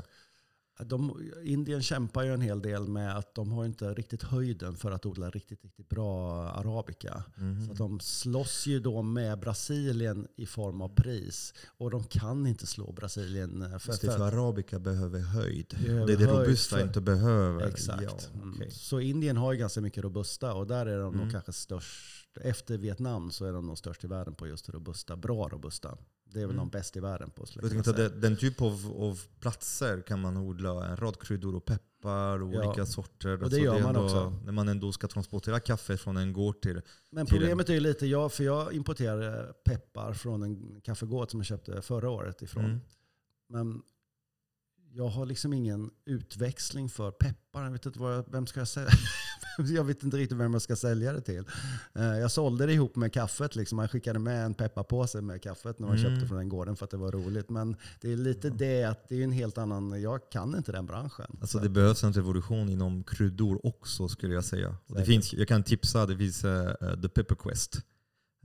[0.78, 4.90] De, Indien kämpar ju en hel del med att de har inte riktigt höjden för
[4.90, 7.24] att odla riktigt, riktigt bra arabica.
[7.38, 7.66] Mm.
[7.66, 11.54] Så de slåss ju då med Brasilien i form av pris.
[11.66, 13.80] Och de kan inte slå Brasilien.
[13.80, 15.76] För, Just det, för arabica behöver höjd.
[15.82, 17.66] Behöver det är det robusta för, inte behöver.
[17.66, 18.02] Exakt.
[18.02, 18.70] Ja, okay.
[18.70, 21.20] Så Indien har ju ganska mycket robusta och där är de mm.
[21.20, 22.21] nog kanske störst.
[22.40, 25.98] Efter Vietnam så är de nog störst i världen på just robusta, bra robusta.
[26.24, 26.56] Det är väl mm.
[26.56, 27.46] de bäst i världen på.
[27.54, 31.64] Jag tänkte, den, den typ av, av platser kan man odla en rad kryddor och
[31.64, 32.66] peppar och ja.
[32.66, 33.32] olika sorter.
[33.32, 34.40] Och det alltså gör det man ändå, också.
[34.44, 36.80] När man ändå ska transportera kaffe från en gård till
[37.10, 37.72] Men till problemet en...
[37.72, 42.10] är ju lite, jag, för jag importerade peppar från en kaffegård som jag köpte förra
[42.10, 42.64] året ifrån.
[42.64, 42.80] Mm.
[43.48, 43.82] Men
[44.94, 47.64] jag har liksom ingen utväxling för peppar.
[47.64, 48.88] Jag vet inte vad jag, vem ska jag säga?
[49.58, 51.44] jag vet inte riktigt vem jag ska sälja det till.
[51.94, 53.56] Eh, jag sålde det ihop med kaffet.
[53.56, 53.78] Liksom.
[53.78, 56.10] Jag skickade med en pepparpåse med kaffet när man mm.
[56.10, 57.50] köpte från den gården för att det var roligt.
[57.50, 58.58] Men det är lite mm.
[58.58, 61.38] det att det är en helt annan, jag kan inte den branschen.
[61.40, 64.76] Alltså det behövs en revolution inom kryddor också skulle jag säga.
[64.86, 67.80] Det finns, jag kan tipsa, det finns uh, The Pepper Quest.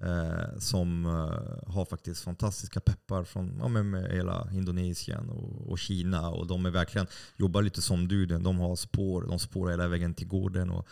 [0.04, 6.30] Eh, som eh, har faktiskt fantastiska peppar från ja, med hela Indonesien och, och, Kina.
[6.30, 10.14] Och de är verkligen, jobbar lite som du, de har spår, de spårar hela vägen
[10.14, 10.88] till gården och,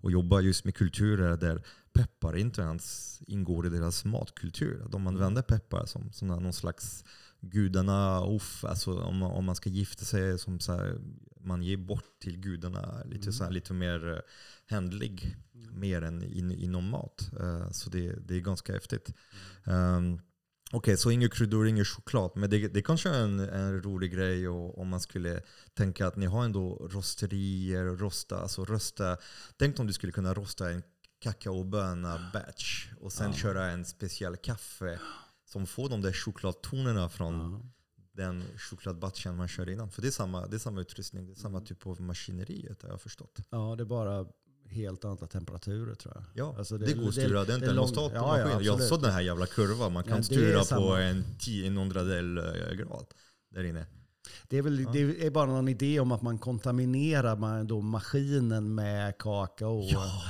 [0.00, 1.62] och jobbar just med kulturer där
[1.92, 4.86] peppar inte ens ingår i deras matkultur.
[4.90, 7.04] De använder peppar som, som någon slags
[7.40, 10.98] gudarna, uff, alltså om, om man ska gifta sig, som så här,
[11.48, 13.32] man ger bort till gudarna lite, mm.
[13.32, 14.18] så här, lite mer uh,
[14.66, 15.80] händlig, mm.
[15.80, 17.30] mer än in, inom mat.
[17.40, 19.14] Uh, så det, det är ganska häftigt.
[19.64, 20.20] Um,
[20.70, 22.30] Okej, okay, så inga kryddor, ingen choklad.
[22.34, 25.42] Men det, det kanske är en, en rolig grej och, om man skulle
[25.74, 29.16] tänka att ni har ändå rosterier, rosta, alltså rösta.
[29.56, 30.82] Tänk om du skulle kunna rosta en
[31.20, 33.36] kakaoböna batch och sen ja.
[33.36, 35.00] köra en speciell kaffe
[35.44, 37.77] som får de där chokladtonerna från ja.
[38.18, 39.90] Den chokladbatchen man kör innan.
[39.90, 42.90] För det är samma, det är samma utrustning, det är samma typ av maskineriet har
[42.90, 43.38] jag förstått.
[43.50, 44.26] Ja, det är bara
[44.70, 46.24] helt andra temperaturer tror jag.
[46.34, 47.44] Ja, alltså det, det går att styra.
[47.44, 48.50] Det är inte en termostatmaskin.
[48.52, 49.92] Ja, jag såg den här jävla kurvan.
[49.92, 53.06] Man kan ja, styra på en tiondradel eh, grad
[53.54, 53.86] där inne.
[54.48, 54.90] Det är, väl, ja.
[54.92, 59.82] det är bara någon idé om att man kontaminerar då maskinen med kakao.
[59.82, 60.22] Ja.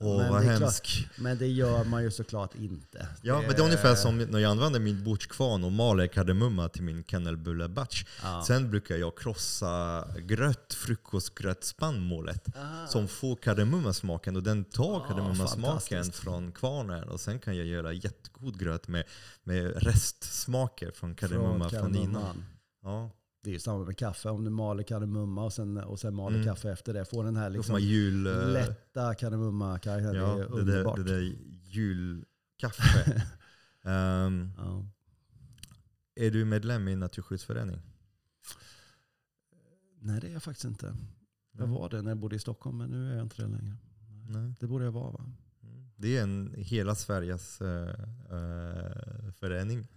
[0.00, 0.86] Åh, men vad hemskt.
[1.16, 3.08] Men det gör man ju såklart inte.
[3.22, 6.68] Ja, det men det är ungefär som när jag använder min bortskvarn och maler kardemumma
[6.68, 8.04] till min kennelbulle-batch.
[8.22, 8.44] Ja.
[8.46, 12.48] Sen brukar jag krossa gröt, frukostgrötspannmålet
[12.88, 17.92] som får kardemummasmaken och den tar ah, kardemummasmaken från kvarnen och sen kan jag göra
[17.92, 19.04] jättegod gröt med,
[19.44, 22.44] med restsmaker från kardemumma från, från innan.
[22.82, 23.10] Ja.
[23.44, 24.28] Det är samma med kaffe.
[24.28, 26.48] Om du maler kardemumma och sen, och sen maler mm.
[26.48, 27.04] kaffe efter det.
[27.04, 30.14] Får den här liksom jul, eh, lätta kardemumma-karaktären.
[30.14, 30.96] Ja, det är underbart.
[30.96, 33.22] Det där, det där julkaffe.
[33.82, 34.86] um, ja.
[36.14, 37.80] Är du medlem i en naturskyddsförening?
[40.00, 40.94] Nej, det är jag faktiskt inte.
[41.52, 43.76] Jag var det när jag bodde i Stockholm, men nu är jag inte det längre.
[44.28, 44.54] Nej.
[44.60, 45.24] Det borde jag vara va?
[45.62, 45.90] Mm.
[45.96, 49.88] Det är en hela Sveriges uh, uh, förening.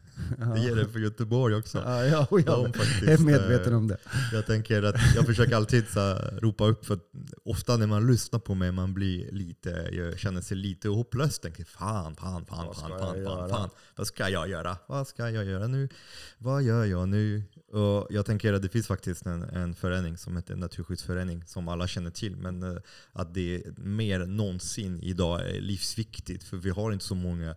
[0.55, 1.77] Det gäller för Göteborg också.
[1.77, 3.97] Ja, ja, jag faktiskt, är medveten om det.
[4.33, 6.99] Jag tänker att jag försöker alltid så ropa upp, för
[7.45, 11.39] ofta när man lyssnar på mig man blir lite, jag känner sig lite hopplös.
[11.39, 13.69] Tänker fan, fan, fan, fan, fan, fan, fan.
[13.95, 14.77] Vad ska jag göra?
[14.87, 15.89] Vad ska jag göra nu?
[16.37, 17.43] Vad gör jag nu?
[17.71, 21.87] Och jag tänker att det finns faktiskt en, en förening som heter Naturskyddsförening som alla
[21.87, 22.35] känner till.
[22.35, 22.77] Men uh,
[23.11, 26.43] att det mer någonsin idag är livsviktigt.
[26.43, 27.55] För vi har inte så många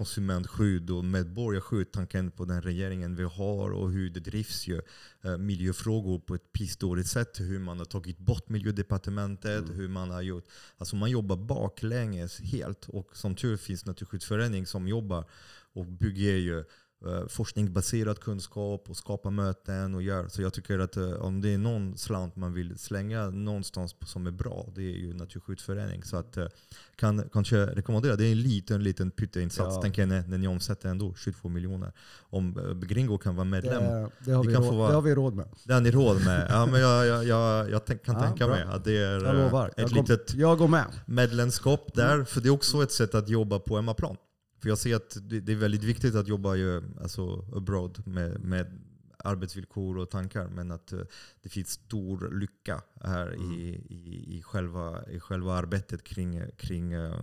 [0.00, 4.80] konsumentskydd och medborgarskydd, tanken på den regeringen vi har och hur det drivs ju,
[5.24, 7.40] eh, miljöfrågor på ett pissdåligt sätt.
[7.40, 9.76] Hur man har tagit bort miljödepartementet, Mm.
[9.76, 10.44] hur man har gjort.
[10.78, 12.88] Alltså man jobbar baklänges helt.
[12.88, 15.24] Och som tur finns Naturskyddsföreningen som jobbar
[15.74, 16.64] och bygger ju
[17.28, 20.28] forskningsbaserad kunskap och skapar möten och gör.
[20.28, 24.26] Så jag tycker att eh, om det är någon slant man vill slänga någonstans som
[24.26, 26.02] är bra, det är ju Naturskyddsförening.
[26.04, 26.46] Så att eh,
[26.96, 28.16] kan kanske rekommendera.
[28.16, 29.74] Det är en liten, liten pytteinsats.
[29.74, 29.80] Ja.
[29.82, 31.92] Tänk er när, när ni omsätter ändå 22 miljoner.
[32.20, 33.82] Om eh, Gringo kan vara medlem.
[33.84, 35.48] Det, det, har Vi råd, vara- det har vi råd med.
[35.64, 36.46] Det har ni råd med.
[36.50, 38.56] Ja, men jag, jag, jag, jag tänk, kan Ja, tänka bra.
[38.56, 40.84] mig att det är Jag eh, ett Jag, kom, litet jag går med.
[41.06, 42.24] medlemskap där.
[42.24, 44.16] För det är också ett sätt att jobba på hemmaplan.
[44.60, 48.80] För jag ser att det, är väldigt viktigt att jobba ju, alltså abroad med, med
[49.24, 50.48] arbetsvillkor och tankar.
[50.48, 51.00] Men att eh,
[51.42, 57.20] det finns stor lycka här i, i, i, själva, i själva arbetet kring, kring eh,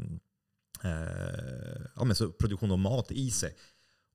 [1.96, 3.56] ja, men så produktion av mat i sig.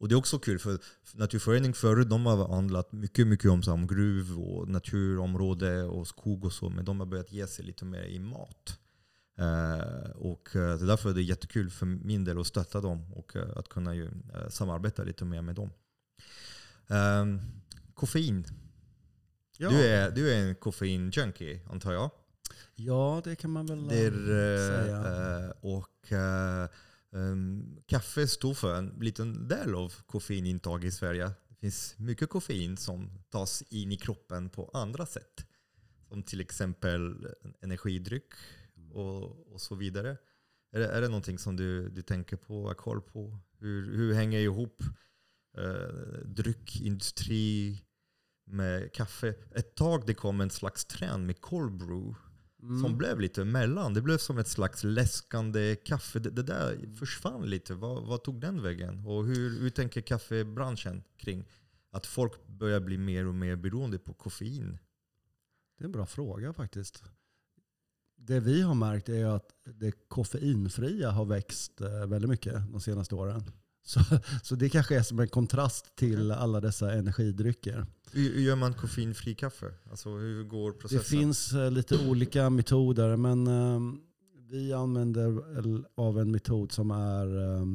[0.00, 0.78] Och det är också kul för
[1.14, 6.44] Naturföreningen förut de har handlat mycket, mycket om, så om gruv och naturområde och skog
[6.44, 6.68] och så.
[6.68, 8.78] Men de har börjat ge sig lite mer i mat.
[9.38, 13.12] Eh, och eh, det är därför det är jättekul för min del att stötta dem
[13.12, 14.10] och eh, att kunna ju,
[14.48, 15.70] samarbeta lite mer med dem.
[16.88, 17.40] Ehm,
[17.94, 18.46] koffein.
[19.58, 19.70] Ja.
[19.70, 22.10] Du, är, du är en koffein-junkie antar jag?
[22.74, 24.10] ja, det kan man väl Det
[24.58, 25.52] säga.
[25.60, 26.68] och eh,
[27.12, 31.30] em, kaffe står för en liten del av koffeinintag i Sverige.
[31.48, 35.46] Det finns mycket koffein som tas in i kroppen på andra sätt.
[36.08, 37.26] Som till exempel
[37.60, 38.32] energidryck
[38.92, 40.16] och, och så vidare.
[40.72, 43.38] Är det, är det någonting som du, du tänker på, har koll på?
[43.58, 44.82] Hur, hur hänger ihop
[45.58, 47.82] eh, dryckindustri
[48.46, 49.34] med kaffe?
[49.50, 52.14] Ett tag det kom en slags trend med cold brew
[52.62, 52.82] Mm.
[52.82, 53.94] som blev lite mellan.
[53.94, 56.18] Det blev som ett slags läskande kaffe.
[56.18, 57.74] Det, det där försvann lite.
[57.74, 59.06] Vad, vad tog den vägen?
[59.06, 61.48] Och hur, hur tänker kaffebranschen kring
[61.90, 64.78] att folk börjar bli mer och mer beroende på koffein?
[65.78, 67.04] Det är en bra fråga faktiskt.
[68.26, 73.14] Det vi har märkt är att det koffeinfria har växt eh, väldigt mycket de senaste
[73.14, 73.42] åren.
[73.84, 74.00] Så,
[74.42, 77.86] så det kanske är som en kontrast till alla dessa energidrycker.
[78.12, 79.74] Hur, gör man koffeinfri kaffe?
[79.90, 80.98] Alltså hur går processen?
[80.98, 83.80] Det finns eh, lite olika metoder, men eh,
[84.50, 85.42] vi använder
[85.94, 87.66] av en metod som är eh,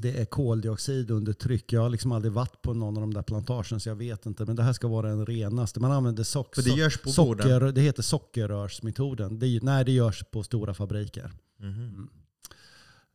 [0.00, 1.72] det är koldioxid under tryck.
[1.72, 4.44] Jag har liksom aldrig varit på någon av de där plantagen så jag vet inte.
[4.44, 5.80] Men det här ska vara den renaste.
[5.80, 9.38] Man använder sock, För det görs på socker, det heter sockerrörsmetoden.
[9.38, 11.32] Det, nej, det görs på stora fabriker.
[11.58, 12.08] Mhm.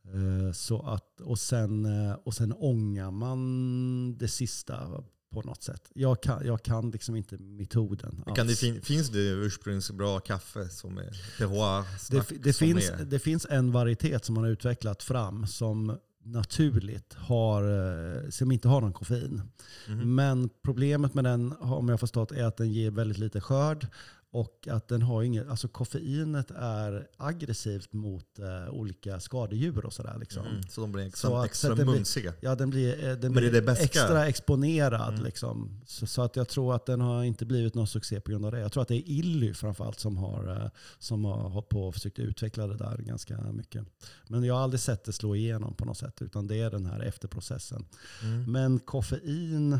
[0.04, 5.04] Eh, Så att, och, sen, eh, och sen ångar man det sista
[5.34, 5.90] på något sätt.
[5.94, 10.98] Jag kan, jag kan liksom inte metoden Kan det fin, finns det ursprungsbra kaffe som
[10.98, 11.84] är terroir?
[12.10, 17.14] Det, det, finns, är, det finns en varietet som man har utvecklat fram som naturligt
[17.14, 19.42] har, eh, som inte har någon koffein.
[19.88, 20.14] Mhm.
[20.14, 23.86] Men problemet med den, om jag har förstått, är att den ger väldigt lite skörd.
[24.34, 30.16] Och att den har inget, alltså koffeinet är aggressivt mot eh, olika skadedjur och sådär.
[30.18, 30.46] Liksom.
[30.46, 30.62] Mm.
[30.62, 32.32] Så de blir Så extra, att extra den blir- mumsiga?
[32.40, 35.12] Ja, den blir, eh, den blir det det extra exponerad.
[35.12, 35.24] Mm.
[35.24, 35.80] Liksom.
[35.86, 38.52] Så, så att jag tror att den har inte blivit någon succé på grund av
[38.52, 38.60] det.
[38.60, 41.94] Jag tror att det är Illy framförallt som har, eh, som har hållit på och
[41.94, 43.86] försökt utveckla det där ganska mycket.
[44.28, 46.86] Men jag har aldrig sett det slå igenom på något sätt, utan det är den
[46.86, 47.86] här efterprocessen.
[48.22, 48.52] Mm.
[48.52, 49.78] Men koffein,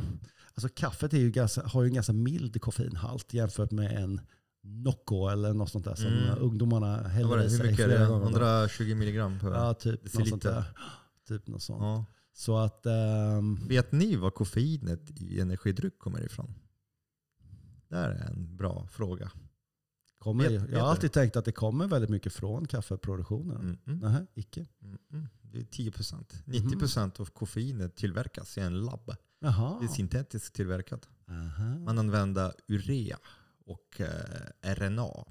[0.54, 4.20] alltså kaffet är ju ganska, har ju en ganska mild koffeinhalt jämfört med en
[4.66, 6.38] Nocco eller något sånt där som Mm.
[6.38, 7.48] ungdomarna Vad var häller det?
[7.50, 8.06] Hur mycket är det?
[8.06, 8.24] gånger.
[8.26, 10.50] 120 milligram per Ja, typ något sånt deciliter?
[10.50, 10.64] där.
[11.28, 11.82] Typ något sånt.
[11.82, 12.04] Ja.
[12.32, 12.86] Så att...
[12.86, 16.54] ehm, Vet ni var koffeinet i energidryck kommer ifrån?
[17.88, 19.30] Det här är en bra fråga.
[20.18, 23.56] kommer, Vet- jag har alltid tänkt att det kommer väldigt mycket från kaffeproduktionen.
[23.60, 24.66] Mm, mm, Nähä, icke.
[24.82, 25.28] mm, mm.
[25.42, 26.42] Det är 10 procent.
[26.44, 29.14] 90 procent av koffeinet tillverkas i en labb.
[29.38, 29.78] Jaha.
[29.80, 31.08] Det är syntetiskt tillverkat.
[31.28, 31.78] Aha.
[31.78, 33.18] Man använder urea
[33.64, 35.24] och eh, RNA.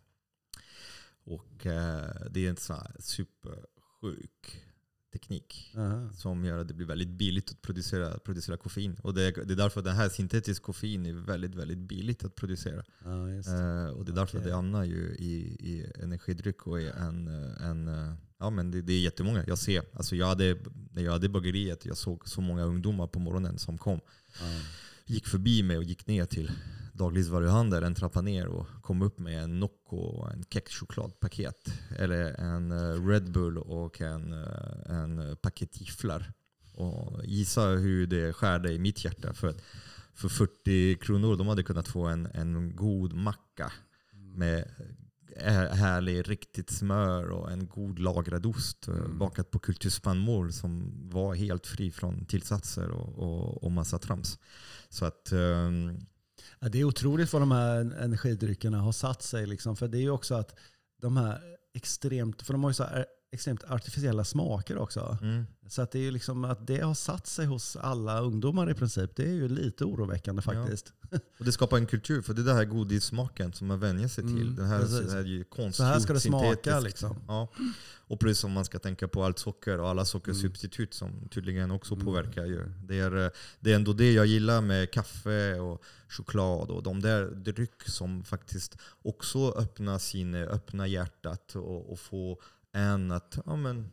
[1.26, 4.64] Och eh, det är en sån här supersjuk
[5.14, 6.10] teknik Aha.
[6.14, 8.96] som gör att det blir väldigt billigt att producera, producera koffein.
[9.04, 12.36] Och det är, det är därför den här syntetisk koffein är väldigt, väldigt billigt att
[12.36, 12.84] producera.
[13.36, 13.56] Just det.
[13.56, 17.28] Eh, och det är därför det hamnar ju i, i energidryck och är en,
[17.62, 19.44] en eh, ja men det, det är jättemånga.
[19.48, 20.58] Jag ser, alltså jag hade,
[20.92, 24.00] när jag hade bageriet, jag såg så många ungdomar på morgonen som kom.
[24.40, 24.62] Ja.
[25.06, 26.52] Gick förbi mig och gick ner till
[26.94, 31.74] dagligvaruhandel en trappa ner och kom upp med en Nocco och en kexchokladpaket.
[31.98, 36.34] Eller en eh, Red Bull och en, eh, en paket gifflar.
[36.74, 39.34] Och gissa hur det skärde i mitt hjärta.
[39.34, 39.62] För, att
[40.14, 43.72] för 40 kronor de hade kunnat få en, en god macka
[44.14, 44.66] med
[45.72, 49.18] härlig, riktigt smör och en god lagrad ost eh, Mm.
[49.18, 54.40] bakat på kulturspannmål som var helt fri från tillsatser och, och, och massa trams.
[54.90, 56.00] Så att, ehm,
[56.64, 59.46] Ja, det är otroligt vad de här energidryckerna har satt sig.
[59.46, 59.76] Liksom.
[59.76, 60.56] För det är ju också att
[61.02, 61.42] de här
[61.74, 65.18] extremt, för de har ju så här extremt artificiella smaker också.
[65.22, 68.72] mm, Så att det är ju liksom att det har satt sig hos alla ungdomar
[68.72, 69.16] i princip.
[69.16, 70.94] Det är ju lite oroväckande faktiskt.
[71.40, 74.24] och det skapar en kultur, för det är den här godissmaken som man vänjer sig
[74.24, 74.42] till.
[74.42, 75.00] Mm, den här, precis.
[75.06, 77.16] det här är ju konstgjort, Så här ska det smaka liksom.
[77.28, 77.48] Ja.
[78.08, 81.94] Och plus om man ska tänka på allt socker och alla sockersubstitut som tydligen också
[81.94, 82.06] Mm.
[82.06, 82.46] påverkar.
[82.46, 82.64] Ju.
[82.86, 87.26] Det, är, det är ändå det jag gillar med kaffe och choklad och de där
[87.26, 92.38] dryck som faktiskt också öppnar, sin, öppnar hjärtat och, och får
[92.74, 93.90] en att ja, men,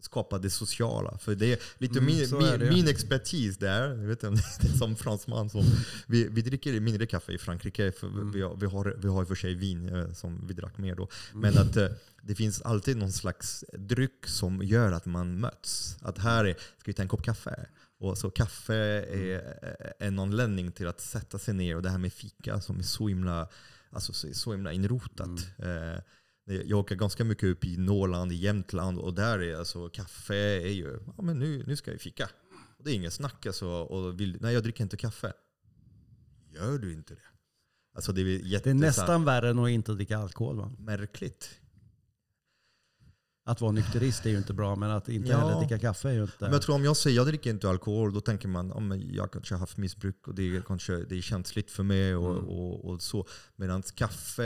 [0.00, 1.18] skapa det sociala.
[1.18, 4.42] För det är lite Mm, min, så är min, min expertis där, jag vet inte,
[4.60, 5.64] är som fransman som
[6.06, 8.32] vi, vi dricker mindre kaffe i Frankrike, för Mm.
[8.32, 10.78] vi, har, vi, har, vi har i och för sig vin eh, som vi drack
[10.78, 11.08] mer då.
[11.32, 11.40] Mm.
[11.40, 11.88] Men att eh,
[12.22, 15.96] det finns alltid någon slags dryck som gör att man möts.
[16.02, 17.66] Att här är, ska vi ta en kopp kaffe?
[17.98, 21.98] Och så kaffe är eh, en anledning till att sätta sig ner och det här
[21.98, 23.48] med fika som är så himla,
[23.90, 25.28] alltså så, himla inrotat.
[25.58, 26.02] Eh, det-
[26.44, 30.72] jag åker ganska mycket upp i Norrland, i Jämtland och där är alltså kaffe är
[30.72, 32.28] ju, ja men nu, nu ska vi fika.
[32.78, 33.68] Och det är inget snack alltså.
[33.68, 35.32] Och vill, nej jag dricker inte kaffe.
[36.50, 37.20] Gör du inte det?
[37.94, 40.56] Alltså det är Det är nästan värre än att inte dricka alkohol.
[40.56, 40.72] Va?
[40.78, 41.60] märkligt.
[43.46, 45.38] Att vara nykterist är ju inte bra, men att inte Ja.
[45.38, 46.34] heller dricka kaffe är ju inte...
[46.40, 49.14] Men jag tror om jag säger jag dricker inte alkohol, då tänker man att men
[49.14, 52.16] jag kanske har haft missbruk och det är, kanske, det är känsligt för mig.
[52.16, 52.44] Och, Mm.
[52.48, 53.26] och, och så.
[53.56, 54.44] Medan kaffe,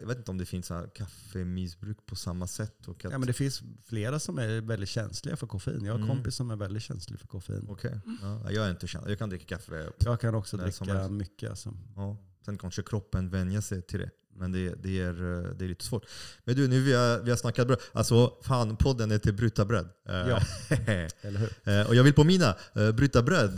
[0.00, 2.88] jag vet inte om det finns så här kaffemissbruk på samma sätt.
[2.88, 5.84] Och att, Ja, men det finns flera som är väldigt känsliga för koffein.
[5.84, 6.16] Jag har en Mm.
[6.16, 7.66] kompis som är väldigt känslig för koffein.
[7.68, 9.10] Okej, ja, jag är inte känslig.
[9.12, 9.90] Jag kan dricka kaffe.
[9.98, 11.50] Jag kan också dricka mycket.
[11.50, 11.74] Alltså.
[11.96, 12.16] Ja.
[12.44, 14.10] Sen kanske kroppen vänjer sig till det.
[14.36, 16.06] Men det, det, är, eh, det är lite svårt.
[16.44, 17.80] Men du, nu vi har, vi har snackat bröd.
[17.92, 19.88] Alltså fan, podden heter Bryta bröd.
[20.08, 20.40] Eh, Ja.
[21.22, 21.80] Eller hur?
[21.80, 22.56] Eh, och jag vill påminna,
[22.94, 23.56] bryta bröd,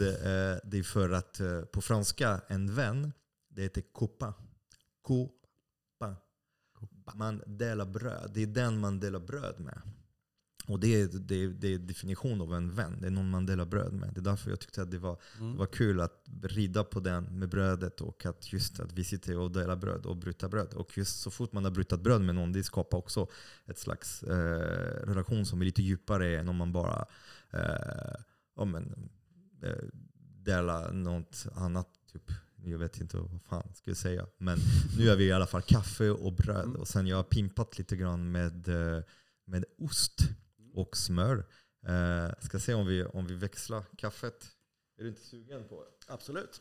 [0.64, 1.40] det är för att
[1.72, 3.12] på franska, en vän,
[3.50, 4.32] det heter copain.
[5.02, 6.16] Copain.
[7.14, 8.30] Man delar bröd.
[8.34, 9.80] Det är den man delar bröd med.
[10.68, 12.96] Och det är, det, är, det är definition av en vän.
[13.00, 14.10] Det är någon man delar bröd med.
[14.14, 15.56] Det är därför jag tyckte att det var, det Mm.
[15.56, 19.50] var kul att rida på den med brödet och att just att vi sitter och
[19.52, 20.74] delar bröd och bryter bröd.
[20.74, 23.26] Och just så fort man har brutit bröd med någon, det skapar också
[23.66, 27.06] ett slags eh, relation som är lite djupare än om man bara
[27.52, 28.14] eh,
[28.56, 29.10] ja, men,
[29.62, 29.84] eh,
[30.44, 31.88] delar något annat.
[32.12, 32.32] Typ.
[32.66, 34.26] Jag vet inte vad fan jag skulle säga.
[34.38, 34.58] Men
[34.98, 36.64] nu är vi i alla fall kaffe och bröd.
[36.64, 36.76] Mm.
[36.76, 39.02] Och sen jag har pimpat lite grann med, eh,
[39.44, 40.18] med ost
[40.74, 41.46] och smör.
[41.86, 44.46] Eh, ska se om vi, om vi växlar kaffet.
[44.98, 46.12] Är du inte sugen på det?
[46.12, 46.60] Absolut.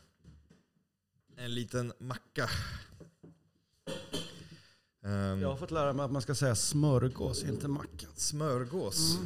[1.38, 2.50] En liten macka.
[5.06, 8.08] Ehm, Jag har fått lära mig att man ska säga smörgås, inte macka.
[8.16, 9.18] Smörgås.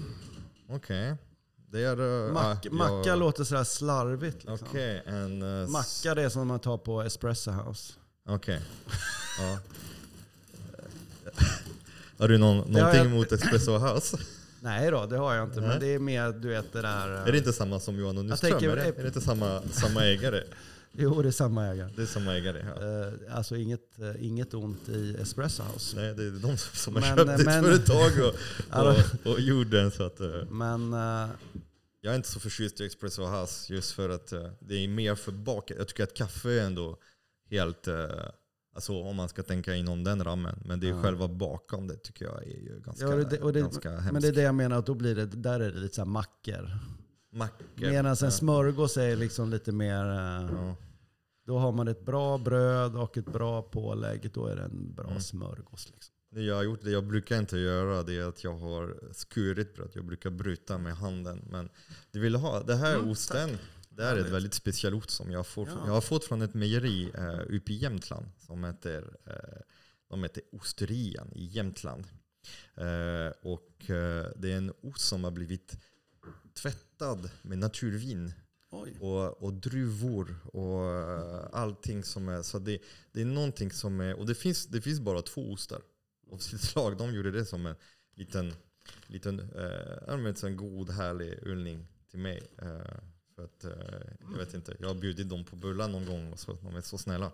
[0.69, 1.15] Okej.
[1.69, 2.27] Det är...
[2.27, 4.43] eh, Mac, ah, macka låter sådär slarvigt.
[4.43, 4.67] Liksom.
[4.69, 5.41] Okej, en...
[5.41, 7.93] eh, s- Macka det är som man tar på Espresso House.
[8.25, 8.61] Okej.
[9.39, 9.59] Ja.
[12.17, 14.17] Har du någon, någonting jag- emot Espresso House?
[14.67, 15.59] Nej då, det har jag inte.
[15.59, 15.69] Nej.
[15.69, 17.09] Men det är mer du vet det där...
[17.09, 18.51] Är det inte samma som Johan och Nyström?
[18.51, 20.43] tänker- Är det, är det inte samma, samma ägare?
[20.99, 21.89] Jo, det är samma ägare.
[21.95, 22.65] Det är samma ägare.
[22.79, 23.07] Ja.
[23.07, 25.95] Eh, alltså inget, eh, inget ont i Espresso House.
[25.95, 28.35] Nej, det är de som har Men- köpt ditt men- företag och,
[28.69, 29.91] Alltså- och, och gjorde den.
[29.91, 31.29] Så att, eh, Men eh,
[32.01, 35.15] jag är inte så förtjust i Espresso House just för att eh, det är mer
[35.15, 35.71] för bak.
[35.77, 36.97] Jag tycker att kaffe är ändå
[37.51, 37.87] helt...
[38.77, 40.59] Alltså om man ska tänka inom den ramen.
[40.65, 41.01] Men det är Ja.
[41.01, 44.11] själva bakom det tycker jag är ju ganska, Ja, det- och det- ganska hemskt.
[44.13, 46.01] Men det är det jag menar, att då blir det, där är det lite så
[46.01, 46.69] här mackor.
[47.31, 47.65] Mackor.
[47.75, 50.75] Medan en smörgås är liksom lite mer, eh, Ja.
[51.47, 55.07] då har man ett bra bröd och ett bra pålägg, då är det en bra
[55.07, 55.21] Mm.
[55.21, 55.89] smörgås.
[55.93, 56.13] Liksom.
[56.31, 59.75] Det jag har gjort, det jag brukar inte göra, det är att jag har skurit
[59.75, 59.89] bröd.
[59.93, 61.41] Jag brukar bryta med handen.
[61.51, 61.69] Men
[62.11, 63.49] du vill ha, det här Mm, osten,
[63.97, 65.67] det här är ett väldigt speciell ost som jag får.
[65.67, 65.83] Ja.
[65.85, 69.61] Jag har fått från ett mejeri uh, uppe i Jämtland som heter, uh,
[70.09, 72.05] de heter Osterian i Jämtland.
[72.75, 75.77] Eh, och eh, det är en ost som har blivit
[76.53, 78.33] tvättad med naturvin
[78.71, 78.97] Oj.
[78.99, 82.41] och, och druvor och eh, allting som är...
[82.41, 82.79] Så det,
[83.11, 84.15] det är någonting som är...
[84.19, 85.81] Och det finns, det finns bara två ostar
[86.31, 86.97] av sitt slag.
[86.97, 87.75] De gjorde det som en
[88.15, 88.53] liten,
[89.07, 92.47] liten eh, en god härlig ullning till mig.
[92.61, 92.99] Eh,
[93.37, 96.39] för att, eh, jag vet inte, jag har bjudit dem på bullar någon gång och
[96.39, 97.31] så, de är så snälla.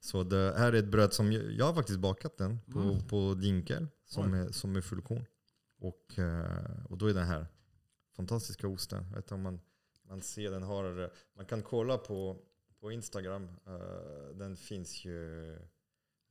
[0.00, 3.04] Så det här är ett bröd som, jag, jag har faktiskt bakat den på, Mm.
[3.08, 4.38] på dinkel som Oj.
[4.38, 5.24] är, som är fullkorn.
[5.78, 7.46] Och, eh, och då är den här
[8.16, 9.04] fantastiska osten.
[9.08, 9.60] Jag vet inte om man,
[10.08, 12.36] man ser den har, man kan kolla på,
[12.80, 13.48] på Instagram.
[13.66, 15.58] eh, den finns ju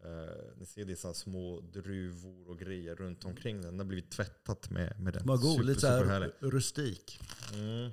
[0.06, 3.72] Eh, ni ser dessa små druvor och grejer runt omkring den.
[3.72, 5.28] Den har blivit tvättat med, med den.
[5.28, 7.20] Vad god, lite såhär rustik.
[7.54, 7.92] Mm.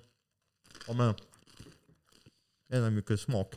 [0.86, 1.14] Ja, men,
[2.82, 3.54] har mycket smak.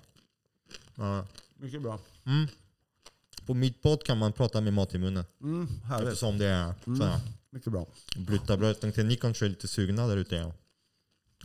[0.95, 1.27] Ja.
[1.55, 1.99] Mycket bra.
[2.25, 2.47] Mm.
[3.45, 5.25] På mitt podd kan man prata med mat i munnen.
[5.41, 6.07] Mm, härligt.
[6.07, 6.99] Eftersom det är Mm.
[6.99, 7.19] sådär.
[7.49, 7.87] Mycket bra.
[8.17, 8.79] Brytarbröd.
[8.79, 10.35] Tänkte ni kanske är lite sugna där ute.
[10.35, 10.53] Ja.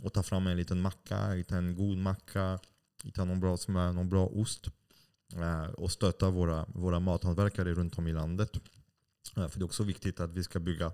[0.01, 2.59] Och ta fram en liten macka, hitta en god macka,
[3.03, 4.67] hitta någon bra smör, någon bra ost.
[5.35, 8.57] Eh, och stötta våra, våra mathantverkare runt om i landet.
[9.35, 10.91] Eh, för det är också viktigt att vi ska bygga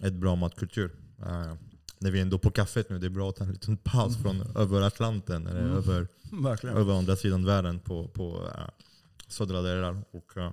[0.00, 0.96] ett bra matkultur.
[1.18, 1.54] Eh,
[2.04, 4.16] när vi är ändå på kaffet nu, det är bra att ta en liten paus
[4.22, 5.76] från över Atlanten, eller Mm.
[5.76, 6.08] över,
[6.42, 6.76] Verkligen.
[6.76, 8.68] över andra sidan världen på, på eh,
[9.28, 10.04] södra delar.
[10.10, 10.52] Och, eh,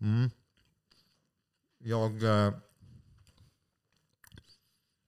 [0.00, 0.30] mm.
[1.78, 2.22] Jag...
[2.22, 2.54] eh,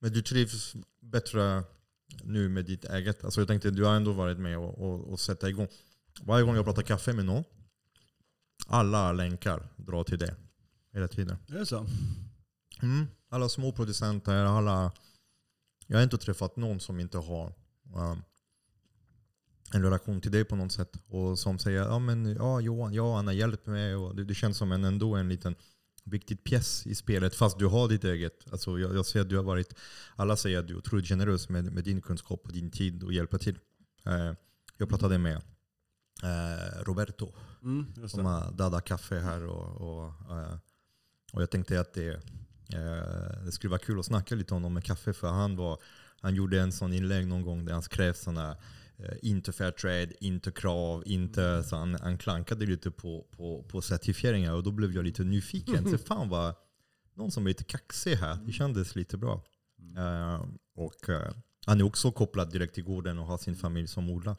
[0.01, 1.63] men du trivs bättre
[2.23, 3.23] nu med ditt eget.
[3.23, 5.67] Alltså jag tänkte, du har ändå varit med och, och, och sätta igång.
[6.21, 7.43] Varje gång jag pratar kaffe med någon,
[8.67, 10.35] alla länkar drar till det.
[10.93, 11.37] Hela tiden.
[11.47, 11.85] Är det så?
[12.81, 13.05] Mm.
[13.29, 14.91] Alla små producenter, alla...
[15.87, 17.53] Jag har inte träffat någon som inte har
[17.95, 18.23] um,
[19.73, 20.97] en relation till dig på något sätt.
[21.07, 23.95] Och som säger ja men ja, Johan, ja, han har hjälpt mig.
[23.95, 25.55] Och det, det känns som en, ändå en liten
[26.03, 27.35] viktig pjäs i spelet.
[27.35, 28.51] Fast du har ditt eget.
[28.51, 29.73] Alltså, jag, jag ser att du har varit...
[30.15, 33.13] Alla säger att du är otroligt generös med, med din kunskap och din tid och
[33.13, 33.59] hjälpa till.
[34.05, 34.33] Eh,
[34.77, 35.35] jag pratade med
[36.23, 37.33] eh, Roberto
[37.63, 39.45] Mm, som har Dada Café här.
[39.45, 40.57] Och, och, eh,
[41.33, 42.21] och jag tänkte att det,
[43.45, 45.13] det skulle vara kul att snacka lite om honom med kaffe.
[45.13, 45.79] För han, var,
[46.21, 48.57] han gjorde en sån inlägg någon gång där han skrev sådana
[48.97, 51.63] eh, inte fair trade, inte krav, inte...
[51.63, 55.91] Så han, han klankade lite på, på, på certifieringar och då blev jag lite nyfiken.
[55.91, 56.55] Så fan vad,
[57.15, 58.37] någon som är lite kaxig här.
[58.45, 59.43] Det kändes lite bra.
[59.97, 60.45] Eh,
[60.75, 61.33] och eh,
[61.65, 64.35] han är också kopplad direkt till gården och har sin familj som odlar.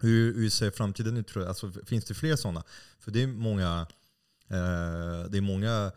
[0.00, 1.36] Hur, hur ser framtiden ut?
[1.36, 2.64] Alltså, finns det fler sådana?
[2.98, 3.86] För det är många,
[4.48, 5.92] eh, det är många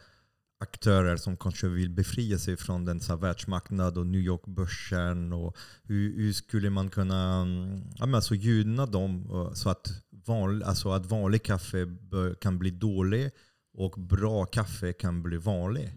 [0.59, 5.33] aktörer som kanske vill befria sig från den så här, världsmarknad och New York-börsen.
[5.33, 9.87] Och hur, hur skulle man kunna mm, ja, men alltså, gynna dem eh, så att,
[10.25, 13.31] van, alltså, att vanlig kaffe bör, kan bli dålig
[13.73, 15.93] och bra kaffe kan bli vanlig?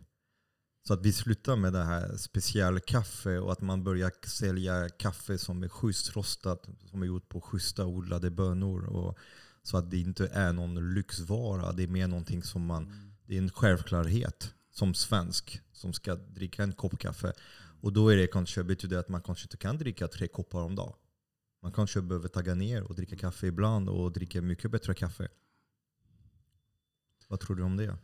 [0.86, 5.62] Så att vi slutar med det här specialkaffe och att man börjar sälja kaffe som
[5.62, 8.84] är schysst rostat, som är gjort på schyssta odlade bönor.
[8.84, 9.18] Och,
[9.62, 13.36] så att det inte är någon lyxvara, det är mer någonting som man, mm det
[13.36, 17.32] är en självklarhet som svensk som ska dricka en kopp kaffe.
[17.80, 20.62] Och då är det kanske, betyder det att man kanske inte kan dricka tre koppar
[20.62, 20.92] om dagen.
[21.62, 25.28] Man kanske behöver tagga ner och dricka kaffe ibland och dricka mycket bättre kaffe.
[27.28, 27.96] Vad tror du om det?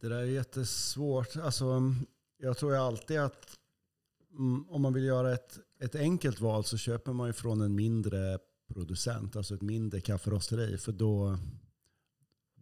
[0.00, 1.36] Det där är jättesvårt.
[1.36, 1.94] Alltså,
[2.38, 3.58] jag tror ju alltid att
[4.32, 7.74] mm, om man vill göra ett, ett enkelt val så köper man ju från en
[7.74, 8.38] mindre
[8.74, 10.78] producent, alltså ett mindre kafferosteri.
[10.78, 11.38] För då,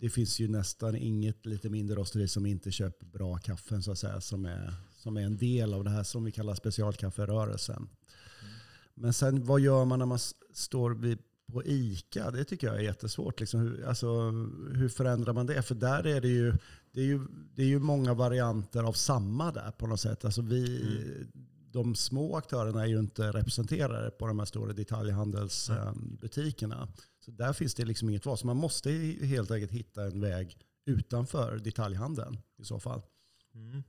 [0.00, 3.98] det finns ju nästan inget lite mindre rosteri som inte köper bra kaffen så att
[3.98, 7.88] säga, som är, som är en del av det här som vi kallar specialkafferörelsen.
[8.94, 10.18] Men sen vad gör man när man
[10.54, 11.18] står vid,
[11.52, 12.30] på ICA?
[12.30, 13.40] Det tycker jag är jättesvårt.
[13.40, 14.30] Liksom, hur, alltså,
[14.74, 15.62] hur förändrar man det?
[15.62, 16.54] För där är det ju,
[16.92, 17.20] det är ju,
[17.54, 20.24] det är ju många varianter av samma där på något sätt.
[20.24, 20.82] Alltså vi,
[21.72, 26.88] De små aktörerna är ju inte representerade på de här stora detaljhandelsbutikerna.
[27.28, 28.38] Så där finns det liksom inget val.
[28.38, 28.90] Så man måste
[29.22, 30.56] helt enkelt hitta en väg
[30.86, 33.02] utanför detaljhandeln i så fall.
[33.54, 33.82] Mm.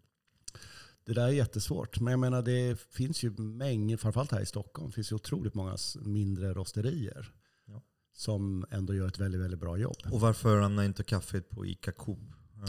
[1.06, 1.99] Det där är jättesvårt.
[1.99, 5.78] Men jag menar det finns ju mängder, framförallt här i Stockholm, finns ju otroligt många
[6.02, 7.32] mindre rosterier.
[7.68, 7.82] Ja.
[8.14, 9.98] Som ändå gör ett väldigt, väldigt bra jobb.
[10.11, 12.20] Och varför hamnar inte kaffet på ICA Coop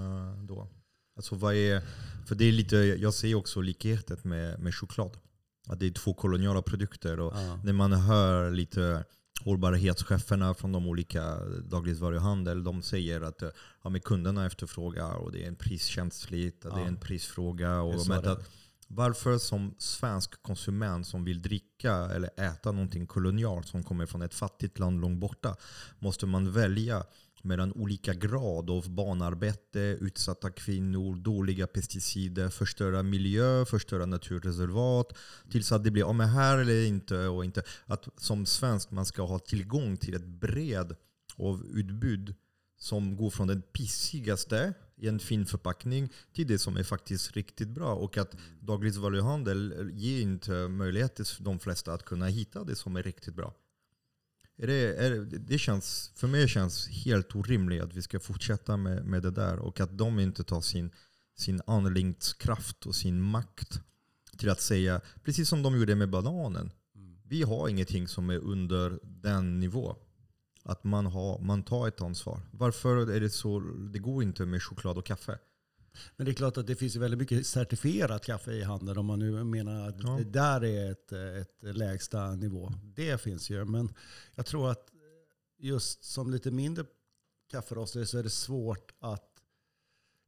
[0.01, 0.69] eh, då?
[1.17, 1.81] Alltså vad är,
[2.27, 5.19] för det är lite, jag ser också likheten med, med choklad.
[5.67, 7.21] Att det är två koloniala produkter.
[7.21, 7.61] Och Ja.
[7.65, 9.05] när man hör lite
[9.45, 13.43] hållbarhetscheferna från de olika dagligvaruhandel, de säger att
[13.83, 16.89] ja, men kunderna efterfrågar och det är en priskänsligt, att det är Ja.
[16.89, 17.81] en prisfråga.
[17.81, 17.95] Och
[18.93, 24.35] varför som svensk konsument som vill dricka eller äta någonting kolonialt som kommer från ett
[24.35, 25.57] fattigt land långt borta,
[25.99, 27.05] måste man välja
[27.43, 35.19] mellan olika grad av barnarbete, utsatta kvinnor, dåliga pesticider, förstöra miljö, förstöra naturreservat.
[35.51, 37.63] Tills att det blir, ja men här eller inte och inte.
[37.87, 40.97] Att som svensk man ska ha tillgång till ett bred
[41.37, 42.35] av utbud
[42.79, 47.69] som går från den pissigaste i en fin förpackning till det som är faktiskt riktigt
[47.69, 47.95] bra.
[47.95, 53.03] Och att dagligvaruhandel ger inte möjlighet till de flesta att kunna hitta det som är
[53.03, 53.55] riktigt bra.
[54.63, 58.77] Är det, är det, det känns, för mig känns helt orimligt att vi ska fortsätta
[58.77, 60.91] med, med det där och att de inte tar sin,
[61.37, 63.81] sin anläggningskraft och sin makt
[64.39, 66.73] till att säga, precis som de gjorde med bananen.
[67.25, 69.97] Vi har ingenting som är under den nivå.
[70.63, 72.41] Att man, har, man tar ett ansvar.
[72.51, 73.61] Varför är det så?
[73.93, 75.39] Det går inte med choklad och kaffe.
[76.17, 79.19] Men det är klart att det finns väldigt mycket certifierat kaffe i handeln om man
[79.19, 80.09] nu menar att Ja.
[80.19, 82.73] det där är ett, ett lägsta nivå.
[82.85, 83.65] Det finns ju.
[83.65, 83.93] Men
[84.35, 84.89] jag tror att
[85.59, 86.85] just som lite mindre
[87.51, 89.27] kafferostare så är det svårt att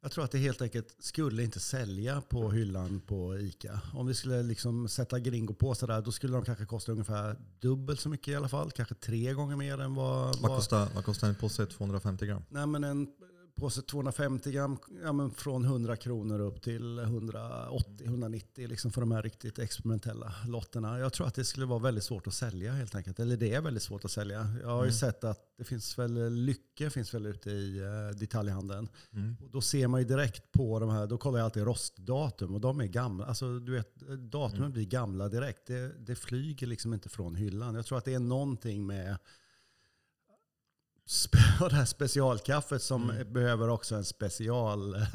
[0.05, 3.81] jag tror att det helt enkelt skulle inte sälja på hyllan på ICA.
[3.95, 8.01] Om vi skulle liksom sätta Gringo på sådär, då skulle de kanske kosta ungefär dubbelt
[8.01, 8.71] så mycket i alla fall.
[8.71, 10.41] Kanske tre gånger mer än vad...
[10.41, 12.43] Vad kostar, vad kostar en påse 250 gram?
[12.49, 13.07] Nej, men en
[13.55, 19.59] påse 250 gram, ja, från 100 kronor upp till 180-190 liksom för de här riktigt
[19.59, 20.99] experimentella lotterna.
[20.99, 23.21] Jag tror att det skulle vara väldigt svårt att sälja helt enkelt.
[23.21, 24.49] Eller det är väldigt svårt att sälja.
[24.63, 24.93] Jag har ju Mm.
[24.93, 28.89] sett att det finns väl, Lycke finns väl ute i eh, detaljhandeln.
[29.13, 29.37] Mm.
[29.45, 32.61] Och då ser man ju direkt på de här, då kollar jag alltid rostdatum och
[32.61, 33.27] de är gamla.
[33.27, 34.73] Alltså du vet, datumen Mm.
[34.73, 35.67] blir gamla direkt.
[35.67, 37.75] Det, det flyger liksom inte från hyllan.
[37.75, 39.17] Jag tror att det är någonting med
[41.61, 43.33] och det här specialkaffet som Mm.
[43.33, 45.07] behöver också en special eh,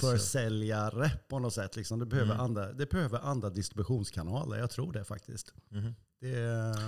[1.28, 1.76] på något sätt.
[1.76, 1.98] Liksom.
[1.98, 2.44] Det, behöver Mm.
[2.44, 4.58] andra, det behöver andra distributionskanaler.
[4.58, 5.52] Jag tror det faktiskt.
[5.70, 5.94] Mhm.
[6.20, 6.32] Det,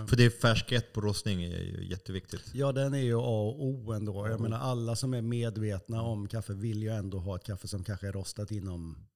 [0.09, 2.51] För det är färskhet på rostning är ju jätteviktigt.
[2.55, 4.27] Ja, den är ju A och O ändå.
[4.27, 4.31] Ja.
[4.31, 7.85] Jag menar, alla som är medvetna om kaffe vill ju ändå ha ett kaffe som
[7.85, 9.06] kanske är rostat inom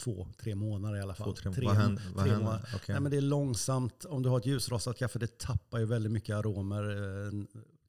[0.00, 1.36] två, tre månader i alla fall.
[1.36, 2.02] Två, tre, vad händer?
[2.14, 2.46] Vad tre händer?
[2.46, 2.68] månader.
[2.74, 2.92] Okej.
[2.94, 4.04] Nej, men det är långsamt.
[4.04, 6.82] Om du har ett ljusrostat kaffe, det tappar ju väldigt mycket aromer.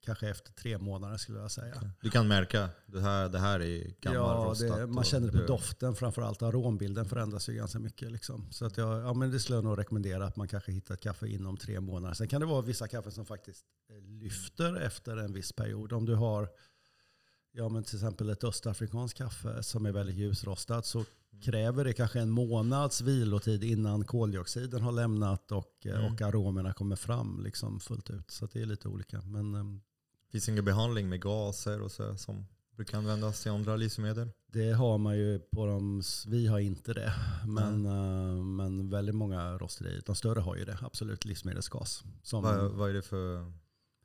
[0.06, 1.91] Kanske efter tre månader skulle jag säga.
[2.02, 4.77] Du kan märka, det här, det här är gammal Ja, rostat.
[4.77, 6.41] det, man känner det på doften framförallt.
[6.41, 8.11] Arombilden förändras ju ganska mycket.
[8.11, 8.52] Liksom.
[8.52, 11.02] Så att jag, ja, men det skulle jag nog rekommendera att man kanske hittar ett
[11.02, 12.14] kaffe inom tre månader.
[12.15, 15.94] Sen kan det vara vissa kaffen som faktiskt eh, lyfter efter en viss period.
[15.94, 16.49] Om du har
[17.52, 21.06] ja, men till exempel ett östafrikanskt kaffe som är väldigt ljusrostat så
[21.44, 26.14] kräver det kanske en månads vilotid innan koldioxiden har lämnat och, eh, Mm.
[26.14, 28.32] och aromerna kommer fram liksom fullt ut.
[28.32, 29.22] Så det är lite olika.
[29.22, 29.82] Men, ehm,
[30.36, 32.45] Finns ingen behandling med gaser och så som
[32.76, 34.32] brukar användas till andra livsmedel?
[34.48, 37.14] Det har man ju på de, vi har inte det.
[37.48, 42.03] Men, eh, men väldigt många rosterier, de större har ju det, absolut, livsmedelsgas.
[42.24, 43.52] Som Vad, vad är det för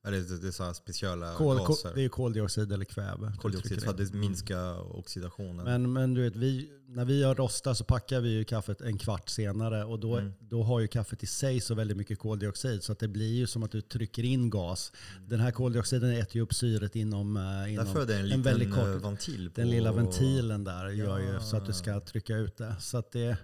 [0.03, 1.93] är det, det är så här speciella kol, kol, gaser?
[1.95, 3.33] det är koldioxid eller kväve.
[3.41, 4.21] Koldioxid för att det Mm.
[4.21, 5.65] minskar oxidationen.
[5.65, 8.99] Men, men du vet, vi, när vi har rostat så packar vi ju kaffet en
[8.99, 10.33] kvart senare och då, Mm.
[10.41, 13.47] då har ju kaffet i sig så väldigt mycket koldioxid så att det blir ju
[13.47, 14.93] som att du trycker in gas.
[15.29, 18.27] Den här koldioxiden äter ju upp syret inom, eh, inom Därför är det en en
[18.27, 19.51] liten väldigt kort- eh, ventil.
[19.51, 22.77] På, Den lilla ventilen där gör ju så att du ska trycka ut det.
[22.81, 23.37] Så att det jag,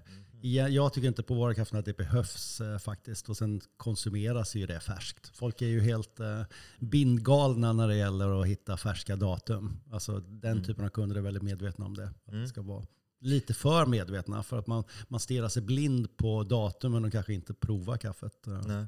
[0.54, 3.28] jag tycker inte på våra kaffen att det behövs eh, faktiskt.
[3.28, 5.36] Och sen konsumeras ju det färskt.
[5.36, 6.42] Folk är ju helt eh,
[6.78, 9.80] bindgalna när det gäller att hitta färska datum.
[9.92, 10.64] Alltså den Mm.
[10.64, 12.04] typen av kunder är väldigt medvetna om det.
[12.24, 12.40] Att Mm.
[12.42, 12.86] det ska vara
[13.20, 17.54] lite för medvetna för att man, man stirrar sig blind på datumen och kanske inte
[17.54, 18.46] provar kaffet.
[18.46, 18.62] eh.
[18.66, 18.86] Nej.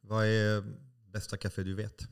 [0.00, 0.64] Vad är
[1.12, 2.08] bästa kaffe du vet?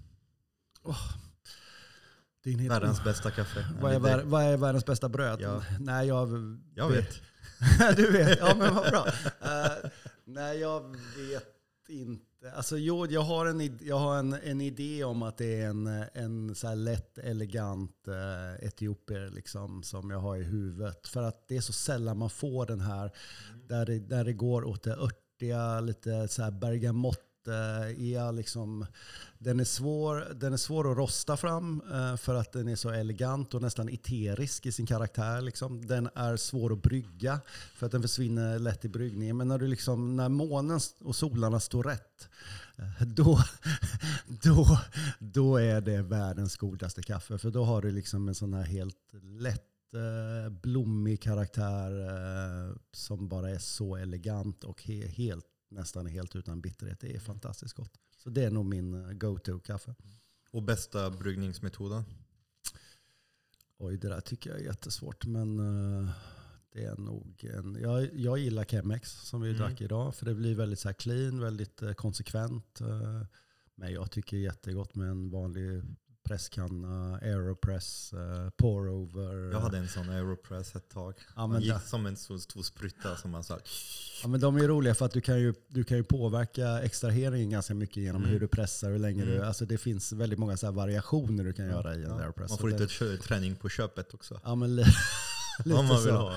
[2.45, 3.67] Hit- Världens bästa kaffe?
[3.81, 5.41] vad, är, vad är världens bästa bröd?
[5.41, 5.63] Ja.
[5.81, 6.29] Nej, jag,
[6.75, 7.21] Jag vet.
[7.97, 9.07] du vet, ja men vad bra.
[9.41, 9.91] Eh,
[10.25, 12.53] nej, jag vet inte.
[12.55, 15.87] Alltså, jo, jag har, en, jag har en, en idé om att det är en,
[16.15, 21.09] en så lätt, elegant uh, etiopier liksom, som jag har i huvudet.
[21.09, 23.11] För att det är så sällan man får den här,
[23.69, 28.87] där det, där det går åt det örtiga, lite så här bergamott Eh, är liksom,
[29.39, 32.91] den, är svår, den är svår att rosta fram eh, för att den är så
[32.91, 35.41] elegant och nästan eterisk i sin karaktär.
[35.41, 35.87] Liksom.
[35.87, 37.41] Den är svår att brygga
[37.75, 39.37] för att den försvinner lätt i bryggningen.
[39.37, 42.29] Men när, du liksom, när månen och solarna står rätt,
[42.77, 43.39] eh, då,
[44.27, 44.79] då,
[45.19, 47.39] då är det världens godaste kaffe.
[47.39, 51.93] För då har du liksom en sån här helt lätt eh, blommig karaktär
[52.93, 57.01] som bara är så elegant och helt, nästan helt utan bitterhet.
[57.01, 57.93] Det är fantastiskt gott.
[58.17, 59.95] Så det är nog min eh, go-to-kaffe.
[60.51, 62.03] Och bästa bryggningsmetoden?
[63.79, 65.27] Oj, det där tycker jag är jättesvårt.
[65.27, 66.11] Men eh,
[66.73, 67.79] det är nog en...
[67.81, 69.61] Jag, jag gillar Chemex som vi Mm.
[69.61, 70.15] drack idag.
[70.15, 72.81] För det blir väldigt så clean, väldigt eh, konsekvent.
[73.75, 75.83] men jag tycker jättegott med en vanlig
[76.25, 79.53] presskanna, aeropress, uh, pour-over.
[79.53, 81.15] Jag hade en sån aeropress ett tag.
[81.37, 83.59] ja, men gick som en stor, stor spruta som man sa.
[84.23, 87.51] ja, men de är roliga för att du kan ju, du kan ju påverka extraheringen
[87.51, 88.33] ganska mycket genom Mm.
[88.33, 89.35] hur du pressar, hur länge du...
[89.37, 89.49] Mm.
[89.49, 92.21] Alltså det finns väldigt många så variationer du kan göra i en Ja.
[92.21, 92.51] aeropress.
[92.51, 94.41] Man får det- lite kö- träning på köpet också.
[94.45, 94.85] Ja, men li-
[95.65, 96.17] lite Om man vill så.
[96.17, 96.37] ha.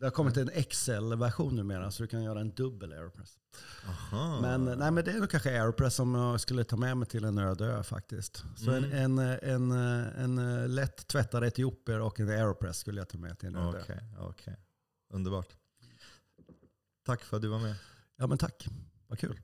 [0.00, 3.38] Det har kommit en XL-version numera så du kan göra en dubbel aeropress.
[3.88, 4.40] Aha.
[4.40, 7.24] Men, nej, men det är nog kanske aeropress som jag skulle ta med mig till
[7.24, 8.44] en öde ö faktiskt.
[8.56, 8.92] Så Mm.
[8.92, 13.48] en, en, en, en lätt tvättad etiopier och en aeropress skulle jag ta med till
[13.48, 14.22] en öde Okej, ö.
[14.24, 14.56] okej.
[15.12, 15.48] Underbart.
[17.06, 17.74] Tack för att du var med.
[18.16, 18.68] Ja men tack,
[19.06, 19.40] vad kul.